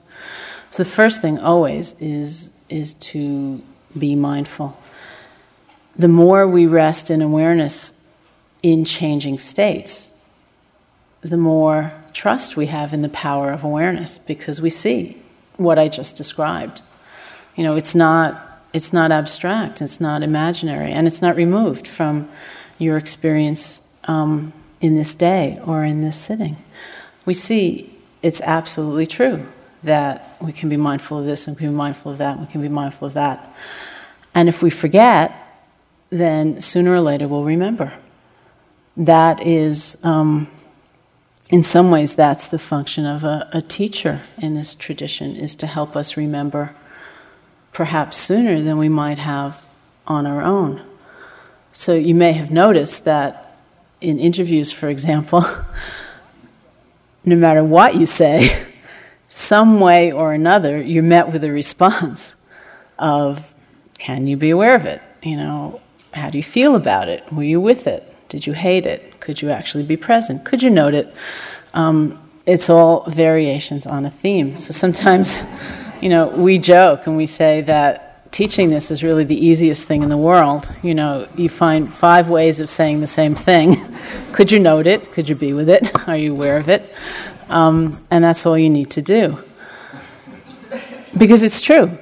So 0.70 0.84
the 0.84 0.90
first 0.90 1.22
thing 1.22 1.40
always 1.40 1.96
is 2.00 2.52
is 2.70 2.94
to 2.94 3.62
be 3.98 4.16
mindful. 4.16 4.78
The 5.96 6.08
more 6.08 6.48
we 6.48 6.66
rest 6.66 7.12
in 7.12 7.22
awareness 7.22 7.94
in 8.64 8.86
changing 8.86 9.40
states, 9.40 10.12
the 11.22 11.36
more 11.38 11.94
trust 12.14 12.56
we 12.56 12.68
have 12.68 12.94
in 12.94 13.02
the 13.02 13.10
power 13.10 13.52
of 13.52 13.64
awareness 13.64 14.18
because 14.18 14.62
we 14.62 14.70
see 14.70 15.22
what 15.58 15.78
I 15.78 15.90
just 15.90 16.16
described. 16.16 16.82
You 17.56 17.64
know, 17.64 17.76
it's 17.76 17.96
not 17.96 18.48
it's 18.74 18.94
not 18.94 19.12
abstract, 19.12 19.82
it's 19.82 20.00
not 20.00 20.24
imaginary, 20.24 20.92
and 20.92 21.06
it's 21.06 21.22
not 21.22 21.36
removed 21.36 21.88
from 21.88 22.30
your 22.78 22.98
experience 22.98 23.82
um, 24.06 24.54
in 24.80 24.96
this 24.96 25.14
day 25.14 25.60
or 25.66 25.84
in 25.84 26.02
this 26.02 26.18
sitting. 26.18 26.56
We 27.26 27.34
see 27.34 27.94
it's 28.22 28.42
absolutely 28.42 29.06
true 29.06 29.48
that 29.84 30.38
we 30.40 30.54
can 30.54 30.70
be 30.70 30.78
mindful 30.78 31.20
of 31.20 31.26
this 31.26 31.48
and 31.48 31.56
we 31.56 31.60
can 31.60 31.72
be 31.72 31.76
mindful 31.76 32.12
of 32.12 32.18
that, 32.20 32.38
and 32.38 32.48
we 32.48 32.52
can 32.52 32.62
be 32.62 32.70
mindful 32.70 33.08
of 33.08 33.14
that. 33.14 33.54
And 34.34 34.48
if 34.48 34.64
we 34.64 34.70
forget, 34.70 35.36
then 36.10 36.62
sooner 36.62 36.94
or 36.94 37.02
later 37.02 37.28
we'll 37.28 37.44
remember. 37.44 37.94
That 38.96 39.46
is, 39.46 39.98
um, 40.04 40.50
in 41.50 41.64
some 41.64 41.92
ways, 41.92 42.16
that's 42.16 42.48
the 42.48 42.60
function 42.60 43.06
of 43.06 43.24
a, 43.24 43.50
a 43.52 43.62
teacher 43.62 44.22
in 44.38 44.54
this 44.54 44.76
tradition, 44.76 45.36
is 45.36 45.56
to 45.56 45.68
help 45.68 45.96
us 45.96 46.16
remember 46.16 46.76
perhaps 47.74 48.18
sooner 48.18 48.62
than 48.62 48.78
we 48.78 48.90
might 48.90 49.20
have 49.20 49.62
on 50.08 50.28
our 50.28 50.42
own. 50.42 50.82
So 51.72 51.94
you 51.94 52.14
may 52.14 52.34
have 52.34 52.52
noticed 52.52 53.06
that 53.06 53.58
in 54.02 54.20
interviews, 54.20 54.72
for 54.72 54.90
example, 54.90 55.44
no 57.26 57.36
matter 57.36 57.64
what 57.64 57.96
you 57.96 58.06
say, 58.06 58.68
some 59.30 59.80
way 59.80 60.12
or 60.12 60.34
another, 60.34 60.82
you're 60.82 61.04
met 61.04 61.32
with 61.32 61.44
a 61.44 61.52
response 61.52 62.36
of, 63.00 63.54
can 63.98 64.28
you 64.28 64.36
be 64.36 64.50
aware 64.50 64.76
of 64.76 64.86
it? 64.86 65.02
You 65.24 65.38
know, 65.38 65.82
how 66.14 66.30
do 66.30 66.38
you 66.38 66.44
feel 66.44 66.76
about 66.76 67.08
it? 67.08 67.32
Were 67.32 67.44
you 67.44 67.62
with 67.62 67.88
it? 67.88 68.08
Did 68.28 68.48
you 68.48 68.54
hate 68.54 68.86
it? 68.86 69.20
Could 69.20 69.42
you 69.42 69.50
actually 69.50 69.84
be 69.84 69.98
present? 69.98 70.44
Could 70.44 70.64
you 70.64 70.70
note 70.70 70.94
it? 70.94 71.14
Um, 71.74 72.20
it's 72.46 72.70
all 72.70 73.04
variations 73.10 73.86
on 73.86 74.06
a 74.06 74.10
theme. 74.10 74.58
So 74.58 74.74
sometimes, 74.74 75.46
you 76.02 76.10
know, 76.10 76.28
we 76.28 76.58
joke 76.58 77.08
and 77.08 77.16
we 77.16 77.26
say 77.26 77.62
that 77.62 78.32
teaching 78.32 78.70
this 78.70 78.90
is 78.92 79.04
really 79.04 79.24
the 79.24 79.46
easiest 79.46 79.88
thing 79.88 80.02
in 80.02 80.10
the 80.10 80.18
world. 80.18 80.70
You 80.82 80.96
know, 80.96 81.28
you 81.36 81.50
find 81.50 81.88
five 81.88 82.30
ways 82.30 82.60
of 82.60 82.70
saying 82.70 83.02
the 83.02 83.08
same 83.08 83.36
thing. 83.36 83.78
Could 84.34 84.52
you 84.52 84.60
note 84.60 84.88
it? 84.88 85.04
Could 85.14 85.30
you 85.30 85.36
be 85.36 85.54
with 85.54 85.70
it? 85.70 85.92
Are 86.08 86.18
you 86.18 86.32
aware 86.34 86.58
of 86.58 86.70
it? 86.70 86.94
Um, 87.50 87.98
and 88.10 88.24
that's 88.24 88.46
all 88.46 88.58
you 88.58 88.70
need 88.70 88.90
to 88.92 89.02
do. 89.02 89.44
Because 91.18 91.44
it's 91.44 91.62
true. 91.62 91.98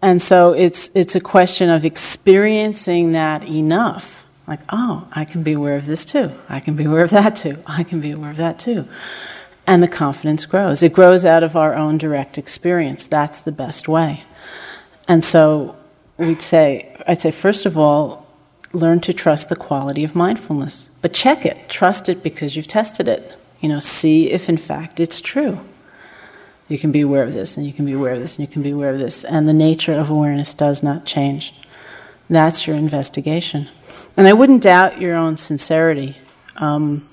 And 0.00 0.20
so 0.20 0.52
it's, 0.52 0.90
it's 0.94 1.14
a 1.14 1.20
question 1.20 1.70
of 1.70 1.84
experiencing 1.84 3.12
that 3.12 3.44
enough. 3.44 4.26
Like, 4.48 4.60
oh, 4.70 5.06
I 5.12 5.24
can 5.24 5.44
be 5.44 5.52
aware 5.52 5.76
of 5.76 5.86
this 5.86 6.04
too. 6.04 6.32
I 6.48 6.58
can 6.58 6.74
be 6.74 6.84
aware 6.84 7.04
of 7.04 7.10
that 7.10 7.36
too. 7.36 7.62
I 7.66 7.84
can 7.84 8.00
be 8.00 8.10
aware 8.10 8.30
of 8.30 8.38
that 8.38 8.58
too. 8.58 8.88
And 9.66 9.82
the 9.82 9.88
confidence 9.88 10.44
grows. 10.44 10.82
It 10.82 10.92
grows 10.92 11.24
out 11.24 11.42
of 11.42 11.56
our 11.56 11.74
own 11.74 11.98
direct 11.98 12.36
experience. 12.36 13.06
That's 13.06 13.40
the 13.40 13.52
best 13.52 13.88
way. 13.88 14.24
And 15.06 15.22
so 15.22 15.76
we'd 16.18 16.42
say, 16.42 16.96
I'd 17.06 17.20
say, 17.20 17.30
first 17.30 17.64
of 17.66 17.78
all, 17.78 18.26
learn 18.72 19.00
to 19.00 19.12
trust 19.12 19.48
the 19.48 19.56
quality 19.56 20.02
of 20.04 20.14
mindfulness. 20.14 20.90
But 21.00 21.12
check 21.12 21.44
it. 21.44 21.68
Trust 21.68 22.08
it 22.08 22.22
because 22.22 22.56
you've 22.56 22.66
tested 22.66 23.08
it. 23.08 23.38
You 23.60 23.68
know, 23.68 23.78
see 23.78 24.30
if 24.30 24.48
in 24.48 24.56
fact 24.56 24.98
it's 24.98 25.20
true. 25.20 25.60
You 26.68 26.78
can 26.78 26.90
be 26.90 27.02
aware 27.02 27.22
of 27.22 27.34
this, 27.34 27.56
and 27.56 27.66
you 27.66 27.72
can 27.72 27.84
be 27.84 27.92
aware 27.92 28.14
of 28.14 28.20
this, 28.20 28.38
and 28.38 28.48
you 28.48 28.52
can 28.52 28.62
be 28.62 28.70
aware 28.70 28.90
of 28.90 28.98
this. 28.98 29.24
And 29.24 29.46
the 29.46 29.52
nature 29.52 29.92
of 29.92 30.10
awareness 30.10 30.54
does 30.54 30.82
not 30.82 31.04
change. 31.04 31.54
That's 32.30 32.66
your 32.66 32.76
investigation. 32.76 33.68
And 34.16 34.26
I 34.26 34.32
wouldn't 34.32 34.62
doubt 34.62 35.00
your 35.00 35.14
own 35.14 35.36
sincerity. 35.36 36.16
Um, 36.60 37.06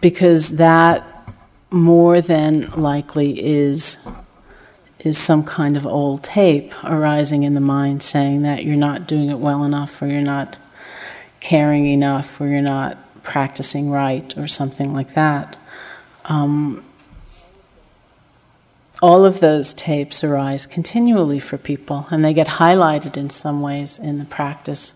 because 0.00 0.50
that 0.56 1.06
more 1.70 2.20
than 2.20 2.70
likely 2.70 3.44
is 3.44 3.98
is 4.98 5.16
some 5.16 5.42
kind 5.42 5.76
of 5.78 5.86
old 5.86 6.22
tape 6.22 6.72
arising 6.84 7.42
in 7.42 7.54
the 7.54 7.60
mind 7.60 8.02
saying 8.02 8.42
that 8.42 8.64
you're 8.64 8.76
not 8.76 9.08
doing 9.08 9.30
it 9.30 9.38
well 9.38 9.64
enough 9.64 10.02
or 10.02 10.06
you're 10.06 10.20
not 10.20 10.58
caring 11.40 11.86
enough 11.86 12.38
or 12.38 12.48
you're 12.48 12.60
not 12.60 12.98
practicing 13.22 13.90
right 13.90 14.36
or 14.36 14.46
something 14.46 14.92
like 14.92 15.14
that. 15.14 15.56
Um, 16.26 16.84
all 19.00 19.24
of 19.24 19.40
those 19.40 19.72
tapes 19.72 20.22
arise 20.22 20.66
continually 20.66 21.38
for 21.38 21.56
people 21.56 22.06
and 22.10 22.22
they 22.22 22.34
get 22.34 22.46
highlighted 22.46 23.16
in 23.16 23.30
some 23.30 23.62
ways 23.62 23.98
in 23.98 24.18
the 24.18 24.26
practice. 24.26 24.92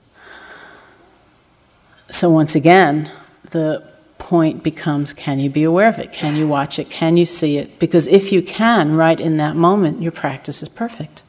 So, 2.10 2.28
once 2.28 2.54
again, 2.54 3.10
the 3.50 3.93
point 4.24 4.62
becomes 4.62 5.12
can 5.12 5.38
you 5.38 5.50
be 5.50 5.64
aware 5.64 5.86
of 5.86 5.98
it? 5.98 6.10
Can 6.10 6.34
you 6.34 6.48
watch 6.48 6.78
it? 6.78 6.88
Can 6.88 7.18
you 7.18 7.26
see 7.26 7.58
it? 7.58 7.78
Because 7.78 8.06
if 8.06 8.32
you 8.32 8.40
can, 8.40 8.96
right 8.96 9.20
in 9.20 9.36
that 9.36 9.54
moment, 9.54 10.00
your 10.00 10.12
practice 10.12 10.62
is 10.62 10.68
perfect. 10.70 11.22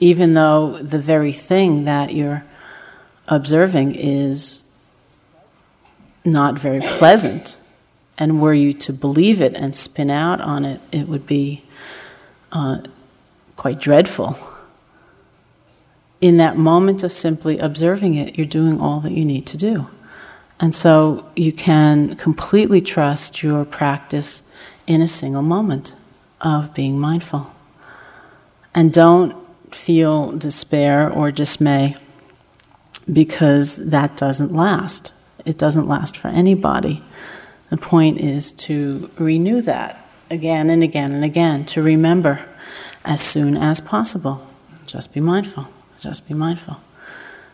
Even 0.00 0.34
though 0.34 0.76
the 0.82 0.98
very 0.98 1.32
thing 1.32 1.84
that 1.86 2.12
you're 2.12 2.44
observing 3.26 3.94
is 3.94 4.64
not 6.26 6.58
very 6.58 6.82
pleasant. 6.82 7.56
And 8.18 8.38
were 8.38 8.52
you 8.52 8.74
to 8.74 8.92
believe 8.92 9.40
it 9.40 9.54
and 9.54 9.74
spin 9.74 10.10
out 10.10 10.42
on 10.42 10.66
it, 10.66 10.82
it 10.92 11.08
would 11.08 11.26
be 11.26 11.64
uh, 12.52 12.82
quite 13.56 13.80
dreadful. 13.80 14.36
In 16.20 16.36
that 16.36 16.58
moment 16.58 17.02
of 17.02 17.12
simply 17.12 17.58
observing 17.58 18.14
it, 18.14 18.36
you're 18.36 18.46
doing 18.46 18.78
all 18.78 19.00
that 19.00 19.12
you 19.12 19.24
need 19.24 19.46
to 19.46 19.56
do. 19.56 19.88
And 20.60 20.74
so 20.74 21.28
you 21.34 21.52
can 21.52 22.16
completely 22.16 22.80
trust 22.80 23.42
your 23.42 23.64
practice 23.64 24.42
in 24.86 25.00
a 25.00 25.08
single 25.08 25.42
moment 25.42 25.96
of 26.40 26.74
being 26.74 26.98
mindful. 26.98 27.52
And 28.74 28.92
don't 28.92 29.36
feel 29.74 30.32
despair 30.32 31.10
or 31.10 31.30
dismay 31.30 31.96
because 33.12 33.76
that 33.76 34.16
doesn't 34.16 34.52
last. 34.52 35.12
It 35.44 35.58
doesn't 35.58 35.88
last 35.88 36.16
for 36.16 36.28
anybody. 36.28 37.02
The 37.70 37.76
point 37.76 38.18
is 38.18 38.52
to 38.52 39.10
renew 39.18 39.60
that 39.62 40.06
again 40.30 40.70
and 40.70 40.82
again 40.82 41.12
and 41.12 41.24
again, 41.24 41.64
to 41.66 41.82
remember 41.82 42.46
as 43.04 43.20
soon 43.20 43.56
as 43.56 43.80
possible. 43.80 44.46
Just 44.86 45.12
be 45.12 45.20
mindful, 45.20 45.68
just 46.00 46.28
be 46.28 46.34
mindful, 46.34 46.76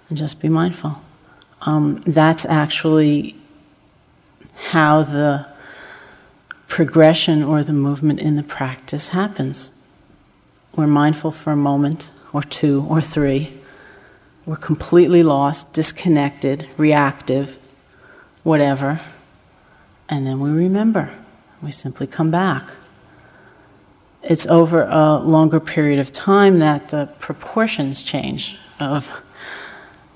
and 0.08 0.18
just 0.18 0.40
be 0.40 0.48
mindful. 0.48 1.00
Um, 1.62 2.02
that's 2.06 2.46
actually 2.46 3.36
how 4.70 5.02
the 5.02 5.46
progression 6.68 7.42
or 7.42 7.62
the 7.62 7.72
movement 7.72 8.20
in 8.20 8.36
the 8.36 8.42
practice 8.42 9.08
happens. 9.08 9.72
We're 10.74 10.86
mindful 10.86 11.32
for 11.32 11.52
a 11.52 11.56
moment 11.56 12.12
or 12.32 12.42
two 12.42 12.86
or 12.88 13.00
three. 13.00 13.58
We're 14.46 14.56
completely 14.56 15.22
lost, 15.22 15.72
disconnected, 15.72 16.68
reactive, 16.76 17.58
whatever. 18.42 19.00
And 20.08 20.26
then 20.26 20.40
we 20.40 20.50
remember. 20.50 21.14
We 21.60 21.70
simply 21.70 22.06
come 22.06 22.30
back. 22.30 22.70
It's 24.22 24.46
over 24.46 24.82
a 24.84 25.18
longer 25.18 25.60
period 25.60 25.98
of 25.98 26.12
time 26.12 26.58
that 26.60 26.88
the 26.88 27.06
proportions 27.18 28.02
change 28.02 28.58
of 28.78 29.22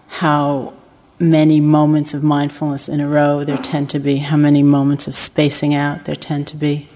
how 0.09 0.75
many 1.19 1.61
moments 1.61 2.15
of 2.15 2.23
mindfulness 2.23 2.89
in 2.89 3.01
a 3.01 3.09
row 3.09 3.45
there 3.45 3.57
tend 3.57 3.91
to 3.91 3.99
be, 3.99 4.17
how 4.17 4.37
many 4.37 4.63
moments 4.63 5.07
of 5.07 5.15
spacing 5.15 5.75
out 5.75 6.05
there 6.05 6.17
tend 6.17 6.47
to 6.49 6.57
be. 6.57 6.89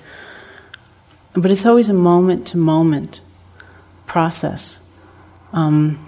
But 1.35 1.51
it's 1.51 1.65
always 1.65 1.89
a 1.89 1.95
moment 1.95 2.47
to 2.49 2.57
moment 2.57 3.23
process. 4.07 4.81
Um, 5.53 6.05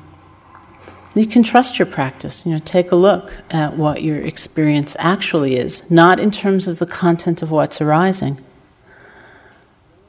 you 1.14 1.26
can 1.26 1.42
trust 1.42 1.78
your 1.78 1.86
practice. 1.86 2.44
You 2.46 2.52
know, 2.52 2.58
take 2.60 2.92
a 2.92 2.96
look 2.96 3.42
at 3.50 3.76
what 3.76 4.02
your 4.02 4.18
experience 4.18 4.96
actually 4.98 5.56
is, 5.56 5.88
not 5.90 6.20
in 6.20 6.30
terms 6.30 6.66
of 6.66 6.78
the 6.78 6.86
content 6.86 7.42
of 7.42 7.50
what's 7.50 7.80
arising, 7.80 8.40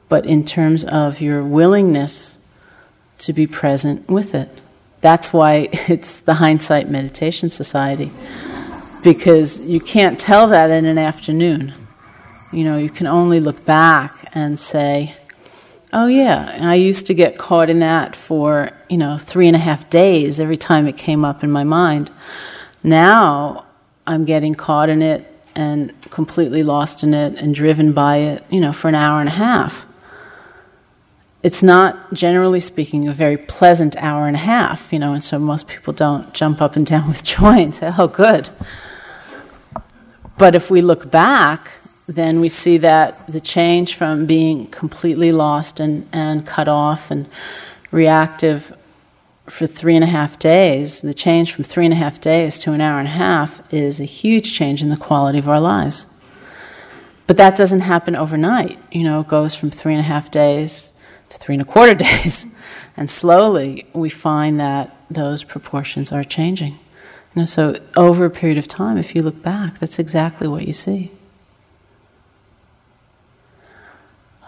but 0.09 0.25
in 0.25 0.43
terms 0.43 0.85
of 0.85 1.21
your 1.21 1.43
willingness 1.43 2.39
to 3.19 3.33
be 3.33 3.47
present 3.47 4.07
with 4.09 4.33
it. 4.33 4.61
That's 5.01 5.33
why 5.33 5.69
it's 5.71 6.19
the 6.21 6.35
Hindsight 6.35 6.89
Meditation 6.89 7.49
Society, 7.49 8.11
because 9.03 9.59
you 9.59 9.79
can't 9.79 10.19
tell 10.19 10.47
that 10.47 10.69
in 10.69 10.85
an 10.85 10.97
afternoon. 10.97 11.73
You 12.53 12.63
know, 12.63 12.77
you 12.77 12.89
can 12.89 13.07
only 13.07 13.39
look 13.39 13.65
back 13.65 14.13
and 14.33 14.59
say, 14.59 15.15
Oh, 15.93 16.07
yeah. 16.07 16.57
I 16.61 16.75
used 16.75 17.05
to 17.07 17.13
get 17.13 17.37
caught 17.37 17.69
in 17.69 17.79
that 17.79 18.15
for, 18.15 18.71
you 18.89 18.97
know, 18.97 19.17
three 19.17 19.47
and 19.47 19.55
a 19.57 19.59
half 19.59 19.89
days 19.89 20.39
every 20.39 20.55
time 20.55 20.87
it 20.87 20.95
came 20.95 21.25
up 21.25 21.43
in 21.43 21.51
my 21.51 21.65
mind. 21.65 22.11
Now 22.81 23.65
I'm 24.07 24.23
getting 24.23 24.55
caught 24.55 24.87
in 24.87 25.01
it 25.01 25.27
and 25.53 25.93
completely 26.09 26.63
lost 26.63 27.03
in 27.03 27.13
it 27.13 27.35
and 27.35 27.53
driven 27.53 27.91
by 27.91 28.17
it, 28.17 28.43
you 28.49 28.61
know, 28.61 28.71
for 28.71 28.87
an 28.87 28.95
hour 28.95 29.19
and 29.19 29.27
a 29.27 29.33
half. 29.33 29.85
It's 31.43 31.63
not, 31.63 32.13
generally 32.13 32.59
speaking, 32.59 33.07
a 33.07 33.13
very 33.13 33.37
pleasant 33.37 33.95
hour 33.97 34.27
and 34.27 34.35
a 34.35 34.39
half, 34.39 34.93
you 34.93 34.99
know, 34.99 35.13
and 35.13 35.23
so 35.23 35.39
most 35.39 35.67
people 35.67 35.91
don't 35.91 36.31
jump 36.33 36.61
up 36.61 36.75
and 36.75 36.85
down 36.93 37.07
with 37.07 37.23
joy 37.23 37.61
and 37.61 37.73
say, 37.73 37.91
oh, 37.97 38.07
good. 38.07 38.49
But 40.37 40.55
if 40.55 40.69
we 40.69 40.81
look 40.81 41.09
back, 41.09 41.71
then 42.07 42.39
we 42.39 42.49
see 42.49 42.77
that 42.79 43.27
the 43.27 43.39
change 43.39 43.95
from 43.95 44.25
being 44.25 44.67
completely 44.67 45.31
lost 45.31 45.79
and, 45.79 46.07
and 46.11 46.45
cut 46.45 46.67
off 46.67 47.09
and 47.09 47.27
reactive 47.91 48.75
for 49.47 49.67
three 49.67 49.95
and 49.95 50.03
a 50.03 50.07
half 50.07 50.39
days, 50.39 51.01
the 51.01 51.13
change 51.13 51.53
from 51.53 51.63
three 51.63 51.85
and 51.85 51.93
a 51.93 51.97
half 51.97 52.19
days 52.19 52.57
to 52.59 52.71
an 52.71 52.81
hour 52.81 52.99
and 52.99 53.07
a 53.07 53.11
half 53.11 53.61
is 53.73 53.99
a 53.99 54.05
huge 54.05 54.53
change 54.53 54.81
in 54.81 54.89
the 54.89 54.97
quality 54.97 55.39
of 55.39 55.49
our 55.49 55.59
lives. 55.59 56.05
But 57.27 57.37
that 57.37 57.55
doesn't 57.55 57.81
happen 57.81 58.15
overnight. 58.15 58.77
You 58.91 59.03
know, 59.03 59.21
it 59.21 59.27
goes 59.27 59.55
from 59.55 59.71
three 59.71 59.93
and 59.93 59.99
a 59.99 60.03
half 60.03 60.31
days 60.31 60.90
to 61.31 61.37
three 61.37 61.55
and 61.55 61.61
a 61.61 61.65
quarter 61.65 61.95
days. 62.09 62.45
And 62.95 63.09
slowly 63.09 63.87
we 63.93 64.09
find 64.09 64.59
that 64.59 64.95
those 65.09 65.43
proportions 65.43 66.11
are 66.11 66.23
changing. 66.23 66.73
You 67.33 67.41
know, 67.41 67.45
so 67.45 67.79
over 67.95 68.25
a 68.25 68.29
period 68.29 68.57
of 68.57 68.67
time, 68.67 68.97
if 68.97 69.15
you 69.15 69.21
look 69.21 69.41
back, 69.41 69.79
that's 69.79 69.99
exactly 69.99 70.47
what 70.47 70.67
you 70.67 70.73
see. 70.73 71.11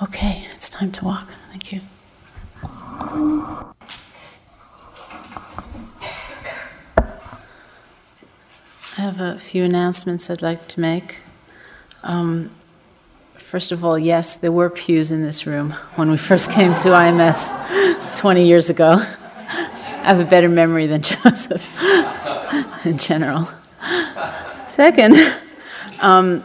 Okay, 0.02 0.46
it's 0.54 0.70
time 0.70 0.92
to 0.92 1.06
walk. 1.06 1.34
Thank 1.50 1.72
you. 1.72 1.82
I 8.96 9.02
have 9.02 9.20
a 9.22 9.40
few 9.40 9.64
announcements 9.64 10.30
I'd 10.30 10.42
like 10.42 10.68
to 10.70 10.80
make. 10.80 11.18
Um, 12.04 12.52
first 13.54 13.72
of 13.72 13.86
all, 13.86 14.00
yes, 14.00 14.36
there 14.38 14.52
were 14.52 14.68
pews 14.68 15.12
in 15.12 15.22
this 15.22 15.46
room 15.46 15.70
when 15.94 16.10
we 16.10 16.18
first 16.18 16.50
came 16.50 16.74
to 16.74 16.90
IMS 16.90 17.54
20 18.18 18.48
years 18.48 18.72
ago. 18.72 18.94
I 18.94 20.06
have 20.06 20.20
a 20.20 20.26
better 20.26 20.50
memory 20.50 20.88
than 20.88 21.02
Joseph 21.14 21.64
in 22.84 22.98
general. 22.98 23.48
Second, 24.68 25.20
um, 26.00 26.44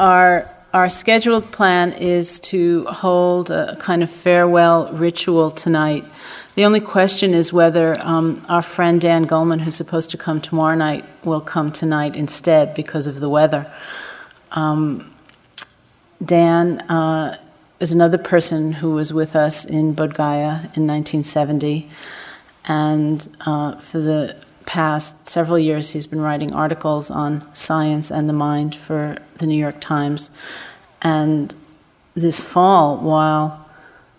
our 0.00 0.50
our 0.72 0.88
scheduled 0.88 1.44
plan 1.52 1.92
is 1.92 2.40
to 2.40 2.84
hold 2.86 3.52
a 3.52 3.76
kind 3.76 4.02
of 4.02 4.10
farewell 4.10 4.92
ritual 4.92 5.52
tonight. 5.52 6.04
The 6.56 6.64
only 6.64 6.80
question 6.80 7.34
is 7.34 7.52
whether 7.52 8.00
um, 8.04 8.44
our 8.48 8.62
friend 8.62 9.00
Dan 9.00 9.28
Goleman, 9.28 9.60
who's 9.60 9.76
supposed 9.76 10.10
to 10.10 10.16
come 10.16 10.40
tomorrow 10.40 10.74
night, 10.74 11.04
will 11.22 11.40
come 11.40 11.70
tonight 11.70 12.16
instead 12.16 12.74
because 12.74 13.06
of 13.06 13.20
the 13.20 13.28
weather. 13.28 13.72
Um, 14.50 15.14
Dan 16.24 16.80
uh, 16.80 17.38
is 17.80 17.92
another 17.92 18.18
person 18.18 18.72
who 18.72 18.90
was 18.92 19.12
with 19.12 19.36
us 19.36 19.64
in 19.64 19.94
Bodh 19.94 20.14
Gaya 20.14 20.70
in 20.74 20.86
1970, 20.86 21.88
and 22.64 23.28
uh, 23.46 23.76
for 23.78 24.00
the 24.00 24.36
past 24.66 25.26
several 25.26 25.58
years, 25.58 25.90
he's 25.90 26.06
been 26.06 26.20
writing 26.20 26.52
articles 26.52 27.10
on 27.10 27.48
science 27.54 28.10
and 28.10 28.28
the 28.28 28.34
mind 28.34 28.74
for 28.74 29.16
the 29.38 29.46
New 29.46 29.58
York 29.58 29.80
Times. 29.80 30.30
And 31.00 31.54
this 32.14 32.42
fall, 32.42 32.98
while 32.98 33.66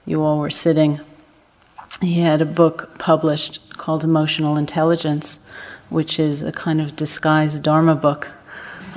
you 0.06 0.24
all 0.24 0.40
were 0.40 0.50
sitting, 0.50 1.02
he 2.02 2.22
had 2.22 2.42
a 2.42 2.46
book 2.46 2.98
published 2.98 3.78
called 3.78 4.04
Emotional 4.04 4.58
Intelligence, 4.58 5.40
which 5.90 6.20
is 6.20 6.42
a 6.42 6.52
kind 6.52 6.82
of 6.82 6.96
disguised 6.96 7.62
Dharma 7.62 7.96
book, 7.96 8.32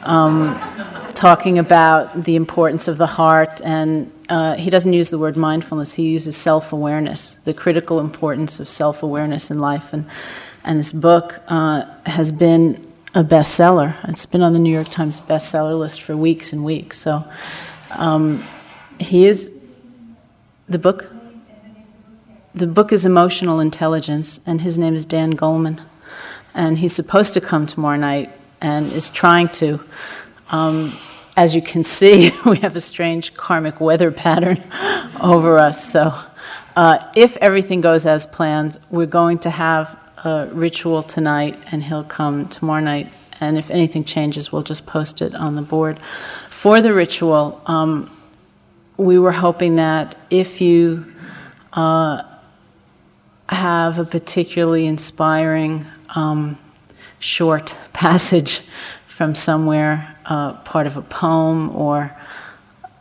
um, 0.05 0.55
talking 1.15 1.59
about 1.59 2.25
the 2.25 2.37
importance 2.37 2.89
of 2.89 2.99
the 2.99 3.07
heart. 3.07 3.61
And 3.65 4.13
uh, 4.29 4.55
he 4.57 4.71
doesn't 4.71 4.93
use 4.93 5.11
the 5.11 5.19
word 5.19 5.37
mindfulness, 5.37 5.95
he 5.95 6.11
uses 6.11 6.37
self 6.37 6.73
awareness, 6.73 7.37
the 7.45 7.55
critical 7.55 8.01
importance 8.01 8.61
of 8.61 8.69
self 8.69 9.03
awareness 9.03 9.51
in 9.51 9.59
life. 9.59 9.93
And 9.93 10.07
and 10.65 10.79
this 10.79 10.93
book 10.93 11.41
uh, 11.49 11.87
has 12.07 12.31
been 12.31 12.87
a 13.15 13.25
bestseller. 13.25 13.97
It's 14.09 14.27
been 14.27 14.43
on 14.43 14.53
the 14.53 14.59
New 14.59 14.73
York 14.73 14.89
Times 14.89 15.21
bestseller 15.21 15.79
list 15.79 16.03
for 16.03 16.17
weeks 16.17 16.53
and 16.53 16.65
weeks. 16.65 16.99
So 16.99 17.25
um, 17.91 18.47
he 18.99 19.27
is 19.27 19.51
the 20.69 20.79
book. 20.79 21.13
The 22.55 22.67
book 22.67 22.93
is 22.93 23.05
Emotional 23.05 23.61
Intelligence, 23.61 24.39
and 24.47 24.61
his 24.61 24.79
name 24.79 24.95
is 24.95 25.05
Dan 25.05 25.35
Goleman. 25.35 25.83
And 26.55 26.79
he's 26.79 26.93
supposed 26.93 27.33
to 27.35 27.41
come 27.41 27.67
tomorrow 27.67 27.97
night 27.97 28.31
and 28.61 28.93
is 28.93 29.11
trying 29.11 29.49
to. 29.49 29.81
Um, 30.53 30.97
as 31.37 31.55
you 31.55 31.63
can 31.63 31.83
see, 31.83 32.31
we 32.47 32.59
have 32.59 32.77
a 32.77 32.81
strange 32.81 33.35
karmic 33.35 33.81
weather 33.81 34.13
pattern 34.13 34.63
over 35.21 35.59
us. 35.59 35.91
So, 35.91 36.15
uh, 36.77 37.11
if 37.17 37.37
everything 37.39 37.81
goes 37.81 38.07
as 38.07 38.27
planned, 38.27 38.79
we're 38.91 39.07
going 39.07 39.39
to 39.41 39.51
have 39.51 39.99
a 40.25 40.49
ritual 40.53 41.03
tonight, 41.03 41.59
and 41.71 41.83
he'll 41.83 42.05
come 42.05 42.49
tomorrow 42.49 42.83
night. 42.83 43.13
And 43.41 43.59
if 43.59 43.71
anything 43.71 44.05
changes, 44.05 44.53
we'll 44.53 44.63
just 44.63 44.87
post 44.87 45.21
it 45.21 45.35
on 45.35 45.57
the 45.57 45.63
board. 45.63 45.99
For 46.51 46.81
the 46.81 46.95
ritual, 46.95 47.61
um, 47.67 48.11
we 48.97 49.19
were 49.19 49.33
hoping 49.33 49.77
that 49.77 50.15
if 50.31 50.61
you 50.61 51.13
uh, 51.73 52.23
have 53.49 53.99
a 53.99 54.05
particularly 54.05 54.87
inspiring 54.87 55.87
um, 56.15 56.59
short 57.19 57.77
passage 57.93 58.61
from 59.09 59.35
somewhere, 59.35 60.12
part 60.65 60.87
of 60.87 60.97
a 60.97 61.03
poem 61.03 61.71
or 61.77 62.17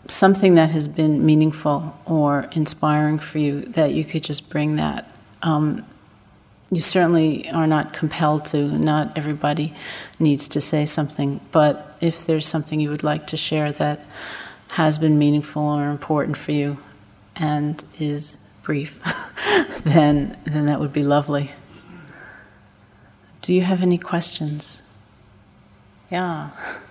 something 0.07 0.55
that 0.55 0.71
has 0.71 0.87
been 0.87 1.25
meaningful 1.25 1.97
or 2.05 2.49
inspiring 2.51 3.19
for 3.19 3.37
you, 3.37 3.61
that 3.61 3.93
you 3.93 4.03
could 4.03 4.23
just 4.23 4.49
bring 4.49 4.75
that. 4.75 5.07
Um, 5.41 5.85
you 6.69 6.81
certainly 6.81 7.49
are 7.49 7.67
not 7.67 7.93
compelled 7.93 8.45
to. 8.45 8.57
Not 8.77 9.17
everybody 9.17 9.73
needs 10.19 10.47
to 10.49 10.61
say 10.61 10.85
something, 10.85 11.41
but 11.51 11.97
if 11.99 12.25
there's 12.25 12.47
something 12.47 12.79
you 12.79 12.89
would 12.89 13.03
like 13.03 13.27
to 13.27 13.37
share 13.37 13.71
that 13.73 14.05
has 14.71 14.97
been 14.97 15.17
meaningful 15.17 15.63
or 15.63 15.89
important 15.89 16.37
for 16.37 16.53
you 16.53 16.77
and 17.35 17.83
is 17.99 18.37
brief, 18.63 19.01
then 19.83 20.37
then 20.45 20.65
that 20.67 20.79
would 20.79 20.93
be 20.93 21.03
lovely. 21.03 21.51
Do 23.41 23.53
you 23.53 23.63
have 23.63 23.81
any 23.81 23.97
questions? 23.97 24.81
Yeah, 26.09 26.51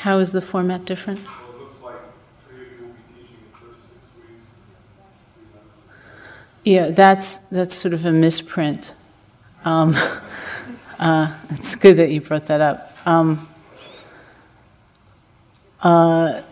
How 0.00 0.18
is 0.18 0.32
the 0.32 0.40
format 0.40 0.86
different? 0.86 1.20
Yeah, 6.64 6.88
that's 6.88 7.36
that's 7.52 7.74
sort 7.74 7.92
of 7.92 8.06
a 8.06 8.10
misprint. 8.10 8.94
Um, 9.62 9.94
uh, 10.98 11.36
it's 11.50 11.76
good 11.76 11.98
that 11.98 12.10
you 12.10 12.22
brought 12.22 12.46
that 12.46 12.62
up. 12.62 12.96
Um, 13.04 13.46
uh, 15.82 16.44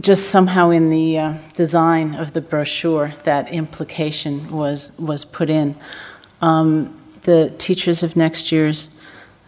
just 0.00 0.30
somehow 0.30 0.70
in 0.70 0.90
the 0.90 1.18
uh, 1.20 1.34
design 1.54 2.16
of 2.16 2.32
the 2.32 2.40
brochure, 2.40 3.14
that 3.22 3.52
implication 3.52 4.50
was 4.50 4.90
was 4.98 5.24
put 5.24 5.48
in. 5.48 5.76
Um, 6.40 7.00
the 7.22 7.54
teachers 7.56 8.02
of 8.02 8.16
next 8.16 8.50
year's 8.50 8.90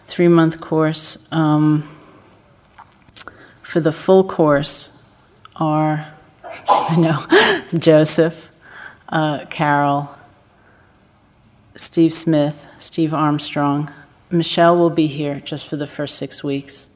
three 0.07 0.29
month 0.29 0.61
course 0.61 1.19
um, 1.33 1.89
for 3.75 3.81
the 3.81 3.91
full 3.91 4.22
course 4.22 4.93
are 5.57 6.07
I 6.68 6.95
know 6.97 7.59
Joseph, 7.81 8.49
uh, 9.09 9.47
Carol, 9.47 10.14
Steve 11.75 12.12
Smith, 12.12 12.68
Steve 12.79 13.12
Armstrong. 13.12 13.93
Michelle 14.31 14.79
will 14.79 14.91
be 14.91 15.09
here 15.09 15.41
just 15.41 15.66
for 15.66 15.75
the 15.75 15.89
first 15.89 16.14
six 16.14 16.45
weeks, 16.45 16.89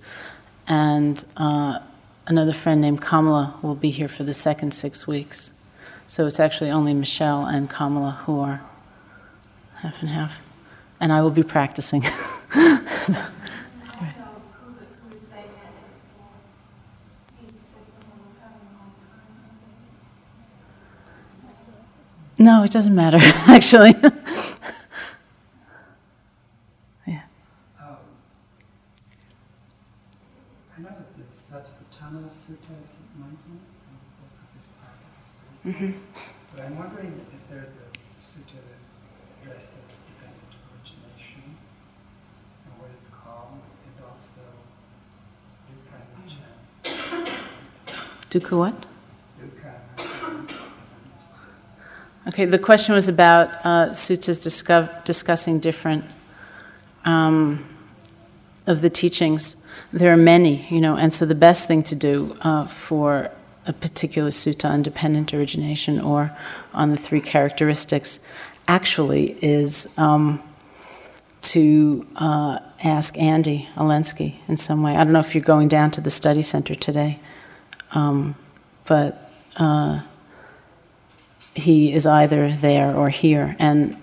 and 0.68 1.24
uh, 1.36 1.80
another 2.28 2.52
friend 2.52 2.80
named 2.80 3.02
Kamala 3.02 3.58
will 3.60 3.74
be 3.74 3.90
here 3.90 4.06
for 4.06 4.22
the 4.22 4.32
second 4.32 4.72
six 4.72 5.04
weeks. 5.04 5.50
So 6.06 6.26
it's 6.28 6.38
actually 6.38 6.70
only 6.70 6.94
Michelle 6.94 7.44
and 7.44 7.68
Kamala 7.68 8.22
who 8.24 8.38
are 8.38 8.60
half 9.78 10.00
and 10.00 10.10
half, 10.10 10.38
and 11.00 11.12
I 11.12 11.22
will 11.22 11.32
be 11.32 11.42
practicing. 11.42 12.04
No, 22.38 22.62
it 22.62 22.70
doesn't 22.70 22.94
matter, 22.94 23.18
actually. 23.48 23.94
yeah. 27.04 27.22
Um, 27.80 27.96
I 30.76 30.80
know 30.80 30.88
that 30.88 31.14
there's 31.16 31.30
Satipatthana 31.30 32.30
Sutta 32.30 32.78
is 32.78 32.92
mindfulness, 33.18 33.82
and 33.90 33.98
what 34.22 34.30
this 34.56 34.72
practice 34.78 35.34
is 35.52 35.74
mm-hmm. 35.74 35.98
But 36.54 36.64
I'm 36.64 36.78
wondering 36.78 37.20
if 37.32 37.50
there's 37.50 37.70
a 37.70 37.90
sutta 38.22 38.54
that 38.54 38.80
addresses 39.42 40.00
dependent 40.06 40.54
origination 40.70 41.42
and 42.64 42.72
what 42.80 42.90
it's 42.96 43.08
called, 43.08 43.58
and 43.84 44.04
also 44.06 44.42
dukkha 45.66 45.98
Dukkha 48.30 48.58
what? 48.58 48.87
Okay, 52.38 52.44
the 52.44 52.56
question 52.56 52.94
was 52.94 53.08
about 53.08 53.48
uh, 53.64 53.88
suttas 53.88 54.40
discuss- 54.40 54.88
discussing 55.02 55.58
different 55.58 56.04
um, 57.04 57.66
of 58.68 58.80
the 58.80 58.88
teachings. 58.88 59.56
There 59.92 60.12
are 60.12 60.16
many, 60.16 60.64
you 60.70 60.80
know, 60.80 60.94
and 60.94 61.12
so 61.12 61.26
the 61.26 61.34
best 61.34 61.66
thing 61.66 61.82
to 61.82 61.96
do 61.96 62.36
uh, 62.42 62.68
for 62.68 63.32
a 63.66 63.72
particular 63.72 64.30
sutta 64.30 64.70
on 64.70 64.84
dependent 64.84 65.34
origination 65.34 66.00
or 66.00 66.30
on 66.72 66.92
the 66.92 66.96
three 66.96 67.20
characteristics 67.20 68.20
actually 68.68 69.36
is 69.42 69.88
um, 69.96 70.40
to 71.42 72.06
uh, 72.14 72.60
ask 72.84 73.18
Andy 73.18 73.68
Olendzki 73.74 74.36
in 74.46 74.56
some 74.56 74.84
way. 74.84 74.94
I 74.94 75.02
don't 75.02 75.12
know 75.12 75.18
if 75.18 75.34
you're 75.34 75.42
going 75.42 75.66
down 75.66 75.90
to 75.90 76.00
the 76.00 76.10
study 76.10 76.42
center 76.42 76.76
today, 76.76 77.18
um, 77.90 78.36
but 78.84 79.28
uh, 79.56 80.02
he 81.58 81.92
is 81.92 82.06
either 82.06 82.52
there 82.52 82.94
or 82.94 83.08
here. 83.08 83.56
And 83.58 83.96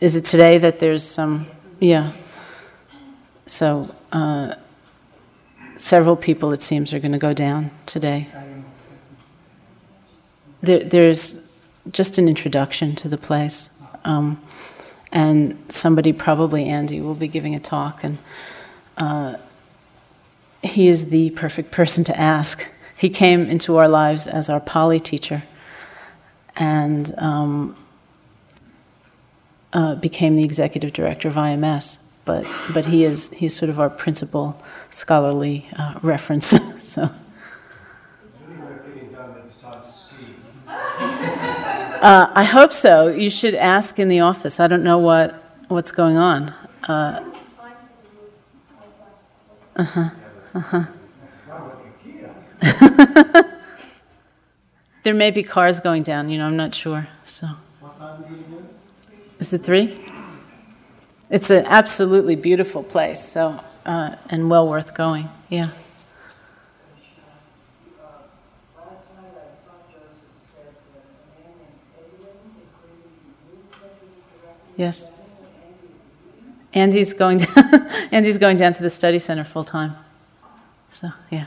is 0.00 0.16
it 0.16 0.24
today 0.24 0.58
that 0.58 0.78
there's 0.78 1.02
some? 1.02 1.46
Yeah. 1.80 2.12
So 3.46 3.94
uh, 4.12 4.54
several 5.78 6.16
people, 6.16 6.52
it 6.52 6.62
seems, 6.62 6.92
are 6.92 6.98
going 6.98 7.12
to 7.12 7.18
go 7.18 7.32
down 7.32 7.70
today. 7.86 8.28
There, 10.62 10.82
there's 10.82 11.38
just 11.92 12.18
an 12.18 12.28
introduction 12.28 12.96
to 12.96 13.08
the 13.08 13.18
place. 13.18 13.70
Um, 14.04 14.42
and 15.12 15.64
somebody, 15.68 16.12
probably 16.12 16.64
Andy, 16.64 17.00
will 17.00 17.14
be 17.14 17.28
giving 17.28 17.54
a 17.54 17.60
talk. 17.60 18.02
And 18.02 18.18
uh, 18.96 19.36
he 20.62 20.88
is 20.88 21.06
the 21.06 21.30
perfect 21.30 21.70
person 21.70 22.02
to 22.04 22.18
ask. 22.18 22.66
He 22.96 23.10
came 23.10 23.46
into 23.46 23.76
our 23.76 23.88
lives 23.88 24.26
as 24.26 24.50
our 24.50 24.60
Pali 24.60 24.98
teacher 24.98 25.44
and 26.56 27.14
um, 27.18 27.76
uh, 29.72 29.94
became 29.96 30.36
the 30.36 30.44
executive 30.44 30.92
director 30.92 31.28
of 31.28 31.34
IMS. 31.34 31.98
But 32.24 32.46
but 32.74 32.86
he 32.86 33.04
is 33.04 33.28
he's 33.28 33.56
sort 33.56 33.68
of 33.68 33.78
our 33.78 33.90
principal 33.90 34.60
scholarly 34.90 35.68
uh, 35.78 35.98
reference. 36.02 36.54
so. 36.80 37.10
Uh, 40.68 42.30
I 42.34 42.44
hope 42.44 42.72
so. 42.72 43.08
You 43.08 43.30
should 43.30 43.54
ask 43.54 43.98
in 43.98 44.08
the 44.08 44.20
office. 44.20 44.60
I 44.60 44.66
don't 44.66 44.82
know 44.82 44.98
what 44.98 45.42
what's 45.68 45.92
going 45.92 46.16
on. 46.16 46.54
Uh 46.88 47.22
huh. 49.78 50.10
Uh 50.54 50.60
huh. 50.60 50.84
There 55.06 55.14
may 55.14 55.30
be 55.30 55.44
cars 55.44 55.78
going 55.78 56.02
down, 56.02 56.30
you 56.30 56.36
know, 56.36 56.46
I'm 56.46 56.56
not 56.56 56.74
sure. 56.74 57.06
So. 57.24 57.46
What 57.78 57.96
time 57.96 58.24
is 58.24 58.30
it? 58.32 59.14
Is 59.38 59.52
it 59.52 59.62
three? 59.62 59.96
It's 61.30 61.48
an 61.48 61.64
absolutely 61.64 62.34
beautiful 62.34 62.82
place, 62.82 63.22
so 63.24 63.60
uh, 63.84 64.16
and 64.30 64.50
well 64.50 64.68
worth 64.68 64.94
going. 64.94 65.28
Yeah. 65.48 65.68
Yes. 74.76 75.12
Andy's 76.74 77.12
going. 77.12 77.38
Down, 77.54 77.88
Andy's 78.10 78.38
going 78.38 78.56
down 78.56 78.72
to 78.72 78.82
the 78.82 78.90
study 78.90 79.20
center 79.20 79.44
full 79.44 79.62
time. 79.62 79.94
So 80.90 81.12
yeah. 81.30 81.46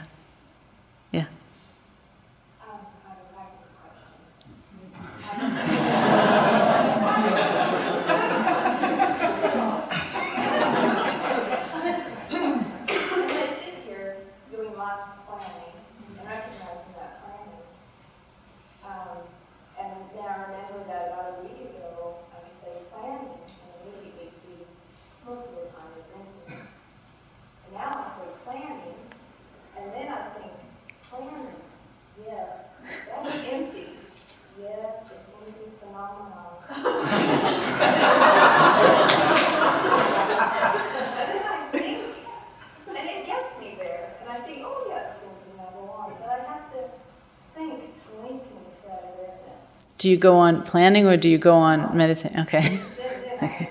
Do 50.00 50.08
you 50.08 50.16
go 50.16 50.38
on 50.38 50.62
planning 50.62 51.06
or 51.06 51.18
do 51.18 51.28
you 51.28 51.36
go 51.36 51.56
on 51.56 51.94
meditating? 51.94 52.40
Okay. 52.40 52.80
okay. 53.42 53.70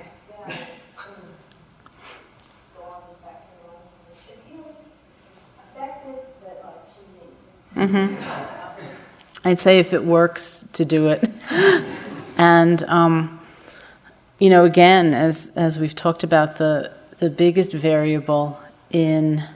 Mm-hmm. 7.76 8.16
I'd 9.44 9.58
say 9.58 9.80
if 9.80 9.92
it 9.92 10.06
works 10.06 10.68
to 10.74 10.86
do 10.86 11.08
it. 11.08 11.28
and, 12.38 12.84
um, 12.84 13.42
you 14.38 14.52
know, 14.52 14.66
again, 14.66 15.16
as, 15.16 15.52
as 15.56 15.80
we've 15.80 15.96
talked 15.96 16.24
about, 16.24 16.58
the, 16.58 16.94
the 17.18 17.32
biggest 17.32 17.72
variable 17.72 18.60
in 18.92 19.50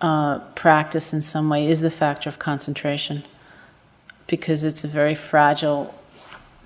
uh, 0.00 0.38
practice 0.54 1.12
in 1.12 1.22
some 1.22 1.48
way 1.48 1.66
is 1.66 1.80
the 1.80 1.90
factor 1.90 2.28
of 2.28 2.38
concentration 2.38 3.24
because 4.28 4.62
it's 4.62 4.84
a 4.84 4.88
very 4.88 5.16
fragile, 5.16 5.92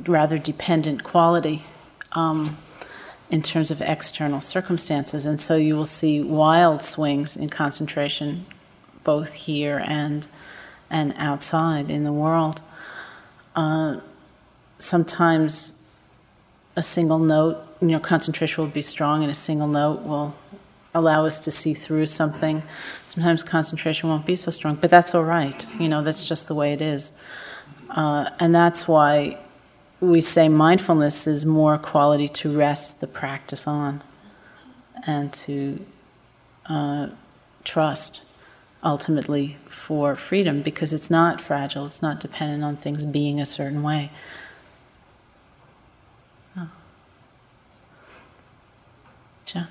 rather 0.05 0.37
dependent 0.37 1.03
quality 1.03 1.65
um, 2.13 2.59
in 3.31 3.41
terms 3.41 3.71
of 3.71 3.81
external 3.81 4.43
circumstances. 4.43 5.25
And 5.25 5.41
so 5.41 5.57
you 5.57 5.75
will 5.75 5.87
see 5.87 6.21
wild 6.21 6.83
swings 6.83 7.37
in 7.37 7.49
concentration 7.49 8.45
both 9.05 9.33
here 9.33 9.83
and, 9.87 10.29
and 10.91 11.15
outside 11.17 11.91
in 11.91 12.05
the 12.05 12.13
world. 12.13 12.63
Uh, 13.57 14.01
sometimes 14.79 15.75
a 16.77 16.83
single 16.83 17.19
note, 17.19 17.59
you 17.81 17.89
know, 17.89 18.01
concentration 18.01 18.65
will 18.65 18.71
be 18.71 18.83
strong, 18.83 19.23
and 19.23 19.31
a 19.31 19.35
single 19.35 19.69
note 19.69 20.03
will 20.03 20.35
allow 20.95 21.25
us 21.25 21.41
to 21.41 21.51
see 21.51 21.75
through 21.75 22.07
something. 22.07 22.63
Sometimes 23.09 23.43
concentration 23.43 24.09
won't 24.09 24.27
be 24.27 24.37
so 24.37 24.51
strong, 24.51 24.77
but 24.77 24.91
that's 24.91 25.15
all 25.15 25.25
right. 25.25 25.67
You 25.79 25.89
know, 25.89 26.03
that's 26.03 26.25
just 26.25 26.49
the 26.49 26.55
way 26.55 26.73
it 26.73 26.81
is. 26.81 27.13
Uh, 27.93 28.31
and 28.41 28.55
that's 28.55 28.89
why 28.89 29.39
we 30.01 30.21
say 30.21 30.49
mindfulness 30.49 31.27
is 31.27 31.45
more 31.45 31.79
quality 31.79 32.27
to 32.27 32.57
rest 32.57 33.01
the 33.01 33.07
practice 33.07 33.67
on 33.67 34.03
and 35.07 35.33
to 35.33 35.85
uh, 36.67 37.09
trust 37.65 38.23
ultimately 38.83 39.59
for 39.69 40.15
freedom 40.17 40.63
because 40.63 40.93
it's 40.93 41.11
not 41.11 41.41
fragile, 41.41 41.87
it's 41.87 42.03
not 42.03 42.19
dependent 42.19 42.65
on 42.65 42.77
things 42.77 43.05
being 43.05 43.41
a 43.41 43.47
certain 43.47 43.83
way. 43.83 44.11
Oh. 46.57 46.69
John? 49.45 49.69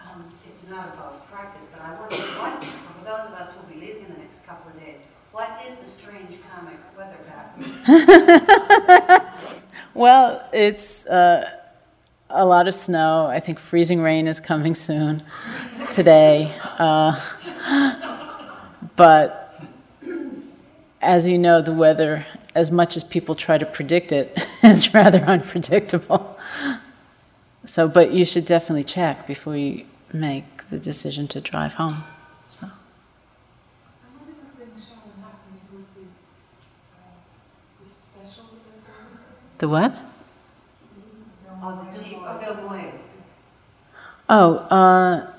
Um, 0.00 0.24
it's 0.48 0.68
not 0.68 0.88
about 0.94 1.30
practice, 1.30 1.66
but 1.70 1.82
I 1.82 1.94
wonder 2.00 2.16
what, 2.16 2.64
for 2.64 3.04
those 3.04 3.28
of 3.28 3.34
us 3.34 3.52
who 3.54 3.60
will 3.60 3.80
be 3.80 3.86
living 3.86 4.06
in 4.06 4.14
the 4.14 4.18
next 4.18 4.44
couple 4.46 4.72
of 4.72 4.80
days, 4.80 4.98
what 5.30 5.60
is 5.64 5.76
the 5.76 5.88
strange 5.88 6.38
karmic 6.50 6.78
weather 6.98 7.18
pattern? 7.28 7.79
well, 9.94 10.48
it's 10.52 11.06
uh, 11.06 11.58
a 12.28 12.44
lot 12.44 12.68
of 12.68 12.74
snow. 12.74 13.26
I 13.26 13.40
think 13.40 13.58
freezing 13.58 14.00
rain 14.00 14.28
is 14.28 14.38
coming 14.38 14.76
soon 14.76 15.24
today. 15.90 16.56
Uh, 16.78 17.20
but 18.96 19.60
as 21.02 21.26
you 21.26 21.36
know, 21.36 21.60
the 21.60 21.72
weather, 21.72 22.24
as 22.54 22.70
much 22.70 22.96
as 22.96 23.02
people 23.02 23.34
try 23.34 23.58
to 23.58 23.66
predict 23.66 24.12
it, 24.12 24.38
is 24.62 24.94
rather 24.94 25.24
unpredictable. 25.24 26.38
So, 27.66 27.88
but 27.88 28.12
you 28.12 28.24
should 28.24 28.44
definitely 28.44 28.84
check 28.84 29.26
before 29.26 29.56
you 29.56 29.84
make 30.12 30.44
the 30.70 30.78
decision 30.78 31.26
to 31.28 31.40
drive 31.40 31.74
home. 31.74 32.04
So. 32.50 32.70
The 39.60 39.68
what? 39.68 39.94
Oh, 44.30 44.54
uh, 44.54 45.30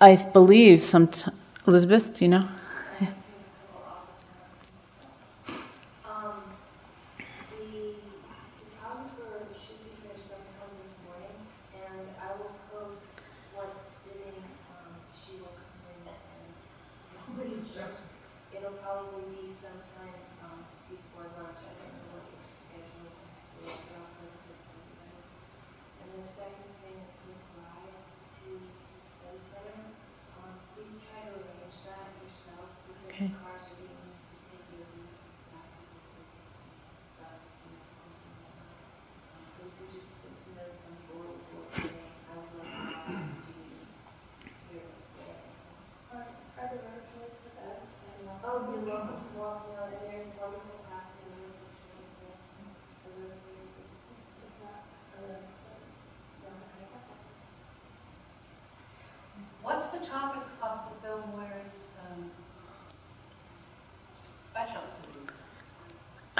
I 0.00 0.16
believe 0.32 0.82
some. 0.82 1.08
Elizabeth, 1.68 2.12
do 2.14 2.24
you 2.24 2.30
know? 2.30 2.48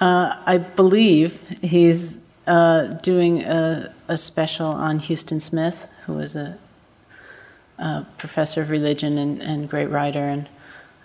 Uh, 0.04 0.38
I 0.44 0.58
believe 0.58 1.48
he's 1.62 2.20
uh, 2.46 2.88
doing 3.02 3.42
a, 3.42 3.90
a, 4.06 4.18
special 4.18 4.66
on 4.66 4.98
Huston 4.98 5.40
Smith, 5.40 5.88
who 6.04 6.12
was 6.12 6.36
a, 6.36 6.58
a 7.78 8.06
professor 8.18 8.60
of 8.60 8.68
religion 8.68 9.16
and, 9.16 9.40
and 9.40 9.66
great 9.66 9.86
writer, 9.86 10.28
and 10.28 10.46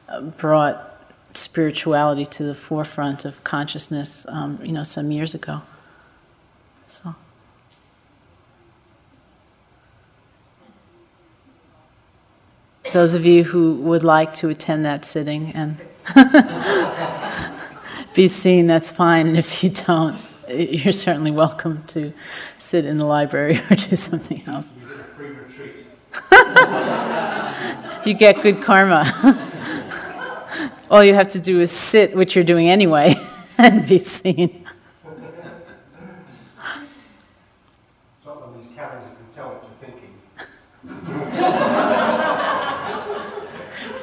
uh, 0.10 0.20
brought 0.20 1.02
spirituality 1.34 2.26
to 2.26 2.43
the 2.43 2.54
forefront 2.54 3.24
of 3.24 3.41
consciousness, 3.45 4.26
um, 4.28 4.60
you 4.62 4.74
know, 4.74 4.84
some 4.84 5.12
years 5.12 5.34
ago. 5.34 5.62
So. 6.86 7.16
Those 12.91 13.14
of 13.14 13.26
you 13.26 13.45
who 13.45 13.76
would 13.76 14.04
like 14.04 14.34
to 14.34 14.50
attend 14.50 14.84
that 14.84 15.06
sitting 15.06 15.54
and 15.54 15.80
be 18.20 18.28
seen, 18.28 18.67
that's 18.67 18.91
fine. 18.91 19.28
And 19.28 19.38
if 19.38 19.63
you 19.63 19.70
don't, 19.70 20.20
you're 20.49 20.91
certainly 20.91 21.32
welcome 21.32 21.82
to 21.86 22.11
sit 22.57 22.84
in 22.84 22.97
the 22.97 23.05
library 23.05 23.61
or 23.72 23.76
do 23.78 23.95
something 23.95 24.43
else. 24.45 24.76
You 24.78 24.88
get 24.89 24.99
a 24.99 25.03
free 25.15 25.30
retreat. 25.30 25.86
you 28.05 28.13
get 28.13 28.41
good 28.41 28.61
karma. 28.61 29.05
All 30.91 31.01
you 31.01 31.13
have 31.13 31.30
to 31.30 31.39
do 31.39 31.61
is 31.61 31.72
sit, 31.72 32.13
which 32.13 32.36
you're 32.36 32.43
doing 32.43 32.67
anyway, 32.67 33.15
and 33.57 33.88
be 33.88 33.99
seen. 33.99 34.67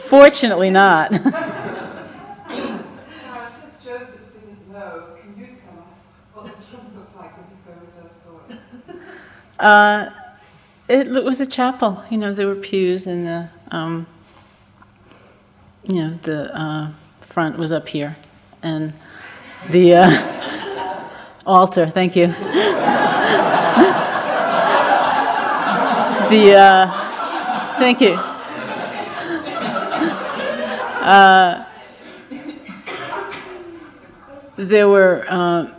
Fortunately 0.08 0.70
not. 0.70 1.12
Uh, 9.59 10.11
it 10.88 11.24
was 11.24 11.40
a 11.40 11.46
chapel. 11.46 12.04
You 12.11 12.18
know, 12.18 12.34
there 12.34 12.46
were 12.46 12.54
pews, 12.54 13.07
and 13.07 13.26
the 13.26 13.48
um, 13.70 14.07
you 15.84 15.96
know 15.96 16.18
the 16.22 16.54
uh, 16.59 16.92
front 17.20 17.59
was 17.59 17.72
up 17.72 17.88
here, 17.88 18.16
and 18.62 18.92
the 19.70 19.94
uh, 19.94 21.09
altar. 21.46 21.88
Thank 21.88 22.16
you. 22.16 22.26
the 26.28 26.54
uh, 26.57 27.76
thank 27.78 28.00
you. 28.00 28.14
Uh, 31.02 31.64
there 34.57 34.88
were 34.88 35.24
uh, 35.28 35.75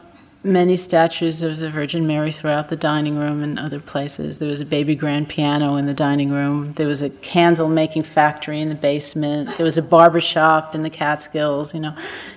many 0.47 0.75
statues 0.75 1.41
of 1.41 1.59
the 1.59 1.69
Virgin 1.69 2.07
Mary 2.07 2.31
throughout 2.31 2.69
the 2.69 2.75
dining 2.75 3.17
room 3.17 3.43
and 3.43 3.59
other 3.59 3.79
places. 3.79 4.37
There 4.39 4.49
was 4.49 4.61
a 4.61 4.65
baby 4.65 4.95
grand 4.95 5.29
piano 5.29 5.75
in 5.75 5.85
the 5.85 5.93
dining 5.93 6.31
room. 6.31 6.73
There 6.73 6.87
was 6.87 7.01
a 7.01 7.09
candle 7.09 7.69
making 7.69 8.03
factory 8.03 8.61
in 8.61 8.69
the 8.69 8.75
basement. 8.75 9.57
There 9.57 9.65
was 9.65 9.77
a 9.77 9.81
barber 9.81 10.21
shop 10.21 10.73
in 10.73 10.83
the 10.83 10.89
Catskills. 10.89 11.73
You 11.73 11.81
know, 11.81 11.95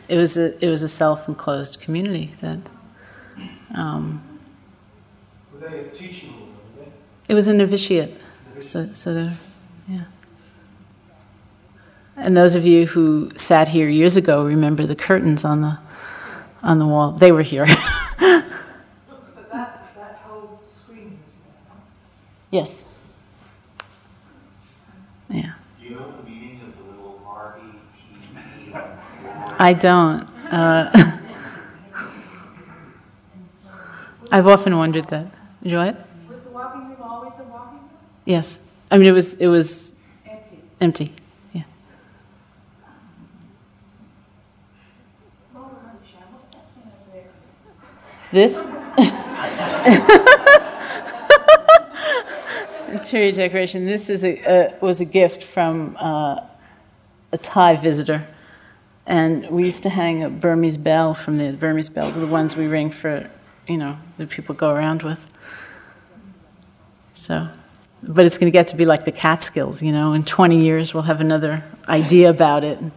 it 0.09 0.17
was 0.17 0.37
a 0.37 0.63
it 0.65 0.69
was 0.69 0.83
a 0.83 0.89
self 0.89 1.29
enclosed 1.29 1.81
community 1.81 2.35
that. 2.41 2.59
Um, 3.75 4.21
Were 5.53 5.69
they 5.69 5.79
a 5.79 5.89
teaching 5.91 6.35
room, 6.35 6.93
it 7.29 7.35
was 7.35 7.47
a 7.47 7.55
novitiate, 7.55 8.13
so 8.59 8.93
so 8.93 9.15
there, 9.15 9.39
yeah. 9.89 10.05
And 12.17 12.37
those 12.37 12.57
of 12.57 12.67
you 12.67 12.87
who 12.87 13.31
sat 13.37 13.69
here 13.69 13.89
years 13.89 14.17
ago 14.17 14.45
remember 14.45 14.85
the 14.85 14.97
curtains 14.97 15.45
on 15.45 15.61
the 15.61 15.79
on 16.63 16.79
the 16.79 16.87
wall. 16.87 17.13
They 17.13 17.33
were 17.33 17.43
here. 17.43 17.67
But 18.21 19.51
that, 19.51 19.95
that 19.97 20.21
whole 20.25 20.61
screen 20.69 21.19
is 21.27 21.33
there, 21.43 21.81
yes. 22.51 22.85
Yeah. 25.31 25.53
Do 25.81 25.85
you 25.87 25.95
know 25.95 26.13
the 26.17 26.23
meaning 26.29 26.61
of 26.63 26.77
the 26.77 26.83
little 26.91 27.23
R-E-T-E? 27.27 28.75
I 29.59 29.73
don't. 29.73 30.23
Uh, 30.53 30.91
I've 34.33 34.47
often 34.47 34.77
wondered 34.77 35.07
that. 35.09 35.27
You 35.63 35.73
know 35.73 35.87
what? 35.87 36.07
Was 36.29 36.43
the 36.43 36.51
walking 36.51 36.89
room 36.89 36.97
always 37.03 37.33
a 37.39 37.45
walking 37.45 37.79
room? 37.79 37.89
Yes. 38.27 38.61
I 38.91 38.99
mean, 38.99 39.07
it 39.07 39.13
was 39.13 39.35
it 39.35 39.47
was 39.47 39.97
Empty. 40.27 40.59
empty. 40.81 41.15
Yeah. 41.53 41.63
Oh, 45.55 45.71
Sean, 46.05 46.23
what's 46.33 46.49
that 46.49 46.65
thing 46.75 46.85
over 46.87 47.13
there? 47.13 47.31
This 48.33 48.71
interior 52.89 53.33
decoration. 53.33 53.87
This 53.87 54.09
is 54.09 54.25
a, 54.25 54.39
a 54.45 54.75
was 54.81 55.01
a 55.01 55.05
gift 55.05 55.43
from 55.43 55.97
uh, 55.99 56.41
a 57.33 57.39
Thai 57.39 57.77
visitor, 57.77 58.27
and 59.07 59.49
we 59.51 59.65
used 59.65 59.83
to 59.83 59.91
hang 59.91 60.23
a 60.23 60.31
Burmese 60.31 60.77
bell 60.77 61.15
from 61.15 61.39
the, 61.39 61.51
the 61.51 61.57
Burmese 61.57 61.89
bells 61.89 62.17
are 62.17 62.21
the 62.21 62.27
ones 62.27 62.55
we 62.55 62.67
ring 62.67 62.91
for, 62.91 63.29
you 63.67 63.77
know, 63.77 63.99
that 64.19 64.31
people 64.31 64.55
go 64.55 64.71
around 64.71 65.03
with. 65.03 65.27
So, 67.15 67.49
but 68.03 68.27
it's 68.27 68.39
going 68.39 68.51
to 68.51 68.57
get 68.57 68.69
to 68.69 68.77
be 68.77 68.87
like 68.87 69.05
the 69.05 69.13
Catskills, 69.13 69.83
you 69.83 69.93
know. 69.93 70.13
In 70.13 70.25
20 70.25 70.61
years, 70.61 70.95
we'll 70.95 71.03
have 71.05 71.21
another 71.21 71.65
idea 71.89 72.31
about 72.31 72.63
it. 72.65 72.79
And 72.79 72.93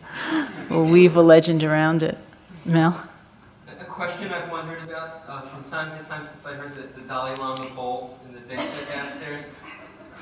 we'll 0.70 0.86
weave 0.86 1.16
a 1.16 1.22
legend 1.22 1.64
around 1.64 2.04
it. 2.04 2.18
Mel. 2.66 3.10
A 3.68 3.86
question 3.86 4.32
I've 4.32 4.50
wondered 4.52 4.86
about 4.88 4.94
uh, 4.94 5.10
from 5.10 5.13
time 5.74 5.98
to 5.98 6.04
time 6.04 6.24
since 6.24 6.46
I 6.46 6.54
heard 6.54 6.76
the, 6.76 6.82
the 6.82 7.02
Dalai 7.08 7.36
Lama 7.36 7.68
bowl 7.72 8.20
in 8.28 8.36
the 8.36 8.42
basement 8.42 8.88
downstairs. 8.90 9.44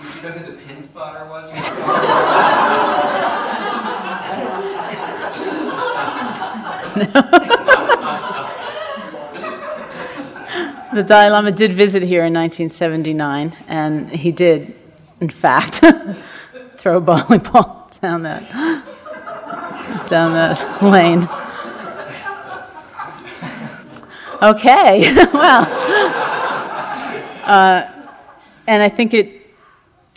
Did 0.02 0.16
you 0.16 0.22
know 0.22 0.30
who 0.30 0.52
the 0.54 0.58
pin 0.58 0.82
spotter 0.82 1.26
was? 1.26 1.52
The 10.93 11.04
Dalai 11.04 11.30
Lama 11.30 11.54
did 11.54 11.72
visit 11.72 12.04
here 12.04 12.26
in 12.26 12.34
1979, 12.34 13.56
and 13.70 14.10
he 14.10 14.34
did, 14.34 14.76
in 15.22 15.30
fact, 15.30 15.82
throw 16.76 16.97
a 16.97 17.02
bowling 17.02 17.39
ball 17.39 17.89
down 18.02 18.24
that 18.24 18.43
down 20.08 20.34
that 20.34 20.84
lane. 20.84 21.30
Okay, 24.41 25.01
well, 25.33 25.67
uh, 27.45 27.91
and 28.65 28.81
I 28.81 28.89
think 28.89 29.13
it, 29.13 29.53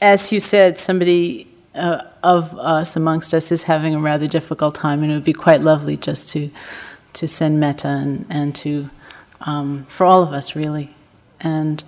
as 0.01 0.33
you 0.33 0.41
said, 0.41 0.79
somebody 0.79 1.47
uh, 1.75 2.05
of 2.23 2.57
us 2.57 2.97
amongst 2.97 3.35
us 3.35 3.53
is 3.53 3.65
having 3.65 3.95
a 3.95 4.01
rather 4.01 4.27
difficult 4.27 4.77
time, 4.77 5.03
and 5.03 5.13
it 5.13 5.15
would 5.15 5.25
be 5.25 5.35
quite 5.35 5.61
lovely 5.61 5.99
just 5.99 6.29
to 6.29 6.51
to 7.13 7.29
send 7.29 7.61
metta 7.61 7.89
and, 7.89 8.25
and 8.31 8.55
to 8.55 8.89
um, 9.43 9.85
for 9.91 10.07
all 10.07 10.23
of 10.23 10.33
us, 10.33 10.57
really. 10.57 10.95
And 11.41 11.85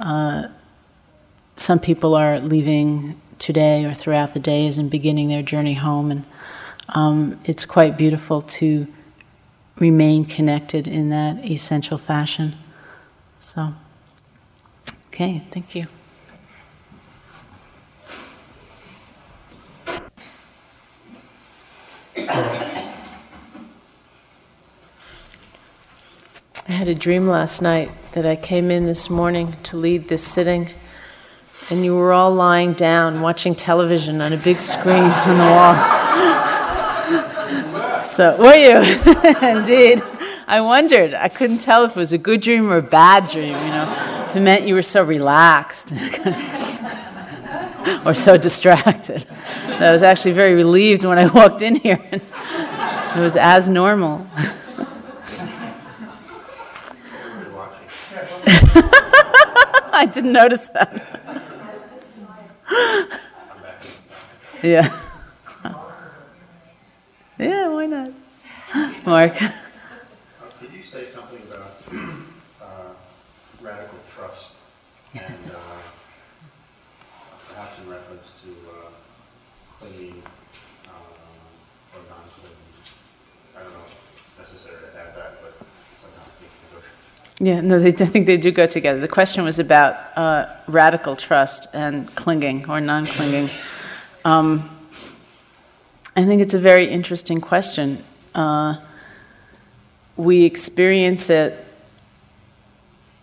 uh, 0.00 0.44
some 1.56 1.78
people 1.78 2.14
are 2.14 2.40
leaving 2.40 3.20
today 3.38 3.84
or 3.84 3.92
throughout 3.92 4.32
the 4.32 4.40
days 4.40 4.78
and 4.78 4.90
beginning 4.90 5.28
their 5.28 5.42
journey 5.42 5.74
home, 5.74 6.10
and 6.10 6.24
um, 6.88 7.38
it's 7.44 7.66
quite 7.66 7.98
beautiful 7.98 8.40
to 8.40 8.86
remain 9.78 10.24
connected 10.24 10.86
in 10.86 11.10
that 11.10 11.44
essential 11.44 11.98
fashion. 11.98 12.56
So, 13.40 13.74
okay, 15.08 15.42
thank 15.50 15.74
you. 15.74 15.86
I 26.70 26.72
had 26.72 26.86
a 26.86 26.94
dream 26.94 27.26
last 27.26 27.62
night 27.62 27.90
that 28.12 28.24
I 28.24 28.36
came 28.36 28.70
in 28.70 28.86
this 28.86 29.10
morning 29.10 29.56
to 29.64 29.76
lead 29.76 30.06
this 30.06 30.22
sitting, 30.22 30.70
and 31.68 31.84
you 31.84 31.96
were 31.96 32.12
all 32.12 32.32
lying 32.32 32.74
down 32.74 33.22
watching 33.22 33.56
television 33.56 34.20
on 34.20 34.32
a 34.32 34.36
big 34.36 34.60
screen 34.60 35.02
on 35.02 35.38
the 35.38 35.44
wall. 35.44 35.74
so, 38.10 38.36
were 38.36 38.54
you? 38.54 38.78
Indeed. 39.48 40.02
I 40.46 40.60
wondered. 40.60 41.14
I 41.14 41.28
couldn't 41.28 41.58
tell 41.58 41.84
if 41.84 41.92
it 41.92 41.96
was 41.96 42.12
a 42.12 42.18
good 42.18 42.40
dream 42.40 42.68
or 42.68 42.78
a 42.78 42.82
bad 42.82 43.28
dream, 43.28 43.54
you 43.54 43.62
know, 43.70 44.26
if 44.28 44.34
it 44.34 44.40
meant 44.40 44.66
you 44.66 44.74
were 44.74 44.82
so 44.82 45.04
relaxed 45.04 45.92
or 48.04 48.14
so 48.14 48.36
distracted. 48.36 49.24
I 49.68 49.92
was 49.92 50.02
actually 50.02 50.32
very 50.32 50.54
relieved 50.54 51.04
when 51.04 51.18
I 51.18 51.26
walked 51.26 51.62
in 51.62 51.76
here. 51.76 52.00
it 52.12 53.20
was 53.20 53.36
as 53.36 53.68
normal. 53.68 54.26
I 59.92 60.08
didn't 60.12 60.32
notice 60.32 60.68
that. 60.68 61.42
yeah. 64.62 65.09
Yeah, 67.40 67.68
why 67.68 67.86
not? 67.86 68.08
Mark. 69.06 69.36
Uh, 69.42 70.48
Did 70.60 70.72
you 70.74 70.82
say 70.82 71.06
something 71.06 71.40
about 71.50 71.72
uh, 72.62 72.92
radical 73.62 73.98
trust 74.14 74.48
and 75.14 75.24
uh, 75.24 75.58
perhaps 77.48 77.78
in 77.78 77.88
reference 77.88 78.26
to 78.42 78.50
uh, 78.70 78.88
clinging 79.78 80.22
um, 80.86 80.92
or 81.94 82.00
non-clinging? 82.10 82.56
I 83.56 83.62
don't 83.62 83.72
know 83.72 83.78
if 83.88 84.38
necessary 84.38 84.76
to 84.80 84.98
add 85.00 85.16
that, 85.16 85.42
but 85.42 85.54
sometimes 86.02 86.34
it 86.42 86.50
can 86.60 86.78
go. 86.78 87.50
Yeah, 87.52 87.60
no, 87.62 87.78
they, 87.80 88.04
I 88.04 88.08
think 88.08 88.26
they 88.26 88.36
do 88.36 88.50
go 88.50 88.66
together. 88.66 89.00
The 89.00 89.08
question 89.08 89.44
was 89.44 89.58
about 89.58 89.96
uh, 90.16 90.46
radical 90.68 91.16
trust 91.16 91.68
and 91.72 92.14
clinging 92.14 92.68
or 92.68 92.80
non 92.80 93.06
clinging. 93.06 93.48
Um, 94.26 94.79
I 96.16 96.24
think 96.24 96.42
it's 96.42 96.54
a 96.54 96.58
very 96.58 96.88
interesting 96.88 97.40
question. 97.40 98.02
Uh, 98.34 98.76
we 100.16 100.44
experience 100.44 101.30
it 101.30 101.64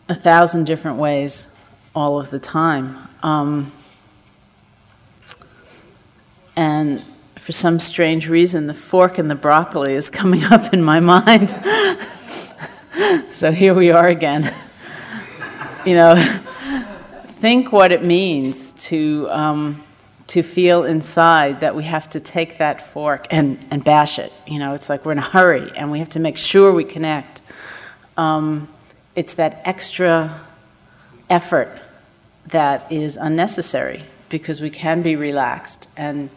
a 0.07 0.15
thousand 0.15 0.65
different 0.65 0.97
ways 0.97 1.51
all 1.93 2.17
of 2.17 2.29
the 2.29 2.39
time. 2.39 3.09
Um, 3.21 3.73
and 6.55 7.03
for 7.35 7.51
some 7.51 7.77
strange 7.77 8.29
reason, 8.29 8.67
the 8.67 8.73
fork 8.73 9.17
and 9.17 9.29
the 9.29 9.35
broccoli 9.35 9.93
is 9.93 10.09
coming 10.09 10.43
up 10.45 10.73
in 10.73 10.81
my 10.81 10.99
mind. 10.99 11.49
so 13.31 13.51
here 13.51 13.73
we 13.73 13.91
are 13.91 14.07
again. 14.07 14.43
you 15.85 15.93
know, 15.93 16.15
think 17.25 17.71
what 17.71 17.91
it 17.91 18.03
means 18.03 18.73
to, 18.73 19.27
um, 19.29 19.83
to 20.27 20.43
feel 20.43 20.83
inside 20.83 21.61
that 21.61 21.75
we 21.75 21.85
have 21.85 22.09
to 22.09 22.19
take 22.19 22.57
that 22.57 22.81
fork 22.81 23.27
and, 23.31 23.65
and 23.71 23.83
bash 23.83 24.19
it. 24.19 24.33
You 24.45 24.59
know, 24.59 24.73
it's 24.73 24.89
like 24.89 25.05
we're 25.05 25.13
in 25.13 25.19
a 25.19 25.21
hurry 25.21 25.71
and 25.75 25.89
we 25.89 25.99
have 25.99 26.09
to 26.09 26.19
make 26.19 26.37
sure 26.37 26.73
we 26.73 26.83
connect. 26.83 27.41
Um, 28.17 28.67
it's 29.15 29.33
that 29.35 29.61
extra 29.63 30.41
effort 31.29 31.81
that 32.47 32.91
is 32.91 33.17
unnecessary 33.17 34.03
because 34.29 34.59
we 34.59 34.69
can 34.69 35.01
be 35.01 35.15
relaxed 35.15 35.87
and, 35.95 36.29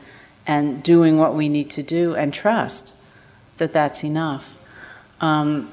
and 0.47 0.83
doing 0.83 1.19
what 1.19 1.35
we 1.35 1.49
need 1.49 1.71
to 1.71 1.83
do 1.83 2.15
and 2.15 2.33
trust 2.33 2.95
that 3.57 3.73
that's 3.73 4.05
enough. 4.05 4.57
Um, 5.21 5.71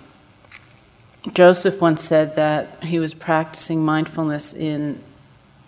Joseph 1.34 1.82
once 1.82 2.04
said 2.04 2.36
that 2.36 2.84
he 2.84 3.00
was 3.00 3.14
practicing 3.14 3.84
mindfulness 3.84 4.54
in, 4.54 5.02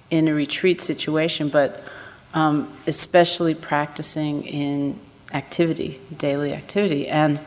in 0.09 0.27
a 0.27 0.33
retreat 0.33 0.81
situation, 0.81 1.49
but 1.49 1.83
um, 2.33 2.71
especially 2.87 3.55
practicing 3.55 4.43
in 4.43 4.99
activity, 5.33 5.99
daily 6.15 6.53
activity. 6.53 7.07
And 7.07 7.39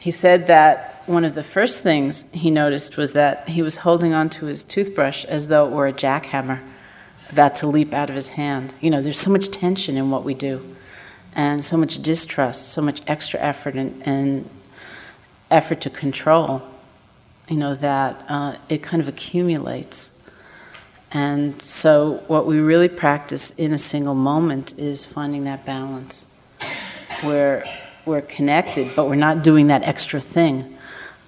he 0.00 0.10
said 0.10 0.46
that 0.46 1.02
one 1.06 1.24
of 1.24 1.34
the 1.34 1.42
first 1.42 1.82
things 1.82 2.24
he 2.32 2.50
noticed 2.50 2.96
was 2.96 3.14
that 3.14 3.48
he 3.48 3.62
was 3.62 3.78
holding 3.78 4.12
onto 4.12 4.46
his 4.46 4.62
toothbrush 4.62 5.24
as 5.24 5.48
though 5.48 5.66
it 5.66 5.72
were 5.72 5.86
a 5.86 5.92
jackhammer 5.92 6.60
about 7.30 7.54
to 7.56 7.66
leap 7.66 7.92
out 7.94 8.10
of 8.10 8.16
his 8.16 8.28
hand. 8.28 8.74
You 8.80 8.90
know, 8.90 9.02
there's 9.02 9.20
so 9.20 9.30
much 9.30 9.50
tension 9.50 9.96
in 9.96 10.10
what 10.10 10.24
we 10.24 10.34
do, 10.34 10.76
and 11.34 11.64
so 11.64 11.76
much 11.76 12.00
distrust, 12.02 12.68
so 12.68 12.82
much 12.82 13.02
extra 13.06 13.40
effort 13.40 13.74
and, 13.74 14.02
and 14.06 14.48
effort 15.50 15.80
to 15.82 15.90
control, 15.90 16.62
you 17.48 17.56
know, 17.56 17.74
that 17.74 18.24
uh, 18.28 18.56
it 18.68 18.82
kind 18.82 19.00
of 19.00 19.08
accumulates. 19.08 20.12
And 21.10 21.60
so, 21.62 22.22
what 22.26 22.46
we 22.46 22.58
really 22.58 22.88
practice 22.88 23.50
in 23.56 23.72
a 23.72 23.78
single 23.78 24.14
moment 24.14 24.78
is 24.78 25.04
finding 25.04 25.44
that 25.44 25.64
balance 25.64 26.26
where 27.22 27.64
we're 28.04 28.20
connected, 28.20 28.94
but 28.94 29.06
we're 29.06 29.14
not 29.14 29.42
doing 29.42 29.68
that 29.68 29.82
extra 29.84 30.20
thing, 30.20 30.76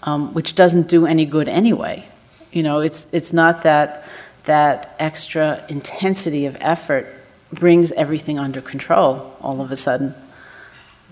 um, 0.02 0.34
which 0.34 0.54
doesn't 0.54 0.88
do 0.88 1.06
any 1.06 1.24
good 1.24 1.48
anyway. 1.48 2.06
You 2.52 2.62
know, 2.62 2.80
it's, 2.80 3.06
it's 3.12 3.32
not 3.32 3.62
that 3.62 4.04
that 4.44 4.96
extra 4.98 5.64
intensity 5.68 6.46
of 6.46 6.56
effort 6.60 7.06
brings 7.52 7.92
everything 7.92 8.38
under 8.38 8.60
control 8.60 9.36
all 9.40 9.60
of 9.60 9.70
a 9.70 9.76
sudden. 9.76 10.14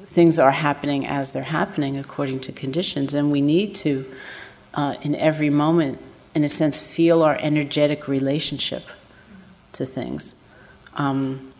Things 0.06 0.38
are 0.38 0.50
happening 0.50 1.06
as 1.06 1.32
they're 1.32 1.42
happening 1.42 1.98
according 1.98 2.40
to 2.40 2.52
conditions, 2.52 3.14
and 3.14 3.30
we 3.30 3.40
need 3.40 3.74
to, 3.76 4.10
uh, 4.74 4.96
in 5.02 5.14
every 5.14 5.50
moment, 5.50 6.00
in 6.38 6.44
a 6.44 6.48
sense, 6.48 6.80
feel 6.80 7.22
our 7.22 7.36
energetic 7.40 8.06
relationship 8.06 8.84
to 9.72 9.84
things. 9.84 10.36
Um, 10.94 11.50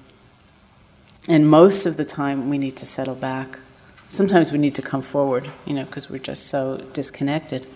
and 1.26 1.50
most 1.50 1.84
of 1.84 1.96
the 1.96 2.04
time, 2.04 2.48
we 2.48 2.58
need 2.58 2.76
to 2.76 2.86
settle 2.86 3.16
back. 3.16 3.58
Sometimes 4.08 4.52
we 4.52 4.58
need 4.58 4.76
to 4.76 4.82
come 4.82 5.02
forward, 5.02 5.50
you 5.66 5.74
know, 5.74 5.84
because 5.84 6.08
we're 6.08 6.20
just 6.20 6.46
so 6.46 6.78
disconnected. 6.92 7.66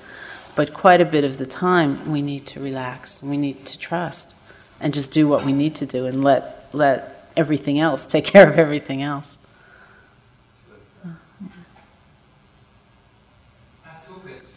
But 0.54 0.74
quite 0.74 1.00
a 1.00 1.04
bit 1.04 1.24
of 1.24 1.38
the 1.38 1.46
time, 1.46 2.10
we 2.12 2.22
need 2.22 2.46
to 2.46 2.60
relax. 2.60 3.20
We 3.20 3.36
need 3.36 3.66
to 3.66 3.78
trust 3.78 4.32
and 4.80 4.94
just 4.94 5.10
do 5.10 5.26
what 5.26 5.44
we 5.44 5.52
need 5.52 5.74
to 5.76 5.86
do 5.86 6.06
and 6.06 6.22
let, 6.22 6.68
let 6.72 7.30
everything 7.36 7.80
else 7.80 8.06
take 8.06 8.24
care 8.32 8.48
of 8.48 8.58
everything 8.58 9.02
else. 9.02 9.38
I 11.04 11.08
have 13.88 14.06
two 14.06 14.14
questions. 14.14 14.50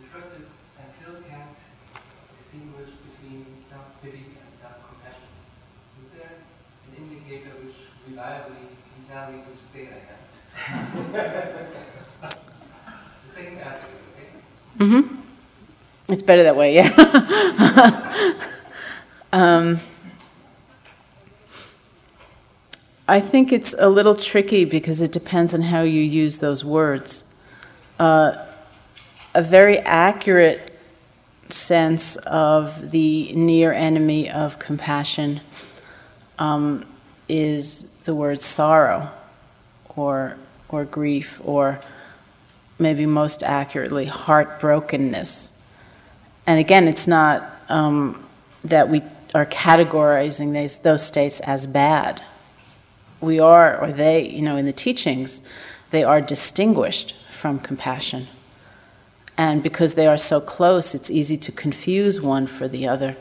The 0.00 0.06
first 0.08 0.34
is 0.40 0.48
I 0.78 0.84
still 0.94 1.22
can't 1.22 1.56
distinguish 2.36 2.90
between 2.90 3.46
self 3.60 3.86
pity 4.02 4.24
and 4.42 4.54
self 4.54 4.74
compassion. 4.88 5.30
Is 5.98 6.06
there 6.16 6.32
an 6.86 7.02
indicator 7.02 7.50
which 7.62 7.76
reliably 8.08 8.56
can 8.56 9.02
tell 9.08 9.32
me 9.32 9.38
which 9.38 9.58
state 9.58 9.88
I 9.90 10.12
am? 10.12 10.16
the 10.56 10.62
second 10.62 10.74
aspect, 10.74 11.02
okay? 11.02 11.05
Mm-hmm. 14.78 15.16
It's 16.10 16.22
better 16.22 16.42
that 16.42 16.54
way, 16.54 16.74
yeah. 16.74 16.92
um, 19.32 19.80
I 23.08 23.20
think 23.20 23.52
it's 23.52 23.74
a 23.78 23.88
little 23.88 24.14
tricky 24.14 24.64
because 24.64 25.00
it 25.00 25.12
depends 25.12 25.54
on 25.54 25.62
how 25.62 25.82
you 25.82 26.02
use 26.02 26.40
those 26.40 26.64
words. 26.64 27.24
Uh, 27.98 28.44
a 29.34 29.42
very 29.42 29.78
accurate 29.78 30.78
sense 31.48 32.16
of 32.16 32.90
the 32.90 33.32
near 33.34 33.72
enemy 33.72 34.30
of 34.30 34.58
compassion 34.58 35.40
um, 36.38 36.84
is 37.28 37.84
the 38.04 38.14
word 38.14 38.42
sorrow 38.42 39.10
or, 39.94 40.36
or 40.76 40.84
grief, 40.84 41.40
or 41.44 41.80
maybe 42.78 43.06
most 43.06 43.42
accurately, 43.42 44.06
heartbrokenness. 44.06 45.50
And 46.46 46.60
again, 46.60 46.86
it's 46.86 47.06
not 47.06 47.42
um, 47.68 48.26
that 48.64 48.88
we 48.88 49.02
are 49.34 49.46
categorizing 49.46 50.52
these, 50.52 50.78
those 50.78 51.04
states 51.04 51.40
as 51.40 51.66
bad. 51.66 52.22
We 53.20 53.40
are, 53.40 53.78
or 53.80 53.92
they, 53.92 54.28
you 54.28 54.42
know, 54.42 54.56
in 54.56 54.66
the 54.66 54.72
teachings, 54.72 55.42
they 55.90 56.04
are 56.04 56.20
distinguished 56.20 57.14
from 57.30 57.58
compassion. 57.58 58.28
And 59.38 59.62
because 59.62 59.94
they 59.94 60.06
are 60.06 60.16
so 60.16 60.40
close, 60.40 60.94
it's 60.94 61.10
easy 61.10 61.36
to 61.38 61.52
confuse 61.52 62.20
one 62.20 62.46
for 62.46 62.68
the 62.68 62.88
other. 62.88 63.16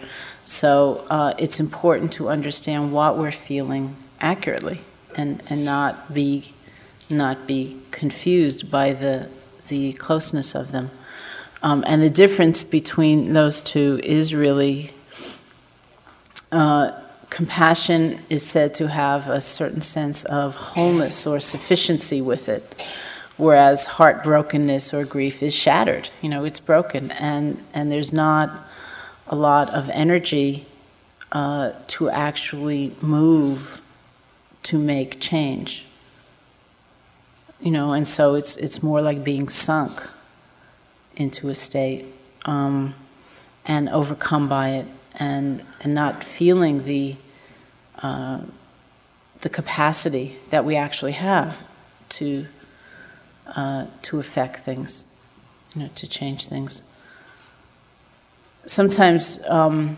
So 0.45 1.05
uh, 1.09 1.33
it's 1.37 1.59
important 1.59 2.13
to 2.13 2.29
understand 2.29 2.93
what 2.93 3.17
we're 3.17 3.31
feeling 3.31 3.95
accurately 4.21 4.81
and, 5.15 5.41
and 5.49 5.65
not 5.65 6.13
be 6.13 6.53
not 7.09 7.47
be 7.47 7.77
confused 7.91 8.69
by 8.71 8.93
the 8.93 9.29
the 9.67 9.93
closeness 9.93 10.53
of 10.53 10.71
them. 10.71 10.91
Um, 11.63 11.83
and 11.87 12.01
the 12.01 12.09
difference 12.09 12.63
between 12.63 13.33
those 13.33 13.61
two 13.61 13.99
is 14.03 14.35
really 14.35 14.93
uh, 16.51 16.91
compassion 17.29 18.19
is 18.29 18.45
said 18.45 18.73
to 18.75 18.87
have 18.87 19.27
a 19.27 19.41
certain 19.41 19.81
sense 19.81 20.23
of 20.25 20.55
wholeness 20.55 21.25
or 21.25 21.39
sufficiency 21.39 22.21
with 22.21 22.47
it, 22.47 22.85
whereas 23.37 23.87
heartbrokenness 23.87 24.93
or 24.93 25.05
grief 25.05 25.41
is 25.41 25.53
shattered. 25.53 26.09
You 26.21 26.29
know, 26.29 26.45
it's 26.45 26.59
broken, 26.59 27.11
and, 27.11 27.63
and 27.73 27.91
there's 27.91 28.13
not 28.13 28.67
a 29.27 29.35
lot 29.35 29.69
of 29.69 29.89
energy 29.89 30.67
uh, 31.31 31.71
to 31.87 32.09
actually 32.09 32.95
move 33.01 33.81
to 34.63 34.77
make 34.77 35.19
change. 35.19 35.84
You 37.61 37.71
know, 37.71 37.93
and 37.93 38.07
so 38.07 38.35
it's 38.35 38.57
it's 38.57 38.83
more 38.83 39.01
like 39.01 39.23
being 39.23 39.47
sunk 39.47 40.09
into 41.15 41.49
a 41.49 41.55
state 41.55 42.05
um, 42.43 42.93
and 43.65 43.89
overcome 43.89 44.49
by 44.49 44.71
it, 44.71 44.85
and 45.13 45.63
and 45.81 45.93
not 45.93 46.23
feeling 46.23 46.83
the 46.83 47.15
uh, 48.03 48.41
the 49.41 49.49
capacity 49.49 50.37
that 50.49 50.65
we 50.65 50.75
actually 50.75 51.13
have 51.13 51.65
to 52.09 52.47
uh, 53.55 53.85
to 54.03 54.19
affect 54.19 54.57
things, 54.57 55.07
you 55.73 55.83
know, 55.83 55.89
to 55.95 56.07
change 56.07 56.47
things. 56.47 56.83
Sometimes. 58.65 59.39
Um, 59.47 59.97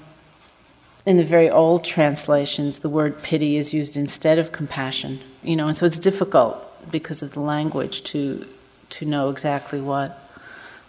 in 1.06 1.16
the 1.16 1.24
very 1.24 1.50
old 1.50 1.86
translations, 1.86 2.80
the 2.80 2.90
word 2.90 3.24
pity 3.24 3.56
is 3.56 3.74
used 3.74 3.96
instead 3.96 4.38
of 4.38 4.52
compassion. 4.52 5.22
You 5.42 5.56
know, 5.56 5.70
and 5.70 5.78
so 5.78 5.86
it's 5.86 5.98
difficult 5.98 6.67
because 6.92 7.22
of 7.22 7.32
the 7.32 7.40
language 7.40 8.04
to 8.04 8.48
to 8.90 9.06
know 9.06 9.30
exactly 9.30 9.82
what 9.82 10.18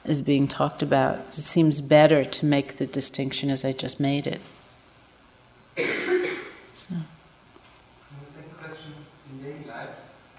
is 0.05 0.23
being 0.23 0.47
talked 0.49 0.83
about. 0.83 1.19
It 1.29 1.35
seems 1.35 1.81
better 1.81 2.25
to 2.25 2.47
make 2.47 2.77
the 2.77 2.87
distinction 2.87 3.51
as 3.51 3.65
I 3.65 3.73
just 3.73 3.99
made 3.99 4.27
it. 4.27 4.41
So. 6.75 6.95
the 8.25 8.31
second 8.31 8.57
question 8.57 8.93
in 9.31 9.43
daily 9.43 9.67
life, 9.67 9.89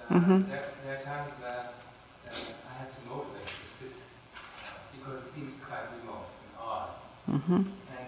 uh, 0.10 0.14
mm-hmm. 0.14 0.50
there, 0.50 0.64
there, 0.86 0.98
are 0.98 1.04
times 1.04 1.32
where 1.42 1.52
uh, 1.52 2.32
I 2.32 2.80
have 2.80 2.96
to 2.96 3.10
motivate 3.10 3.46
to 3.46 3.68
sit 3.78 3.94
because 4.96 5.26
it 5.26 5.32
seems 5.32 5.54
quite 5.62 5.84
remote 6.00 6.28
and 6.44 6.54
odd. 6.58 6.90
Mm-hmm. 7.30 7.62
I 7.92 8.00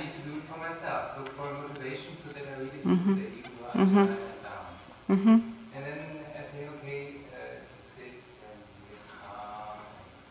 need 0.00 0.12
to 0.12 0.20
do 0.24 0.36
it 0.38 0.44
for 0.48 0.58
myself. 0.58 1.18
Look 1.18 1.28
for 1.36 1.52
motivation 1.52 2.16
so 2.16 2.32
that 2.32 2.44
I 2.48 2.52
really 2.58 2.80
see 2.80 2.88
mm-hmm. 2.88 3.14
that 3.14 3.28
even 3.38 3.52
though 3.60 3.70
I'm 3.74 3.86
mm-hmm. 3.86 4.06
down. 4.46 4.66
Mm-hmm. 5.10 5.38
And 5.76 5.82
then 5.86 5.98
I 6.38 6.40
say, 6.42 6.60
okay, 6.74 7.02
uh, 7.30 7.36
to 7.60 7.76
sit 7.84 8.16
and 8.16 8.58
get 8.88 9.02
calm, 9.20 9.76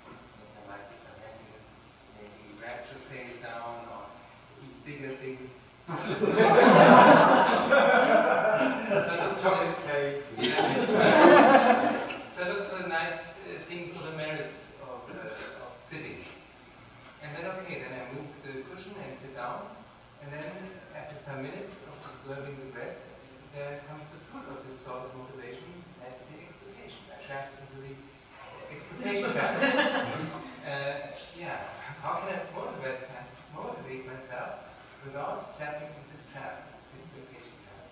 and 0.10 0.66
like 0.68 0.86
this 0.90 1.06
happiness, 1.06 1.70
maybe 2.18 2.58
rapture 2.58 2.98
sails 2.98 3.38
down 3.44 3.86
or 3.94 4.10
eat 4.64 4.74
bigger 4.86 5.14
things. 5.22 5.50
So 5.86 5.94
10 21.30 21.44
minutes 21.44 21.86
of 21.86 21.94
observing 22.10 22.58
the 22.58 22.74
breath, 22.74 22.98
there 23.54 23.82
comes 23.86 24.02
the 24.10 24.18
fruit 24.34 24.50
of 24.50 24.66
this 24.66 24.74
sort 24.74 25.06
of 25.06 25.14
motivation 25.14 25.70
as 26.02 26.26
the 26.26 26.42
expectation. 26.42 27.06
I 27.06 27.22
trapped 27.22 27.54
into 27.62 27.86
the 27.86 27.94
expectation 28.74 29.30
trap. 29.38 29.54
uh, 29.62 31.14
yeah, 31.38 31.70
how 32.02 32.18
can 32.26 32.34
I 32.34 32.42
motivate, 32.58 33.06
motivate 33.54 34.08
myself 34.10 34.74
without 35.06 35.38
tapping 35.60 35.90
into 35.94 36.02
this 36.12 36.26
trap, 36.34 36.66
trap? 37.14 37.86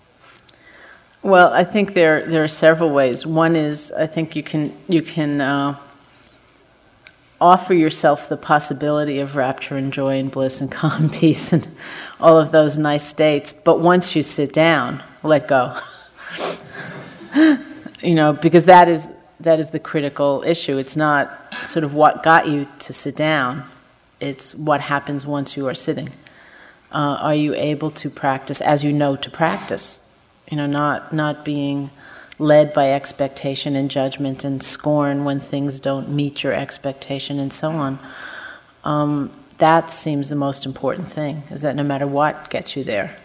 Well, 1.22 1.54
I 1.54 1.64
think 1.64 1.94
there 1.94 2.26
there 2.26 2.44
are 2.44 2.48
several 2.48 2.90
ways. 2.90 3.24
One 3.26 3.56
is 3.56 3.92
I 3.92 4.08
think 4.08 4.36
you 4.36 4.42
can 4.42 4.74
you 4.88 5.04
can 5.04 5.42
uh, 5.42 5.78
offer 7.40 7.74
yourself 7.74 8.30
the 8.30 8.38
possibility 8.38 9.20
of 9.20 9.36
rapture 9.36 9.78
and 9.78 9.94
joy 9.94 10.18
and 10.20 10.32
bliss 10.32 10.62
and 10.62 10.72
calm 10.72 11.10
peace 11.14 11.54
and 11.54 11.68
all 12.20 12.38
of 12.38 12.52
those 12.52 12.78
nice 12.78 13.06
states. 13.06 13.54
But 13.54 13.80
once 13.80 14.16
you 14.16 14.24
sit 14.24 14.54
down, 14.54 15.04
let 15.24 15.48
go. 15.48 15.80
you 18.02 18.16
know, 18.16 18.34
because 18.34 18.66
that 18.66 18.90
is 18.90 19.10
that 19.40 19.60
is 19.60 19.70
the 19.70 19.80
critical 19.80 20.44
issue. 20.46 20.78
It's 20.78 20.96
not 20.96 21.54
sort 21.64 21.84
of 21.84 21.94
what 21.94 22.24
got 22.24 22.48
you 22.48 22.66
to 22.80 22.94
sit 22.94 23.16
down. 23.16 23.66
It's 24.20 24.56
what 24.56 24.82
happens 24.82 25.28
once 25.28 25.56
you 25.56 25.68
are 25.68 25.76
sitting. 25.76 26.10
Uh, 26.92 27.18
are 27.22 27.36
you 27.36 27.54
able 27.54 27.92
to 27.92 28.10
practice 28.10 28.62
as 28.62 28.84
you 28.84 28.92
know 28.92 29.16
to 29.16 29.30
practice? 29.30 30.00
You 30.50 30.58
know, 30.58 30.66
not 30.66 31.14
not 31.14 31.46
being 31.46 31.92
led 32.40 32.74
by 32.74 32.92
expectation 32.92 33.76
and 33.76 33.90
judgment 33.90 34.44
and 34.44 34.62
scorn 34.62 35.24
when 35.24 35.40
things 35.40 35.80
don't 35.80 36.10
meet 36.10 36.44
your 36.44 36.54
expectation 36.54 37.40
and 37.40 37.52
so 37.52 37.72
on. 37.72 38.00
Um, 38.84 39.32
that 39.58 39.92
seems 39.92 40.30
the 40.30 40.36
most 40.36 40.66
important 40.66 41.10
thing. 41.10 41.44
Is 41.50 41.62
that 41.62 41.76
no 41.76 41.84
matter 41.84 42.06
what 42.06 42.50
gets 42.50 42.76
you 42.76 42.84
there, 42.84 43.16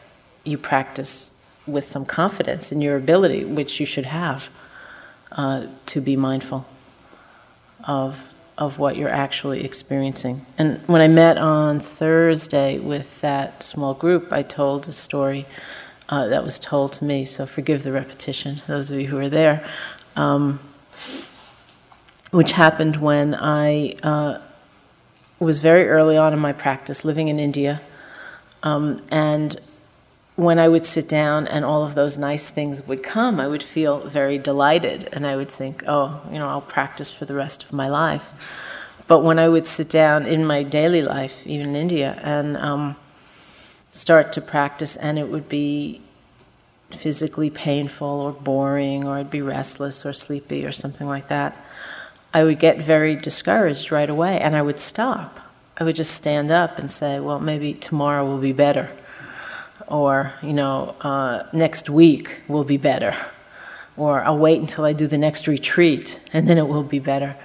you 0.45 0.57
practice 0.57 1.33
with 1.67 1.87
some 1.87 2.05
confidence 2.05 2.73
in 2.73 2.81
your 2.81 2.97
ability, 2.97 3.45
which 3.45 3.79
you 3.79 3.87
should 3.87 4.07
have, 4.07 4.49
uh, 5.31 5.67
to 5.87 6.01
be 6.01 6.17
mindful 6.17 6.67
of 7.85 8.29
of 8.59 8.79
what 8.79 8.97
you're 8.97 9.09
actually 9.09 9.65
experiencing. 9.65 10.45
And 10.59 10.81
when 10.87 11.01
I 11.01 11.09
met 11.09 11.39
on 11.39 11.81
Thursday 11.81 12.79
with 12.79 13.21
that 13.23 13.63
small 13.63 13.95
group, 13.95 14.33
I 14.33 14.43
told 14.43 14.87
a 14.89 14.93
story 14.93 15.47
uh, 16.09 16.27
that 16.29 16.45
was 16.45 16.59
told 16.59 16.93
to 16.95 17.05
me. 17.05 17.25
So 17.25 17.47
forgive 17.47 17.83
the 17.83 17.93
repetition, 17.93 18.63
those 18.67 18.91
of 18.91 19.01
you 19.01 19.09
who 19.09 19.17
were 19.17 19.29
there, 19.29 19.67
um, 20.17 20.61
which 22.31 22.53
happened 22.53 22.97
when 22.97 23.35
I 23.35 23.97
uh, 24.03 24.39
was 25.39 25.61
very 25.61 25.89
early 25.89 26.17
on 26.17 26.33
in 26.33 26.39
my 26.39 26.53
practice, 26.53 27.05
living 27.05 27.29
in 27.29 27.39
India, 27.39 27.81
um, 28.63 29.03
and 29.11 29.61
when 30.37 30.59
I 30.59 30.69
would 30.69 30.87
sit 30.87 31.09
down 31.09 31.47
and 31.47 31.65
all 31.65 31.83
of 31.83 31.95
those 31.95 32.17
nice 32.17 32.49
things 32.49 32.87
would 32.87 33.03
come, 33.03 33.39
I 33.39 33.47
would 33.47 33.63
feel 33.63 34.01
very 34.01 34.39
delighted 34.39 35.09
and 35.13 35.27
I 35.27 35.37
would 35.37 35.51
think, 35.51 35.85
oh, 35.87 36.23
you 36.33 36.39
know, 36.39 36.49
I'll 36.49 36.63
practice 36.63 37.13
for 37.13 37.27
the 37.27 37.35
rest 37.35 37.63
of 37.63 37.73
my 37.73 37.89
life. 37.89 38.33
But 39.07 39.21
when 39.21 39.39
I 39.39 39.49
would 39.49 39.67
sit 39.67 39.91
down 39.91 40.25
in 40.25 40.45
my 40.47 40.63
daily 40.63 41.03
life, 41.03 41.47
even 41.47 41.71
in 41.71 41.77
India, 41.77 42.19
and 42.23 42.57
um, 42.57 42.97
start 43.93 44.33
to 44.33 44.41
practice, 44.41 44.97
and 44.97 45.19
it 45.19 45.29
would 45.29 45.49
be 45.49 46.01
physically 46.91 47.51
painful 47.51 48.09
or 48.09 48.33
boring, 48.33 49.07
or 49.07 49.15
I'd 49.15 49.31
be 49.31 49.41
restless 49.41 50.05
or 50.05 50.13
sleepy 50.13 50.67
or 50.67 50.73
something 50.73 51.07
like 51.07 51.29
that, 51.29 51.57
I 52.35 52.43
would 52.43 52.59
get 52.59 52.79
very 52.79 53.15
discouraged 53.15 53.93
right 53.93 54.11
away 54.11 54.41
and 54.41 54.57
I 54.57 54.63
would 54.63 54.81
stop. 54.81 55.39
I 55.79 55.85
would 55.85 55.97
just 55.97 56.15
stand 56.15 56.51
up 56.51 56.79
and 56.79 56.91
say, 56.91 57.21
well, 57.21 57.39
maybe 57.39 57.75
tomorrow 57.75 58.27
will 58.27 58.39
be 58.39 58.53
better 58.53 58.91
or 59.93 60.33
you 60.43 60.55
know 60.55 60.97
uh, 61.03 61.45
next 61.53 61.91
week 61.91 62.41
will 62.49 62.65
be 62.65 62.77
better 62.77 63.15
or 63.97 64.25
i'll 64.25 64.39
wait 64.39 64.59
until 64.59 64.85
i 64.85 64.93
do 64.93 65.07
the 65.07 65.19
next 65.19 65.47
retreat 65.47 66.19
and 66.33 66.49
then 66.49 66.59
it 66.59 66.67
will 66.67 66.83
be 66.83 66.99
better 66.99 67.37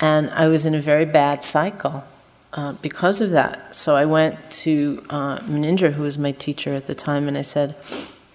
and 0.00 0.28
i 0.30 0.46
was 0.48 0.66
in 0.66 0.74
a 0.74 0.80
very 0.80 1.04
bad 1.04 1.44
cycle 1.44 2.04
uh, 2.52 2.72
because 2.72 3.20
of 3.20 3.30
that. 3.30 3.74
So 3.74 3.94
i 3.96 4.04
went 4.04 4.50
to 4.50 5.04
uh, 5.10 5.38
who 5.40 6.02
was 6.02 6.18
my 6.18 6.32
teacher 6.32 6.74
at 6.74 6.86
the 6.86 6.94
time 6.94 7.28
and 7.28 7.36
i 7.36 7.42
said 7.42 7.74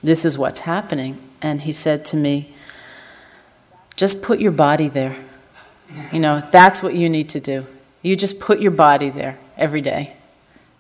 this 0.02 0.26
is 0.26 0.38
what's 0.38 0.62
happening. 0.62 1.20
And 1.42 1.62
he 1.62 1.72
said 1.72 2.06
to 2.06 2.18
me 2.18 2.54
just 3.96 4.22
put 4.22 4.40
your 4.40 4.52
body 4.52 4.88
there. 4.88 5.18
You 6.12 6.20
know 6.20 6.42
that's 6.52 6.82
what 6.82 6.96
you 6.96 7.10
need 7.10 7.30
to 7.30 7.40
do. 7.40 7.68
You 8.02 8.16
just 8.16 8.40
put 8.40 8.60
your 8.60 8.72
body 8.72 9.10
there 9.10 9.38
every 9.58 9.82
day 9.82 10.16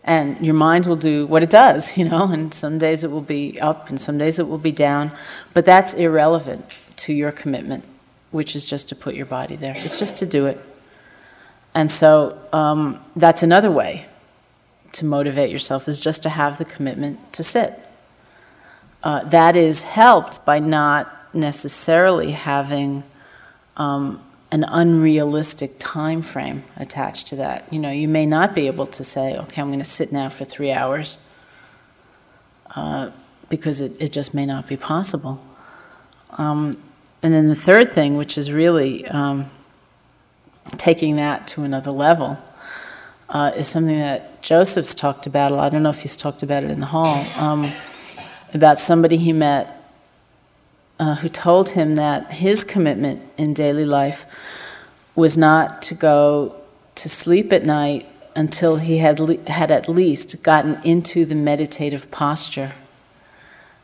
and 0.03 0.43
your 0.45 0.53
mind 0.53 0.85
will 0.85 0.97
do 0.97 1.25
what 1.25 1.43
it 1.43 1.49
does, 1.49 1.97
you 1.97 2.05
know, 2.05 2.27
and 2.27 2.53
some 2.53 2.77
days 2.77 3.03
it 3.03 3.11
will 3.11 3.21
be 3.21 3.59
up 3.59 3.89
and 3.89 3.99
some 3.99 4.17
days 4.17 4.39
it 4.39 4.47
will 4.47 4.57
be 4.57 4.71
down, 4.71 5.11
but 5.53 5.65
that's 5.65 5.93
irrelevant 5.93 6.65
to 6.97 7.13
your 7.13 7.31
commitment, 7.31 7.83
which 8.31 8.55
is 8.55 8.65
just 8.65 8.89
to 8.89 8.95
put 8.95 9.15
your 9.15 9.25
body 9.25 9.55
there. 9.55 9.73
It's 9.77 9.99
just 9.99 10.15
to 10.17 10.25
do 10.25 10.45
it. 10.45 10.63
And 11.75 11.89
so 11.89 12.39
um, 12.53 13.01
that's 13.15 13.43
another 13.43 13.71
way 13.71 14.07
to 14.93 15.05
motivate 15.05 15.49
yourself 15.49 15.87
is 15.87 15.99
just 15.99 16.23
to 16.23 16.29
have 16.29 16.57
the 16.57 16.65
commitment 16.65 17.33
to 17.33 17.43
sit. 17.43 17.79
Uh, 19.01 19.23
that 19.25 19.55
is 19.55 19.83
helped 19.83 20.45
by 20.45 20.59
not 20.59 21.33
necessarily 21.33 22.31
having 22.31 23.03
um, 23.75 24.23
an 24.51 24.63
unrealistic 24.63 25.75
time 25.79 26.21
frame 26.21 26.63
attached 26.77 27.27
to 27.27 27.35
that. 27.35 27.71
You 27.73 27.79
know, 27.79 27.89
you 27.89 28.07
may 28.07 28.25
not 28.25 28.53
be 28.53 28.67
able 28.67 28.85
to 28.87 29.03
say, 29.03 29.35
okay, 29.35 29.61
I'm 29.61 29.69
going 29.69 29.79
to 29.79 29.85
sit 29.85 30.11
now 30.11 30.29
for 30.29 30.45
three 30.45 30.71
hours, 30.71 31.17
uh, 32.75 33.09
because 33.49 33.81
it, 33.81 33.93
it 33.99 34.11
just 34.11 34.33
may 34.33 34.45
not 34.45 34.67
be 34.67 34.77
possible. 34.77 35.43
Um, 36.37 36.73
and 37.23 37.33
then 37.33 37.49
the 37.49 37.55
third 37.55 37.93
thing, 37.93 38.15
which 38.15 38.37
is 38.37 38.51
really 38.51 39.07
um, 39.07 39.49
taking 40.77 41.15
that 41.17 41.47
to 41.47 41.63
another 41.63 41.91
level, 41.91 42.37
uh, 43.29 43.51
is 43.55 43.67
something 43.67 43.97
that 43.97 44.41
Joseph's 44.41 44.93
talked 44.93 45.25
about 45.27 45.51
a 45.51 45.55
lot. 45.55 45.65
I 45.65 45.69
don't 45.69 45.83
know 45.83 45.89
if 45.89 45.99
he's 45.99 46.17
talked 46.17 46.43
about 46.43 46.63
it 46.63 46.71
in 46.71 46.79
the 46.79 46.85
hall, 46.87 47.25
um, 47.37 47.71
about 48.53 48.77
somebody 48.77 49.17
he 49.17 49.33
met 49.33 49.79
uh, 50.99 51.15
who 51.15 51.29
told 51.29 51.69
him 51.69 51.95
that 51.95 52.31
his 52.31 52.63
commitment 52.63 53.21
in 53.37 53.53
daily 53.53 53.85
life 53.85 54.25
was 55.15 55.37
not 55.37 55.81
to 55.81 55.95
go 55.95 56.55
to 56.95 57.09
sleep 57.09 57.51
at 57.51 57.65
night 57.65 58.07
until 58.35 58.77
he 58.77 58.97
had, 58.97 59.19
le- 59.19 59.49
had 59.49 59.71
at 59.71 59.87
least 59.87 60.41
gotten 60.43 60.79
into 60.83 61.25
the 61.25 61.35
meditative 61.35 62.09
posture, 62.11 62.73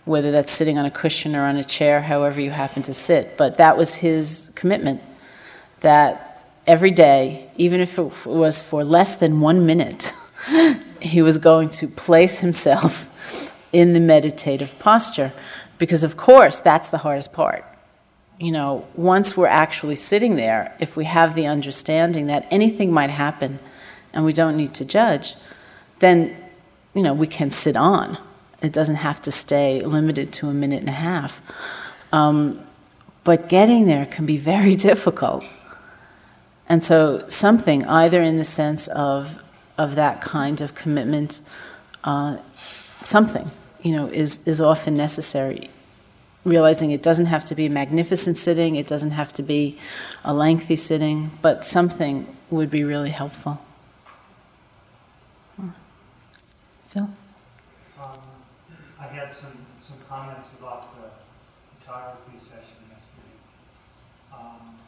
whether 0.05 0.31
that's 0.31 0.51
sitting 0.51 0.77
on 0.77 0.85
a 0.85 0.91
cushion 0.91 1.35
or 1.35 1.43
on 1.43 1.57
a 1.57 1.63
chair, 1.63 2.01
however 2.01 2.39
you 2.41 2.51
happen 2.51 2.81
to 2.83 2.93
sit. 2.93 3.37
But 3.37 3.57
that 3.57 3.77
was 3.77 3.95
his 3.95 4.51
commitment 4.55 5.01
that 5.81 6.28
every 6.69 6.91
day, 6.91 7.49
even 7.57 7.81
if 7.81 7.97
it 7.97 8.27
was 8.27 8.61
for 8.61 8.83
less 8.83 9.15
than 9.15 9.41
one 9.41 9.65
minute, 9.65 10.13
he 11.01 11.19
was 11.19 11.39
going 11.39 11.67
to 11.67 11.87
place 11.87 12.41
himself 12.41 13.55
in 13.73 13.93
the 13.93 13.99
meditative 13.99 14.77
posture. 14.77 15.33
Because, 15.79 16.03
of 16.03 16.15
course, 16.15 16.59
that's 16.59 16.89
the 16.89 16.99
hardest 16.99 17.33
part. 17.33 17.65
You 18.37 18.51
know, 18.51 18.87
once 18.95 19.35
we're 19.35 19.47
actually 19.47 19.95
sitting 19.95 20.35
there, 20.35 20.75
if 20.79 20.95
we 20.95 21.05
have 21.05 21.33
the 21.33 21.47
understanding 21.47 22.27
that 22.27 22.47
anything 22.51 22.93
might 22.93 23.09
happen 23.09 23.59
and 24.13 24.23
we 24.23 24.31
don't 24.31 24.55
need 24.55 24.75
to 24.75 24.85
judge, 24.85 25.35
then, 25.97 26.37
you 26.93 27.01
know, 27.01 27.13
we 27.13 27.25
can 27.25 27.49
sit 27.49 27.75
on. 27.75 28.19
It 28.61 28.73
doesn't 28.73 28.97
have 28.97 29.19
to 29.21 29.31
stay 29.31 29.79
limited 29.79 30.31
to 30.33 30.49
a 30.49 30.53
minute 30.53 30.81
and 30.81 30.89
a 30.89 30.99
half. 31.09 31.41
Um, 32.11 32.61
but 33.23 33.49
getting 33.49 33.87
there 33.87 34.05
can 34.05 34.27
be 34.27 34.37
very 34.37 34.75
difficult. 34.89 35.43
And 36.69 36.83
so, 36.83 37.27
something, 37.27 37.85
either 37.85 38.21
in 38.21 38.37
the 38.37 38.43
sense 38.43 38.87
of, 38.87 39.41
of 39.77 39.95
that 39.95 40.21
kind 40.21 40.61
of 40.61 40.75
commitment, 40.75 41.41
uh, 42.03 42.37
something 43.03 43.49
you 43.81 43.95
know, 43.95 44.07
is, 44.07 44.39
is 44.45 44.59
often 44.59 44.95
necessary. 44.95 45.69
Realizing 46.43 46.91
it 46.91 47.01
doesn't 47.01 47.27
have 47.27 47.45
to 47.45 47.55
be 47.55 47.65
a 47.65 47.69
magnificent 47.69 48.37
sitting, 48.37 48.75
it 48.75 48.87
doesn't 48.87 49.11
have 49.11 49.33
to 49.33 49.43
be 49.43 49.77
a 50.23 50.33
lengthy 50.33 50.75
sitting, 50.75 51.31
but 51.41 51.65
something 51.65 52.35
would 52.49 52.69
be 52.69 52.83
really 52.83 53.09
helpful. 53.09 53.61
Phil? 56.87 57.03
Um, 58.01 58.11
I 58.99 59.03
had 59.07 59.33
some, 59.33 59.53
some 59.79 59.97
comments 60.07 60.49
about 60.59 60.95
the 60.95 61.09
photography 61.79 62.39
session 62.39 62.81
yesterday. 62.89 63.35
Um, 64.33 64.79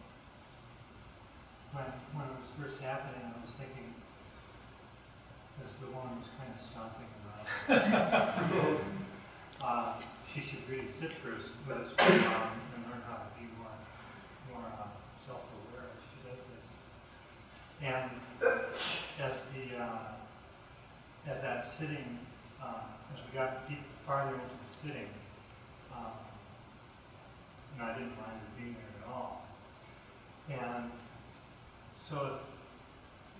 when, 1.74 1.86
when 2.14 2.26
it 2.26 2.38
was 2.40 2.50
first 2.58 2.82
happening, 2.82 3.22
I 3.22 3.46
was 3.46 3.54
thinking, 3.54 3.94
as 5.62 5.76
the 5.76 5.88
woman 5.88 6.18
was 6.18 6.30
kind 6.40 6.50
of 6.50 6.60
stomping 6.60 7.12
uh, 9.64 9.94
she 10.28 10.42
should 10.42 10.60
really 10.70 10.88
sit 10.88 11.12
first, 11.14 11.52
but 11.66 11.78
it's 11.78 11.92
um, 11.92 12.12
and 12.76 12.84
learn 12.86 13.02
how 13.08 13.16
to 13.16 13.30
be 13.40 13.48
more, 13.58 13.72
more 14.52 14.68
uh, 14.78 14.88
self-aware 15.26 15.88
as 15.88 16.02
she 16.12 16.20
does 16.28 16.42
this. 16.52 16.68
And 17.82 18.12
as 19.22 19.46
the 19.56 19.64
uh, 19.82 21.32
as 21.32 21.42
that 21.42 21.66
sitting, 21.66 22.20
uh, 22.62 22.84
as 23.16 23.22
we 23.32 23.38
got 23.38 23.70
deep 23.70 23.84
farther 24.06 24.34
into 24.34 24.48
the 24.48 24.88
sitting, 24.88 25.10
um, 25.96 26.12
know, 27.82 27.86
I 27.86 27.94
didn't 27.94 28.18
mind 28.18 28.36
her 28.36 28.52
being 28.60 28.76
there 28.76 29.08
at 29.08 29.14
all. 29.14 29.48
And 30.50 30.92
so 31.96 32.40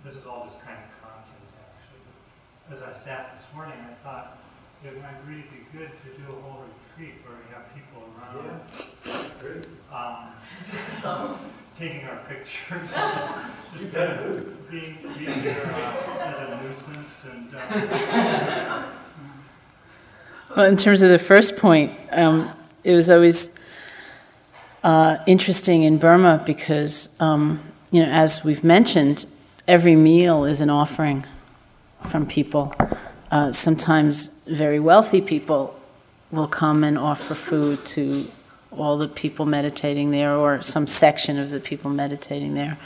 this 0.04 0.14
is 0.14 0.24
all 0.24 0.46
just 0.46 0.60
kind 0.60 0.78
of 0.78 0.88
content 1.04 1.51
as 2.70 2.82
I 2.82 2.92
sat 2.92 3.36
this 3.36 3.46
morning, 3.54 3.74
I 3.90 3.94
thought 4.04 4.38
it 4.84 5.00
might 5.00 5.16
really 5.26 5.42
be 5.42 5.78
good 5.78 5.90
to 5.90 6.08
do 6.20 6.30
a 6.30 6.40
whole 6.42 6.64
retreat 6.96 7.14
where 7.24 7.36
we 7.36 7.54
have 7.54 7.64
people 7.74 8.02
around 8.18 8.60
um, 11.04 11.38
taking 11.78 12.04
our 12.06 12.18
pictures, 12.28 12.88
just, 12.92 13.30
just 13.74 13.92
kind 13.92 14.12
of 14.12 14.70
being, 14.70 14.98
being 15.18 15.42
there 15.42 15.66
uh, 15.74 16.18
as 16.20 16.38
a 16.38 16.62
nuisance 16.62 17.24
and. 17.30 17.54
Uh, 17.54 18.82
Well, 20.54 20.66
in 20.66 20.76
terms 20.76 21.00
of 21.00 21.08
the 21.08 21.18
first 21.18 21.56
point, 21.56 21.98
um, 22.10 22.54
it 22.84 22.94
was 22.94 23.08
always 23.08 23.50
uh, 24.84 25.16
interesting 25.26 25.84
in 25.84 25.96
Burma 25.96 26.42
because, 26.44 27.08
um, 27.20 27.62
you 27.90 28.04
know, 28.04 28.12
as 28.12 28.44
we've 28.44 28.62
mentioned, 28.62 29.24
every 29.66 29.96
meal 29.96 30.44
is 30.44 30.60
an 30.60 30.68
offering 30.68 31.24
from 32.04 32.26
people. 32.26 32.74
Uh, 33.30 33.52
sometimes 33.52 34.28
very 34.46 34.78
wealthy 34.78 35.20
people 35.20 35.78
will 36.30 36.48
come 36.48 36.84
and 36.84 36.98
offer 36.98 37.34
food 37.34 37.84
to 37.84 38.30
all 38.70 38.96
the 38.98 39.08
people 39.08 39.46
meditating 39.46 40.10
there 40.10 40.34
or 40.34 40.62
some 40.62 40.86
section 40.86 41.38
of 41.38 41.50
the 41.50 41.60
people 41.60 41.90
meditating 41.90 42.54
there. 42.54 42.78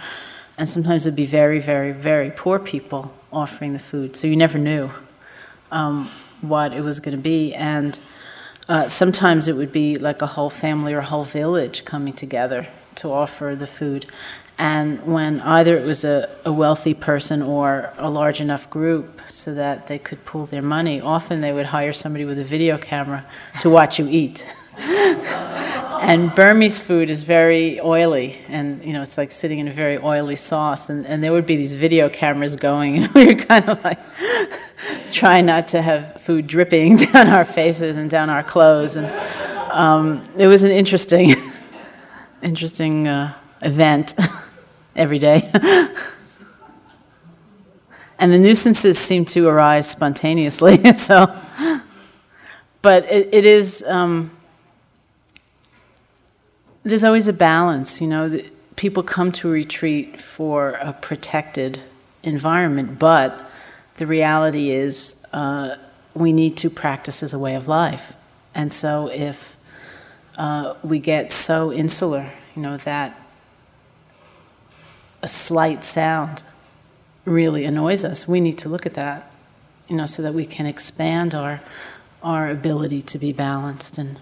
And 0.59 0.69
sometimes 0.69 1.07
it 1.07 1.11
would 1.11 1.17
be 1.17 1.27
very, 1.27 1.61
very, 1.61 1.93
very 1.93 2.31
poor 2.31 2.59
people 2.59 3.13
offering 3.33 3.73
the 3.73 3.79
food. 3.79 4.17
So 4.17 4.27
you 4.27 4.37
never 4.37 4.59
knew. 4.59 4.91
Um, 5.71 6.11
what 6.41 6.73
it 6.73 6.83
was 6.83 7.01
going 7.01 7.17
to 7.17 7.23
be. 7.23 7.55
And 7.55 7.99
uh, 8.69 8.89
sometimes 8.89 9.49
it 9.49 9.57
would 9.57 9.73
be 9.73 9.97
like 9.97 10.23
a 10.23 10.27
whole 10.27 10.51
family 10.51 10.93
or 10.93 10.99
a 10.99 11.05
whole 11.05 11.25
village 11.25 11.85
coming 11.85 12.13
together 12.13 12.69
to 12.97 13.13
offer 13.13 13.55
the 13.57 13.67
food. 13.67 14.07
And 14.59 15.03
when 15.05 15.41
either 15.43 15.77
it 15.77 15.85
was 15.85 16.05
a, 16.05 16.31
a 16.45 16.53
wealthy 16.53 16.95
person 16.95 17.43
or 17.43 17.93
a 17.99 18.09
large 18.09 18.41
enough 18.41 18.71
group 18.71 19.21
so 19.27 19.53
that 19.55 19.87
they 19.87 19.99
could 19.99 20.25
pool 20.25 20.47
their 20.47 20.63
money, 20.63 21.01
often 21.01 21.43
they 21.43 21.53
would 21.53 21.67
hire 21.67 21.93
somebody 21.93 22.25
with 22.25 22.39
a 22.39 22.45
video 22.45 22.79
camera 22.79 23.27
to 23.61 23.69
watch 23.69 23.99
you 23.99 24.09
eat. 24.09 24.47
and 24.79 26.35
Burmese 26.35 26.81
food 26.81 27.11
is 27.11 27.23
very 27.23 27.81
oily, 27.81 28.41
and 28.49 28.83
you 28.85 28.93
know 28.93 29.03
it's 29.03 29.19
like 29.19 29.31
sitting 29.31 29.59
in 29.59 29.69
a 29.69 29.73
very 29.73 29.99
oily 29.99 30.37
sauce. 30.37 30.89
And, 30.89 31.07
and 31.07 31.23
there 31.23 31.33
would 31.33 31.47
be 31.47 31.57
these 31.57 31.75
video 31.75 32.09
cameras 32.09 32.57
going, 32.57 32.97
and 33.05 33.13
we 33.13 33.27
were 33.27 33.35
kind 33.35 33.69
of 33.69 33.83
like 33.85 33.99
trying 35.13 35.45
not 35.45 35.69
to 35.69 35.83
have 35.83 36.21
food 36.21 36.47
dripping 36.47 36.97
down 36.97 37.29
our 37.29 37.45
faces 37.45 37.97
and 37.97 38.09
down 38.09 38.31
our 38.31 38.43
clothes. 38.43 38.97
And 38.97 39.07
um, 39.71 40.23
it 40.39 40.47
was 40.47 40.65
an 40.65 40.71
interesting, 40.71 41.35
interesting 42.43 43.07
uh, 43.07 43.35
event 43.61 44.15
every 44.97 45.19
day. 45.19 45.49
and 48.19 48.33
the 48.33 48.39
nuisances 48.39 48.99
seem 48.99 49.25
to 49.27 49.47
arise 49.47 49.89
spontaneously. 49.89 50.95
so, 50.97 51.39
but 52.83 53.05
it, 53.05 53.29
it 53.33 53.47
is. 53.47 53.85
Um, 53.87 54.31
there's 56.83 57.05
always 57.05 57.29
a 57.29 57.33
balance, 57.33 58.01
you 58.01 58.07
know. 58.07 58.41
People 58.77 59.03
come 59.03 59.33
to 59.33 59.49
a 59.49 59.51
retreat 59.53 60.21
for 60.21 60.73
a 60.73 60.93
protected 60.93 61.81
environment, 62.23 62.99
but 62.99 63.51
the 63.97 64.07
reality 64.07 64.71
is 64.71 65.17
uh, 65.33 65.77
we 66.15 66.33
need 66.33 66.57
to 66.59 66.71
practice 66.71 67.23
as 67.23 67.33
a 67.33 67.39
way 67.39 67.55
of 67.55 67.69
life. 67.69 68.13
And 68.55 68.73
so 68.73 69.09
if 69.09 69.57
uh, 70.39 70.75
we 70.83 70.99
get 70.99 71.33
so 71.33 71.73
insular, 71.73 72.31
you 72.55 72.63
know, 72.63 72.77
that 72.79 73.26
a 75.27 75.29
slight 75.29 75.83
sound 75.83 76.45
really 77.25 77.65
annoys 77.65 78.05
us, 78.05 78.29
we 78.29 78.41
need 78.41 78.57
to 78.59 78.69
look 78.69 78.87
at 78.87 78.95
that, 78.95 79.29
you 79.89 79.97
know, 79.97 80.07
so 80.07 80.23
that 80.23 80.35
we 80.35 80.47
can 80.47 80.67
expand 80.67 81.35
our 81.35 81.61
our 82.23 82.49
ability 82.49 83.03
to 83.03 83.19
be 83.19 83.33
balanced 83.33 83.99
and 83.99 84.19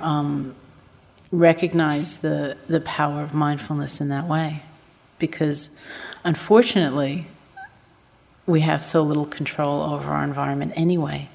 um, 0.00 0.54
recognize 1.32 2.18
the, 2.18 2.56
the 2.68 2.80
power 2.80 3.22
of 3.22 3.34
mindfulness 3.34 4.00
in 4.00 4.08
that 4.08 4.26
way. 4.26 4.62
Because 5.18 5.70
unfortunately, 6.24 7.26
we 8.46 8.60
have 8.60 8.82
so 8.82 9.02
little 9.02 9.26
control 9.26 9.82
over 9.92 10.10
our 10.10 10.24
environment 10.24 10.72
anyway. 10.76 11.28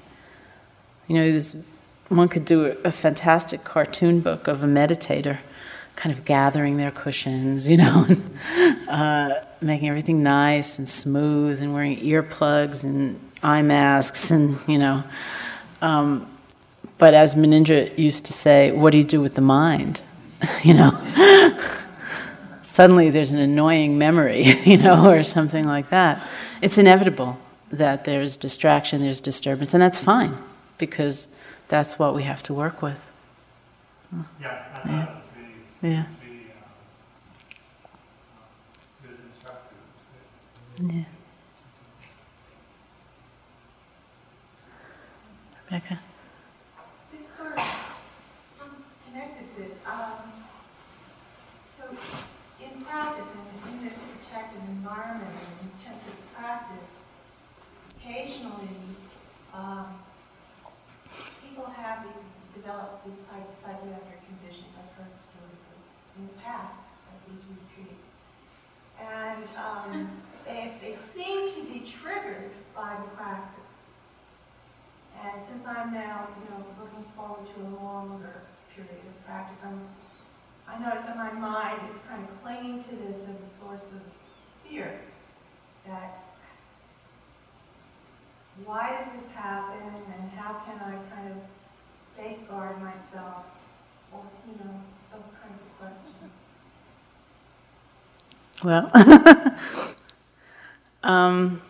You 1.06 1.14
know, 1.16 1.40
one 2.08 2.28
could 2.28 2.44
do 2.44 2.66
a, 2.66 2.70
a 2.88 2.92
fantastic 2.92 3.62
cartoon 3.62 4.20
book 4.20 4.48
of 4.48 4.64
a 4.64 4.66
meditator 4.66 5.38
kind 5.96 6.12
of 6.12 6.24
gathering 6.24 6.76
their 6.76 6.90
cushions, 6.90 7.70
you 7.70 7.76
know, 7.76 8.06
and, 8.08 8.88
uh, 8.88 9.42
making 9.60 9.88
everything 9.88 10.22
nice 10.22 10.78
and 10.78 10.88
smooth 10.88 11.60
and 11.62 11.72
wearing 11.72 11.98
earplugs 11.98 12.84
and 12.84 13.20
eye 13.42 13.62
masks 13.62 14.30
and, 14.30 14.58
you 14.66 14.78
know. 14.78 15.04
Um, 15.80 16.30
but 16.98 17.14
as 17.14 17.34
Munindra 17.34 17.96
used 17.98 18.26
to 18.26 18.32
say, 18.32 18.72
what 18.72 18.90
do 18.90 18.98
you 18.98 19.04
do 19.04 19.20
with 19.20 19.34
the 19.34 19.40
mind? 19.40 20.02
you 20.62 20.74
know? 20.74 20.92
Suddenly 22.62 23.10
there's 23.10 23.30
an 23.30 23.38
annoying 23.38 23.98
memory, 23.98 24.42
you 24.64 24.76
know, 24.76 25.10
or 25.10 25.22
something 25.22 25.64
like 25.64 25.90
that. 25.90 26.28
It's 26.60 26.78
inevitable 26.78 27.38
that 27.70 28.04
there's 28.04 28.36
distraction, 28.36 29.00
there's 29.00 29.20
disturbance, 29.20 29.74
and 29.74 29.82
that's 29.82 29.98
fine 29.98 30.36
because 30.78 31.28
that's 31.68 31.98
what 31.98 32.14
we 32.14 32.22
have 32.24 32.42
to 32.44 32.54
work 32.54 32.82
with. 32.82 33.10
Yeah, 34.40 34.64
yeah. 34.86 35.06
thought 35.06 35.08
it 35.08 35.14
was 35.14 35.24
really, 35.36 35.54
Yeah. 35.84 36.06
Yeah. 40.80 41.04
Rebecca? 45.70 46.00
This 47.12 47.28
sort 47.36 47.52
of, 47.58 47.64
connected 49.06 49.46
to 49.46 49.60
this. 49.60 49.76
Um, 49.84 50.32
so 51.70 51.84
in 52.64 52.80
practice, 52.80 53.26
in, 53.66 53.72
in 53.74 53.84
this 53.84 53.98
protected 53.98 54.62
environment 54.70 55.28
and 55.60 55.70
intensive 55.70 56.16
practice, 56.34 57.04
occasionally 58.00 58.72
um, 59.52 59.98
people 61.42 61.66
have 61.66 62.06
developed 62.54 63.04
these 63.04 63.18
psych- 63.26 63.52
psychiatric 63.60 64.22
conditions. 64.26 64.72
I've 64.78 64.94
heard 64.96 65.12
stories 65.20 65.68
of, 65.74 65.80
in 66.16 66.26
the 66.26 66.42
past 66.42 66.74
at 67.08 67.30
these 67.30 67.44
retreats. 67.48 68.04
And 69.00 69.44
um, 69.56 70.10
they, 70.46 70.72
they 70.80 70.94
seem 70.94 71.50
to 71.50 71.62
be 71.64 71.80
triggered 71.80 72.50
by 72.74 72.96
the 72.96 73.08
practice. 73.16 73.60
And 75.22 75.40
since 75.40 75.66
I'm 75.66 75.92
now, 75.92 76.28
you 76.38 76.50
know, 76.50 76.64
looking 76.80 77.04
forward 77.16 77.46
to 77.46 77.60
a 77.62 77.70
longer 77.82 78.42
period 78.74 79.04
of 79.06 79.26
practice, 79.26 79.58
I'm, 79.64 79.80
I 80.68 80.78
notice 80.78 81.04
that 81.04 81.16
my 81.16 81.32
mind 81.32 81.80
is 81.90 81.98
kind 82.08 82.22
of 82.22 82.42
clinging 82.42 82.82
to 82.84 82.90
this 82.90 83.20
as 83.22 83.48
a 83.48 83.50
source 83.50 83.92
of 83.92 84.02
fear. 84.68 85.00
That 85.86 86.24
why 88.64 88.96
does 88.96 89.10
this 89.18 89.30
happen, 89.32 89.82
and 90.14 90.30
how 90.30 90.62
can 90.64 90.78
I 90.78 90.94
kind 91.14 91.32
of 91.32 91.38
safeguard 91.98 92.80
myself, 92.80 93.44
or 94.12 94.22
you 94.46 94.54
know, 94.64 94.78
those 95.12 95.26
kinds 95.42 95.58
of 95.58 95.63
questions. 95.84 96.50
Well, 98.62 98.90
um, 101.02 101.60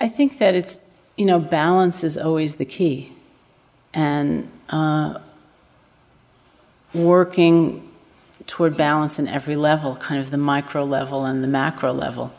I 0.00 0.08
think 0.08 0.38
that 0.38 0.54
it's, 0.54 0.78
you 1.16 1.26
know, 1.26 1.40
balance 1.40 2.04
is 2.04 2.16
always 2.16 2.56
the 2.56 2.64
key. 2.64 3.12
And 3.92 4.50
uh, 4.68 5.18
working 6.94 7.88
toward 8.46 8.76
balance 8.76 9.18
in 9.18 9.26
every 9.26 9.56
level, 9.56 9.96
kind 9.96 10.20
of 10.20 10.30
the 10.30 10.38
micro 10.38 10.84
level 10.84 11.24
and 11.24 11.42
the 11.42 11.48
macro 11.48 11.92
level. 11.92 12.32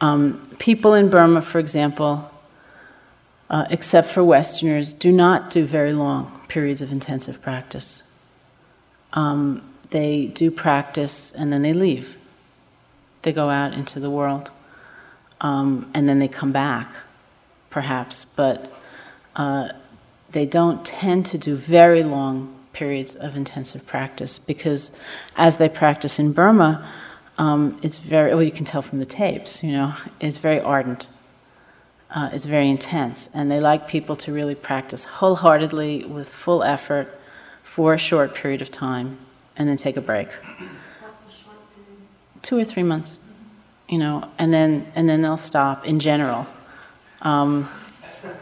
Um, 0.00 0.54
people 0.58 0.94
in 0.94 1.08
Burma, 1.08 1.42
for 1.42 1.58
example, 1.58 2.30
uh, 3.50 3.66
except 3.70 4.08
for 4.08 4.22
Westerners, 4.22 4.92
do 4.92 5.10
not 5.10 5.50
do 5.50 5.64
very 5.64 5.92
long 5.92 6.40
periods 6.48 6.82
of 6.82 6.92
intensive 6.92 7.40
practice. 7.40 8.02
Um, 9.12 9.62
they 9.90 10.26
do 10.26 10.50
practice 10.50 11.32
and 11.32 11.52
then 11.52 11.62
they 11.62 11.72
leave. 11.72 12.18
They 13.22 13.32
go 13.32 13.48
out 13.48 13.72
into 13.72 14.00
the 14.00 14.10
world 14.10 14.50
um, 15.40 15.90
and 15.94 16.08
then 16.08 16.18
they 16.18 16.28
come 16.28 16.52
back, 16.52 16.92
perhaps, 17.70 18.24
but 18.24 18.72
uh, 19.36 19.70
they 20.30 20.46
don't 20.46 20.84
tend 20.84 21.26
to 21.26 21.38
do 21.38 21.56
very 21.56 22.02
long 22.02 22.54
periods 22.72 23.14
of 23.14 23.34
intensive 23.34 23.86
practice 23.86 24.38
because 24.38 24.92
as 25.36 25.56
they 25.56 25.68
practice 25.68 26.18
in 26.18 26.32
Burma, 26.32 26.90
um, 27.38 27.78
it's 27.82 27.98
very, 27.98 28.34
well, 28.34 28.42
you 28.42 28.52
can 28.52 28.64
tell 28.64 28.82
from 28.82 28.98
the 28.98 29.06
tapes, 29.06 29.62
you 29.62 29.72
know, 29.72 29.94
it's 30.20 30.38
very 30.38 30.60
ardent. 30.60 31.08
Uh, 32.10 32.30
it's 32.32 32.46
very 32.46 32.70
intense, 32.70 33.28
and 33.34 33.50
they 33.50 33.60
like 33.60 33.86
people 33.86 34.16
to 34.16 34.32
really 34.32 34.54
practice 34.54 35.04
wholeheartedly 35.04 36.04
with 36.04 36.28
full 36.28 36.62
effort 36.62 37.20
for 37.62 37.92
a 37.92 37.98
short 37.98 38.34
period 38.34 38.62
of 38.62 38.70
time 38.70 39.18
and 39.56 39.68
then 39.68 39.76
take 39.76 39.96
a 39.96 40.00
break. 40.00 40.28
Two 42.40 42.56
or 42.56 42.64
three 42.64 42.82
months 42.82 43.20
you 43.88 43.98
know, 43.98 44.28
and 44.38 44.52
then 44.52 44.86
and 44.94 45.08
then 45.08 45.22
they'll 45.22 45.36
stop 45.36 45.86
in 45.86 45.98
general, 45.98 46.46
um, 47.22 47.68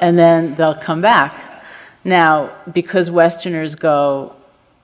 and 0.01 0.19
then 0.19 0.55
they'll 0.57 0.75
come 0.75 1.01
back. 1.01 1.65
Now, 2.05 2.53
because 2.73 3.11
Westerners 3.11 3.75
go, 3.75 4.35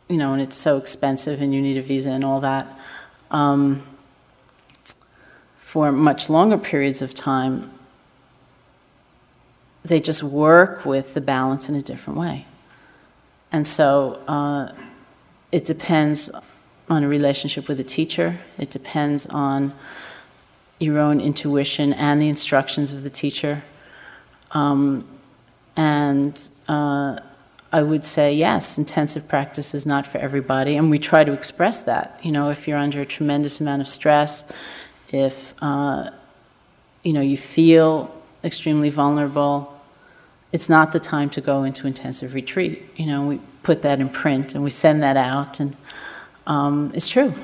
you 0.08 0.16
know, 0.16 0.32
and 0.32 0.42
it's 0.42 0.56
so 0.56 0.76
expensive 0.76 1.40
and 1.40 1.54
you 1.54 1.60
need 1.60 1.76
a 1.76 1.82
visa 1.82 2.10
and 2.10 2.24
all 2.24 2.40
that, 2.40 2.66
um, 3.30 3.86
for 5.56 5.92
much 5.92 6.28
longer 6.28 6.58
periods 6.58 7.00
of 7.00 7.14
time, 7.14 7.72
they 9.84 10.00
just 10.00 10.22
work 10.22 10.84
with 10.84 11.14
the 11.14 11.20
balance 11.20 11.68
in 11.68 11.74
a 11.74 11.82
different 11.82 12.18
way. 12.18 12.46
And 13.50 13.66
so 13.66 14.20
uh, 14.28 14.72
it 15.50 15.64
depends 15.64 16.30
on 16.88 17.04
a 17.04 17.08
relationship 17.08 17.68
with 17.68 17.80
a 17.80 17.84
teacher, 17.84 18.38
it 18.58 18.70
depends 18.70 19.26
on 19.26 19.72
your 20.78 20.98
own 20.98 21.20
intuition 21.20 21.92
and 21.92 22.20
the 22.20 22.28
instructions 22.28 22.92
of 22.92 23.02
the 23.02 23.10
teacher. 23.10 23.62
Um, 24.50 25.06
and 25.76 26.48
uh, 26.68 27.18
I 27.72 27.82
would 27.82 28.04
say, 28.04 28.34
yes, 28.34 28.78
intensive 28.78 29.28
practice 29.28 29.74
is 29.74 29.86
not 29.86 30.06
for 30.06 30.18
everybody, 30.18 30.76
and 30.76 30.90
we 30.90 30.98
try 30.98 31.24
to 31.24 31.32
express 31.32 31.82
that. 31.82 32.20
You 32.22 32.32
know, 32.32 32.50
if 32.50 32.68
you're 32.68 32.78
under 32.78 33.00
a 33.00 33.06
tremendous 33.06 33.60
amount 33.60 33.80
of 33.80 33.88
stress, 33.88 34.44
if 35.08 35.54
uh, 35.62 36.10
you 37.02 37.12
know 37.14 37.22
you 37.22 37.36
feel 37.36 38.14
extremely 38.44 38.90
vulnerable, 38.90 39.80
it's 40.52 40.68
not 40.68 40.92
the 40.92 41.00
time 41.00 41.30
to 41.30 41.40
go 41.40 41.64
into 41.64 41.86
intensive 41.86 42.34
retreat. 42.34 42.88
You 42.96 43.06
know, 43.06 43.26
we 43.26 43.40
put 43.62 43.82
that 43.82 44.00
in 44.00 44.08
print 44.08 44.54
and 44.54 44.62
we 44.62 44.70
send 44.70 45.02
that 45.02 45.16
out, 45.16 45.60
and 45.60 45.76
um, 46.46 46.92
it's 46.94 47.08
true. 47.08 47.34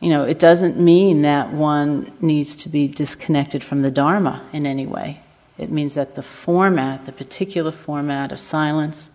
You 0.00 0.10
know, 0.10 0.24
it 0.24 0.38
doesn't 0.38 0.78
mean 0.78 1.22
that 1.22 1.52
one 1.52 2.12
needs 2.20 2.56
to 2.56 2.68
be 2.68 2.88
disconnected 2.88 3.62
from 3.62 3.82
the 3.82 3.90
Dharma 3.90 4.44
in 4.52 4.66
any 4.66 4.86
way. 4.86 5.20
It 5.58 5.70
means 5.70 5.94
that 5.94 6.16
the 6.16 6.22
format, 6.22 7.04
the 7.04 7.12
particular 7.12 7.70
format 7.70 8.32
of 8.32 8.40
silence, 8.40 9.12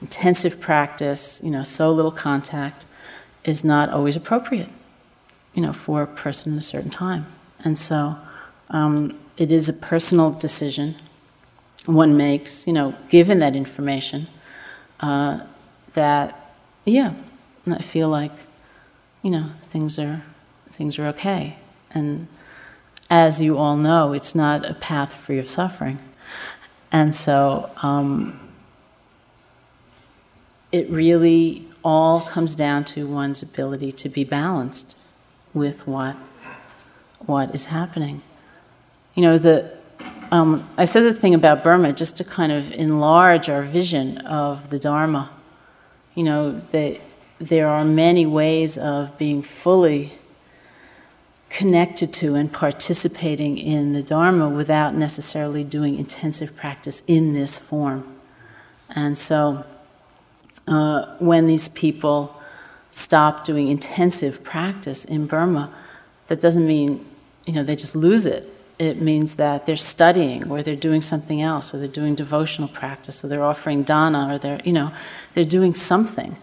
intensive 0.00 0.58
practice, 0.58 1.40
you 1.44 1.50
know, 1.50 1.62
so 1.62 1.92
little 1.92 2.10
contact, 2.10 2.86
is 3.44 3.64
not 3.64 3.88
always 3.88 4.16
appropriate, 4.16 4.68
you 5.54 5.62
know, 5.62 5.72
for 5.72 6.02
a 6.02 6.06
person 6.06 6.52
in 6.52 6.58
a 6.58 6.62
certain 6.62 6.90
time. 6.90 7.26
And 7.62 7.78
so 7.78 8.16
um, 8.70 9.18
it 9.40 9.50
is 9.50 9.70
a 9.70 9.72
personal 9.72 10.30
decision 10.30 10.94
one 11.86 12.14
makes, 12.14 12.66
you 12.66 12.74
know, 12.74 12.94
given 13.08 13.38
that 13.38 13.56
information, 13.56 14.26
uh, 15.00 15.40
that, 15.94 16.54
yeah, 16.84 17.14
I 17.66 17.80
feel 17.80 18.10
like, 18.10 18.32
you 19.22 19.30
know, 19.30 19.52
things 19.62 19.98
are, 19.98 20.22
things 20.70 20.98
are 20.98 21.06
okay. 21.06 21.56
And 21.92 22.28
as 23.08 23.40
you 23.40 23.56
all 23.56 23.78
know, 23.78 24.12
it's 24.12 24.34
not 24.34 24.68
a 24.68 24.74
path 24.74 25.14
free 25.14 25.38
of 25.38 25.48
suffering. 25.48 25.98
And 26.92 27.14
so 27.14 27.70
um, 27.82 28.38
it 30.70 30.88
really 30.90 31.66
all 31.82 32.20
comes 32.20 32.54
down 32.54 32.84
to 32.84 33.06
one's 33.06 33.42
ability 33.42 33.92
to 33.92 34.10
be 34.10 34.22
balanced 34.22 34.96
with 35.54 35.86
what, 35.86 36.14
what 37.20 37.54
is 37.54 37.66
happening. 37.66 38.20
You 39.20 39.26
know, 39.26 39.36
the, 39.36 39.70
um, 40.30 40.66
I 40.78 40.86
said 40.86 41.02
the 41.02 41.12
thing 41.12 41.34
about 41.34 41.62
Burma 41.62 41.92
just 41.92 42.16
to 42.16 42.24
kind 42.24 42.50
of 42.50 42.72
enlarge 42.72 43.50
our 43.50 43.60
vision 43.60 44.16
of 44.16 44.70
the 44.70 44.78
Dharma. 44.78 45.28
You 46.14 46.22
know, 46.22 46.58
that 46.58 46.98
there 47.38 47.68
are 47.68 47.84
many 47.84 48.24
ways 48.24 48.78
of 48.78 49.18
being 49.18 49.42
fully 49.42 50.14
connected 51.50 52.14
to 52.14 52.34
and 52.34 52.50
participating 52.50 53.58
in 53.58 53.92
the 53.92 54.02
Dharma 54.02 54.48
without 54.48 54.94
necessarily 54.94 55.64
doing 55.64 55.98
intensive 55.98 56.56
practice 56.56 57.02
in 57.06 57.34
this 57.34 57.58
form. 57.58 58.16
And 58.94 59.18
so, 59.18 59.66
uh, 60.66 61.14
when 61.18 61.46
these 61.46 61.68
people 61.68 62.40
stop 62.90 63.44
doing 63.44 63.68
intensive 63.68 64.42
practice 64.42 65.04
in 65.04 65.26
Burma, 65.26 65.70
that 66.28 66.40
doesn't 66.40 66.66
mean 66.66 67.04
you 67.46 67.52
know 67.52 67.62
they 67.62 67.76
just 67.76 67.94
lose 67.94 68.24
it. 68.24 68.48
It 68.80 69.00
means 69.00 69.36
that 69.36 69.66
they're 69.66 69.76
studying, 69.76 70.50
or 70.50 70.62
they're 70.62 70.74
doing 70.74 71.02
something 71.02 71.40
else, 71.40 71.72
or 71.72 71.78
they're 71.78 71.86
doing 72.02 72.14
devotional 72.16 72.68
practice, 72.68 73.22
or 73.22 73.28
they're 73.28 73.44
offering 73.44 73.84
dana, 73.84 74.34
or 74.34 74.38
they're 74.38 74.60
you 74.64 74.72
know 74.72 74.92
they're 75.34 75.44
doing 75.58 75.74
something 75.74 76.36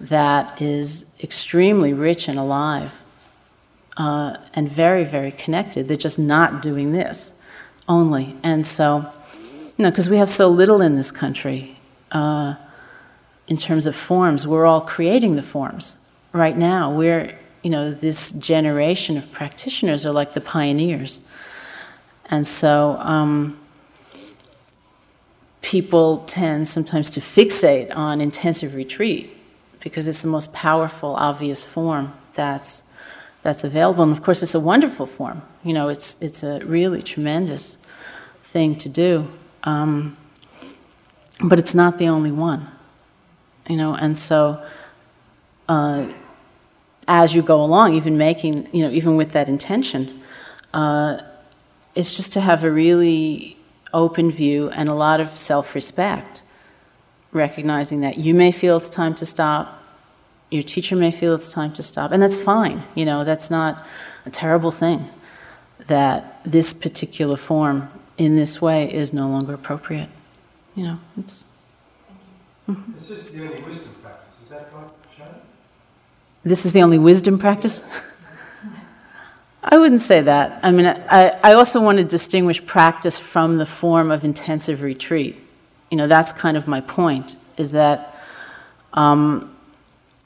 that 0.00 0.60
is 0.62 1.06
extremely 1.22 1.92
rich 1.92 2.28
and 2.28 2.38
alive 2.38 3.02
uh, 3.96 4.36
and 4.54 4.68
very, 4.68 5.04
very 5.04 5.30
connected. 5.30 5.88
They're 5.88 5.96
just 5.96 6.18
not 6.18 6.62
doing 6.62 6.92
this 6.92 7.34
only. 7.88 8.36
And 8.42 8.66
so, 8.66 9.10
you 9.76 9.82
know, 9.84 9.90
because 9.90 10.08
we 10.08 10.16
have 10.16 10.30
so 10.30 10.48
little 10.48 10.80
in 10.80 10.96
this 10.96 11.10
country 11.10 11.76
uh, 12.12 12.54
in 13.46 13.56
terms 13.56 13.86
of 13.86 13.94
forms, 13.94 14.46
we're 14.46 14.64
all 14.64 14.80
creating 14.80 15.36
the 15.36 15.42
forms 15.42 15.98
right 16.32 16.56
now. 16.56 16.90
We're, 16.90 17.36
you 17.62 17.70
know, 17.70 17.92
this 17.92 18.32
generation 18.32 19.18
of 19.18 19.30
practitioners 19.32 20.06
are 20.06 20.12
like 20.12 20.32
the 20.32 20.40
pioneers. 20.40 21.20
And 22.30 22.46
so, 22.46 22.96
um, 23.00 23.60
people 25.62 26.18
tend 26.26 26.66
sometimes 26.66 27.10
to 27.12 27.20
fixate 27.20 27.94
on 27.94 28.20
intensive 28.20 28.74
retreat 28.74 29.36
because 29.80 30.08
it's 30.08 30.22
the 30.22 30.28
most 30.28 30.52
powerful, 30.52 31.14
obvious 31.16 31.64
form 31.64 32.12
that's 32.34 32.82
that's 33.42 33.64
available. 33.64 34.02
And 34.02 34.12
of 34.12 34.22
course, 34.22 34.42
it's 34.42 34.54
a 34.54 34.60
wonderful 34.60 35.06
form. 35.06 35.42
You 35.64 35.72
know, 35.72 35.88
it's 35.88 36.16
it's 36.20 36.42
a 36.42 36.60
really 36.64 37.02
tremendous 37.02 37.76
thing 38.42 38.76
to 38.76 38.88
do, 38.88 39.30
um, 39.64 40.16
but 41.42 41.58
it's 41.58 41.74
not 41.74 41.98
the 41.98 42.08
only 42.08 42.32
one. 42.32 42.68
You 43.68 43.76
know, 43.76 43.94
and 43.94 44.18
so 44.18 44.62
uh, 45.68 46.06
as 47.06 47.34
you 47.34 47.42
go 47.42 47.62
along, 47.62 47.94
even 47.94 48.18
making 48.18 48.68
you 48.72 48.82
know, 48.82 48.90
even 48.90 49.16
with 49.16 49.32
that 49.32 49.48
intention, 49.48 50.20
uh, 50.74 51.20
it's 51.94 52.16
just 52.16 52.32
to 52.34 52.40
have 52.40 52.64
a 52.64 52.70
really 52.70 53.56
open 53.92 54.30
view 54.30 54.70
and 54.70 54.88
a 54.88 54.94
lot 54.94 55.20
of 55.20 55.36
self-respect, 55.36 56.42
recognizing 57.32 58.00
that 58.00 58.18
you 58.18 58.34
may 58.34 58.52
feel 58.52 58.76
it's 58.76 58.88
time 58.88 59.14
to 59.16 59.26
stop 59.26 59.80
your 60.50 60.62
teacher 60.62 60.96
may 60.96 61.10
feel 61.10 61.34
it's 61.34 61.52
time 61.52 61.72
to 61.74 61.82
stop, 61.82 62.10
and 62.10 62.22
that's 62.22 62.36
fine. 62.36 62.82
You 62.94 63.04
know, 63.04 63.24
that's 63.24 63.50
not 63.50 63.86
a 64.26 64.30
terrible 64.30 64.70
thing. 64.70 65.08
That 65.86 66.40
this 66.44 66.72
particular 66.72 67.36
form 67.36 67.90
in 68.18 68.36
this 68.36 68.60
way 68.60 68.92
is 68.92 69.12
no 69.12 69.28
longer 69.28 69.54
appropriate. 69.54 70.08
You 70.74 70.84
know, 70.84 70.98
it's. 71.18 71.44
Mm-hmm. 72.68 72.92
This 72.94 73.10
is 73.10 73.30
the 73.30 73.46
only 73.46 73.62
wisdom 73.62 73.94
practice. 74.02 74.34
Is 74.42 74.48
that 74.50 74.72
right, 74.74 74.90
Sharon? 75.16 75.34
This 76.44 76.66
is 76.66 76.72
the 76.72 76.82
only 76.82 76.98
wisdom 76.98 77.38
practice. 77.38 77.82
I 79.62 79.76
wouldn't 79.78 80.00
say 80.00 80.22
that. 80.22 80.60
I 80.62 80.70
mean, 80.70 80.86
I, 80.86 81.38
I 81.42 81.52
also 81.52 81.80
want 81.80 81.98
to 81.98 82.04
distinguish 82.04 82.64
practice 82.64 83.18
from 83.18 83.58
the 83.58 83.66
form 83.66 84.10
of 84.10 84.24
intensive 84.24 84.82
retreat. 84.82 85.36
You 85.90 85.98
know, 85.98 86.06
that's 86.06 86.32
kind 86.32 86.56
of 86.56 86.66
my 86.66 86.80
point. 86.80 87.36
Is 87.58 87.72
that 87.72 88.16
um, 88.94 89.54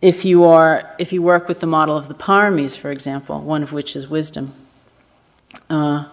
if 0.00 0.24
you 0.24 0.44
are 0.44 0.94
if 0.98 1.12
you 1.12 1.22
work 1.22 1.48
with 1.48 1.60
the 1.60 1.66
model 1.66 1.96
of 1.96 2.08
the 2.08 2.14
paramis, 2.14 2.76
for 2.76 2.90
example, 2.90 3.40
one 3.40 3.62
of 3.62 3.72
which 3.72 3.96
is 3.96 4.06
wisdom, 4.06 4.54
uh, 5.68 6.04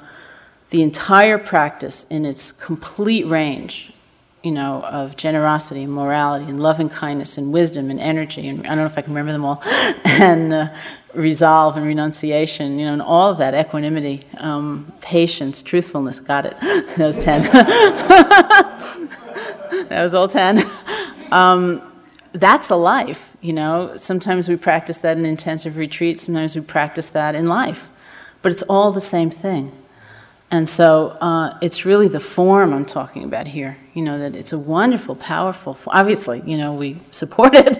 the 0.72 0.82
entire 0.82 1.38
practice 1.38 2.06
in 2.10 2.26
its 2.26 2.52
complete 2.52 3.28
range, 3.28 3.94
you 4.44 4.52
know, 4.52 4.82
of 4.84 5.16
generosity 5.16 5.84
and 5.84 5.94
morality 5.94 6.46
and 6.46 6.60
loving 6.62 6.90
kindness 6.90 7.38
and 7.38 7.54
wisdom 7.54 7.92
and 7.92 8.00
energy, 8.00 8.48
and 8.48 8.66
I 8.66 8.70
don't 8.70 8.80
know 8.80 8.86
if 8.86 8.98
I 8.98 9.02
can 9.02 9.14
remember 9.14 9.32
them 9.32 9.46
all, 9.46 9.62
and 10.06 10.52
uh, 10.52 10.70
resolve 11.14 11.78
and 11.78 11.86
renunciation, 11.86 12.80
you 12.80 12.86
know, 12.86 12.94
and 12.94 13.02
all 13.02 13.32
of 13.32 13.38
that, 13.38 13.54
equanimity, 13.54 14.22
um, 14.40 14.92
patience, 15.02 15.62
truthfulness, 15.62 16.20
got 16.20 16.46
it. 16.46 16.56
was 16.98 17.18
10. 17.18 17.42
that 19.90 20.02
was 20.04 20.14
all 20.14 20.28
10. 20.28 20.64
Um, 21.32 21.82
that's 22.34 22.70
a 22.70 22.76
life, 22.76 23.36
you 23.42 23.54
know. 23.54 23.96
Sometimes 23.98 24.48
we 24.48 24.56
practice 24.56 25.00
that 25.00 25.18
in 25.18 25.26
intensive 25.26 25.78
retreat, 25.78 26.20
sometimes 26.20 26.56
we 26.56 26.62
practice 26.62 27.10
that 27.10 27.36
in 27.36 27.48
life. 27.48 27.90
But 28.42 28.52
it's 28.52 28.64
all 28.64 28.92
the 28.92 29.02
same 29.02 29.30
thing. 29.30 29.72
And 30.52 30.68
so 30.68 31.12
uh, 31.22 31.58
it's 31.62 31.86
really 31.86 32.10
the 32.10 32.20
form 32.20 32.74
I'm 32.74 32.86
talking 32.86 33.24
about 33.24 33.48
here, 33.48 33.78
you 33.94 34.02
know, 34.02 34.20
that 34.20 34.36
it's 34.36 34.52
a 34.52 34.60
wonderful, 34.60 35.16
powerful, 35.16 35.78
obviously, 35.88 36.42
you 36.46 36.58
know, 36.58 36.74
we 36.74 37.00
support 37.12 37.56
it, 37.56 37.80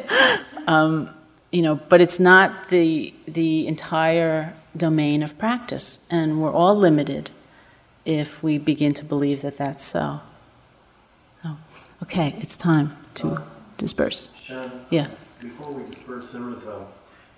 um, 0.68 1.10
you 1.52 1.62
know, 1.62 1.76
but 1.76 2.00
it's 2.00 2.20
not 2.20 2.70
the, 2.70 3.14
the 3.28 3.68
entire 3.68 4.54
domain 4.76 5.22
of 5.22 5.38
practice. 5.38 6.00
And 6.10 6.42
we're 6.42 6.54
all 6.54 6.76
limited 6.76 7.30
if 8.06 8.42
we 8.42 8.58
begin 8.58 8.94
to 8.94 9.06
believe 9.06 9.42
that 9.42 9.58
that's 9.58 9.84
so. 9.84 10.22
Oh, 11.44 11.58
okay, 12.04 12.36
it's 12.38 12.56
time 12.56 12.96
to 13.16 13.42
disperse. 13.78 14.30
Shen, 14.34 14.72
yeah. 14.90 15.08
Before 15.42 15.74
we 15.74 15.92
disperse, 15.92 16.32
there 16.32 16.42
was 16.42 16.66
a, 16.68 16.88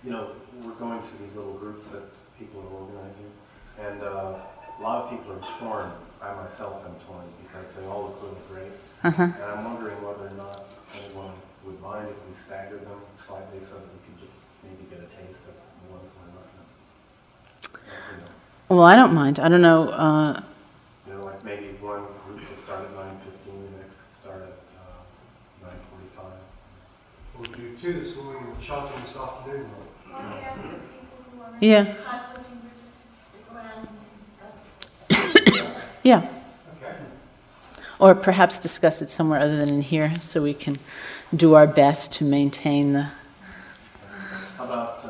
you 0.03 0.11
know, 0.11 0.29
we're 0.61 0.73
going 0.73 1.01
to 1.01 1.17
these 1.17 1.33
little 1.33 1.53
groups 1.53 1.87
that 1.89 2.03
people 2.37 2.61
are 2.61 2.81
organizing, 2.81 3.31
and 3.79 4.03
uh, 4.03 4.35
a 4.83 4.85
lot 4.85 5.03
of 5.05 5.09
people 5.11 5.31
are 5.31 5.59
torn 5.59 5.91
I 6.21 6.33
myself 6.35 6.83
am 6.85 6.95
torn 7.07 7.23
because 7.43 7.73
they 7.75 7.85
all 7.85 8.03
look 8.03 8.19
really 8.23 8.43
great. 8.67 8.71
Uh-huh. 9.03 9.23
And 9.23 9.43
I'm 9.43 9.63
wondering 9.63 9.95
whether 10.03 10.27
or 10.27 10.35
not 10.37 10.63
anyone 10.95 11.31
would 11.65 11.79
mind 11.81 12.07
if 12.09 12.15
we 12.27 12.33
stagger 12.35 12.77
them 12.77 12.99
slightly 13.15 13.59
so 13.59 13.75
that 13.75 13.87
we 13.91 13.99
could 14.07 14.19
just 14.19 14.35
maybe 14.63 14.83
get 14.89 14.99
a 14.99 15.09
taste 15.15 15.43
of 15.47 15.55
the 15.55 15.87
ones 15.91 16.07
we're 16.15 16.31
not 16.35 16.47
gonna, 16.51 17.95
you 18.11 18.17
know. 18.23 18.31
Well, 18.69 18.83
I 18.83 18.95
don't 18.95 19.13
mind. 19.13 19.39
I 19.39 19.47
don't 19.49 19.61
know. 19.61 19.89
Uh, 19.89 20.41
You 21.07 21.13
know, 21.15 21.25
like 21.25 21.43
maybe 21.43 21.75
one 21.79 22.03
group 22.27 22.47
could 22.47 22.59
start 22.59 22.83
at 22.87 22.95
nine 22.95 23.19
fifteen, 23.23 23.59
the 23.71 23.77
next 23.83 23.99
could 23.99 24.11
start 24.15 24.41
at, 24.43 24.63
uh, 24.79 25.67
nine 25.67 25.79
forty-five. 25.91 26.39
We'll 27.39 27.51
do 27.51 27.75
two 27.75 27.93
this 27.99 28.15
morning, 28.15 28.47
and 28.53 28.61
shot 28.63 28.91
this 28.95 29.15
afternoon. 29.15 29.67
Why 30.07 30.21
don't 30.21 30.39
we 30.39 30.43
ask 30.43 30.61
the 30.63 30.67
people 30.67 31.19
who 31.31 31.43
are 31.43 31.55
Yeah. 31.59 31.79
in 31.83 31.95
conflicting 31.99 32.59
groups 32.63 32.91
to 32.95 33.03
stick 33.11 33.43
around 33.51 33.87
and 33.91 34.07
discuss 34.23 34.55
it? 35.67 35.83
Yeah. 36.03 36.27
Okay. 36.81 36.95
Or 37.99 38.13
perhaps 38.15 38.59
discuss 38.59 39.01
it 39.01 39.09
somewhere 39.09 39.39
other 39.39 39.57
than 39.57 39.69
in 39.69 39.81
here 39.81 40.19
so 40.21 40.41
we 40.43 40.53
can 40.53 40.77
do 41.35 41.55
our 41.55 41.67
best 41.67 42.13
to 42.13 42.23
maintain 42.25 42.93
the. 42.93 43.09
How 44.57 44.65
about, 44.65 45.02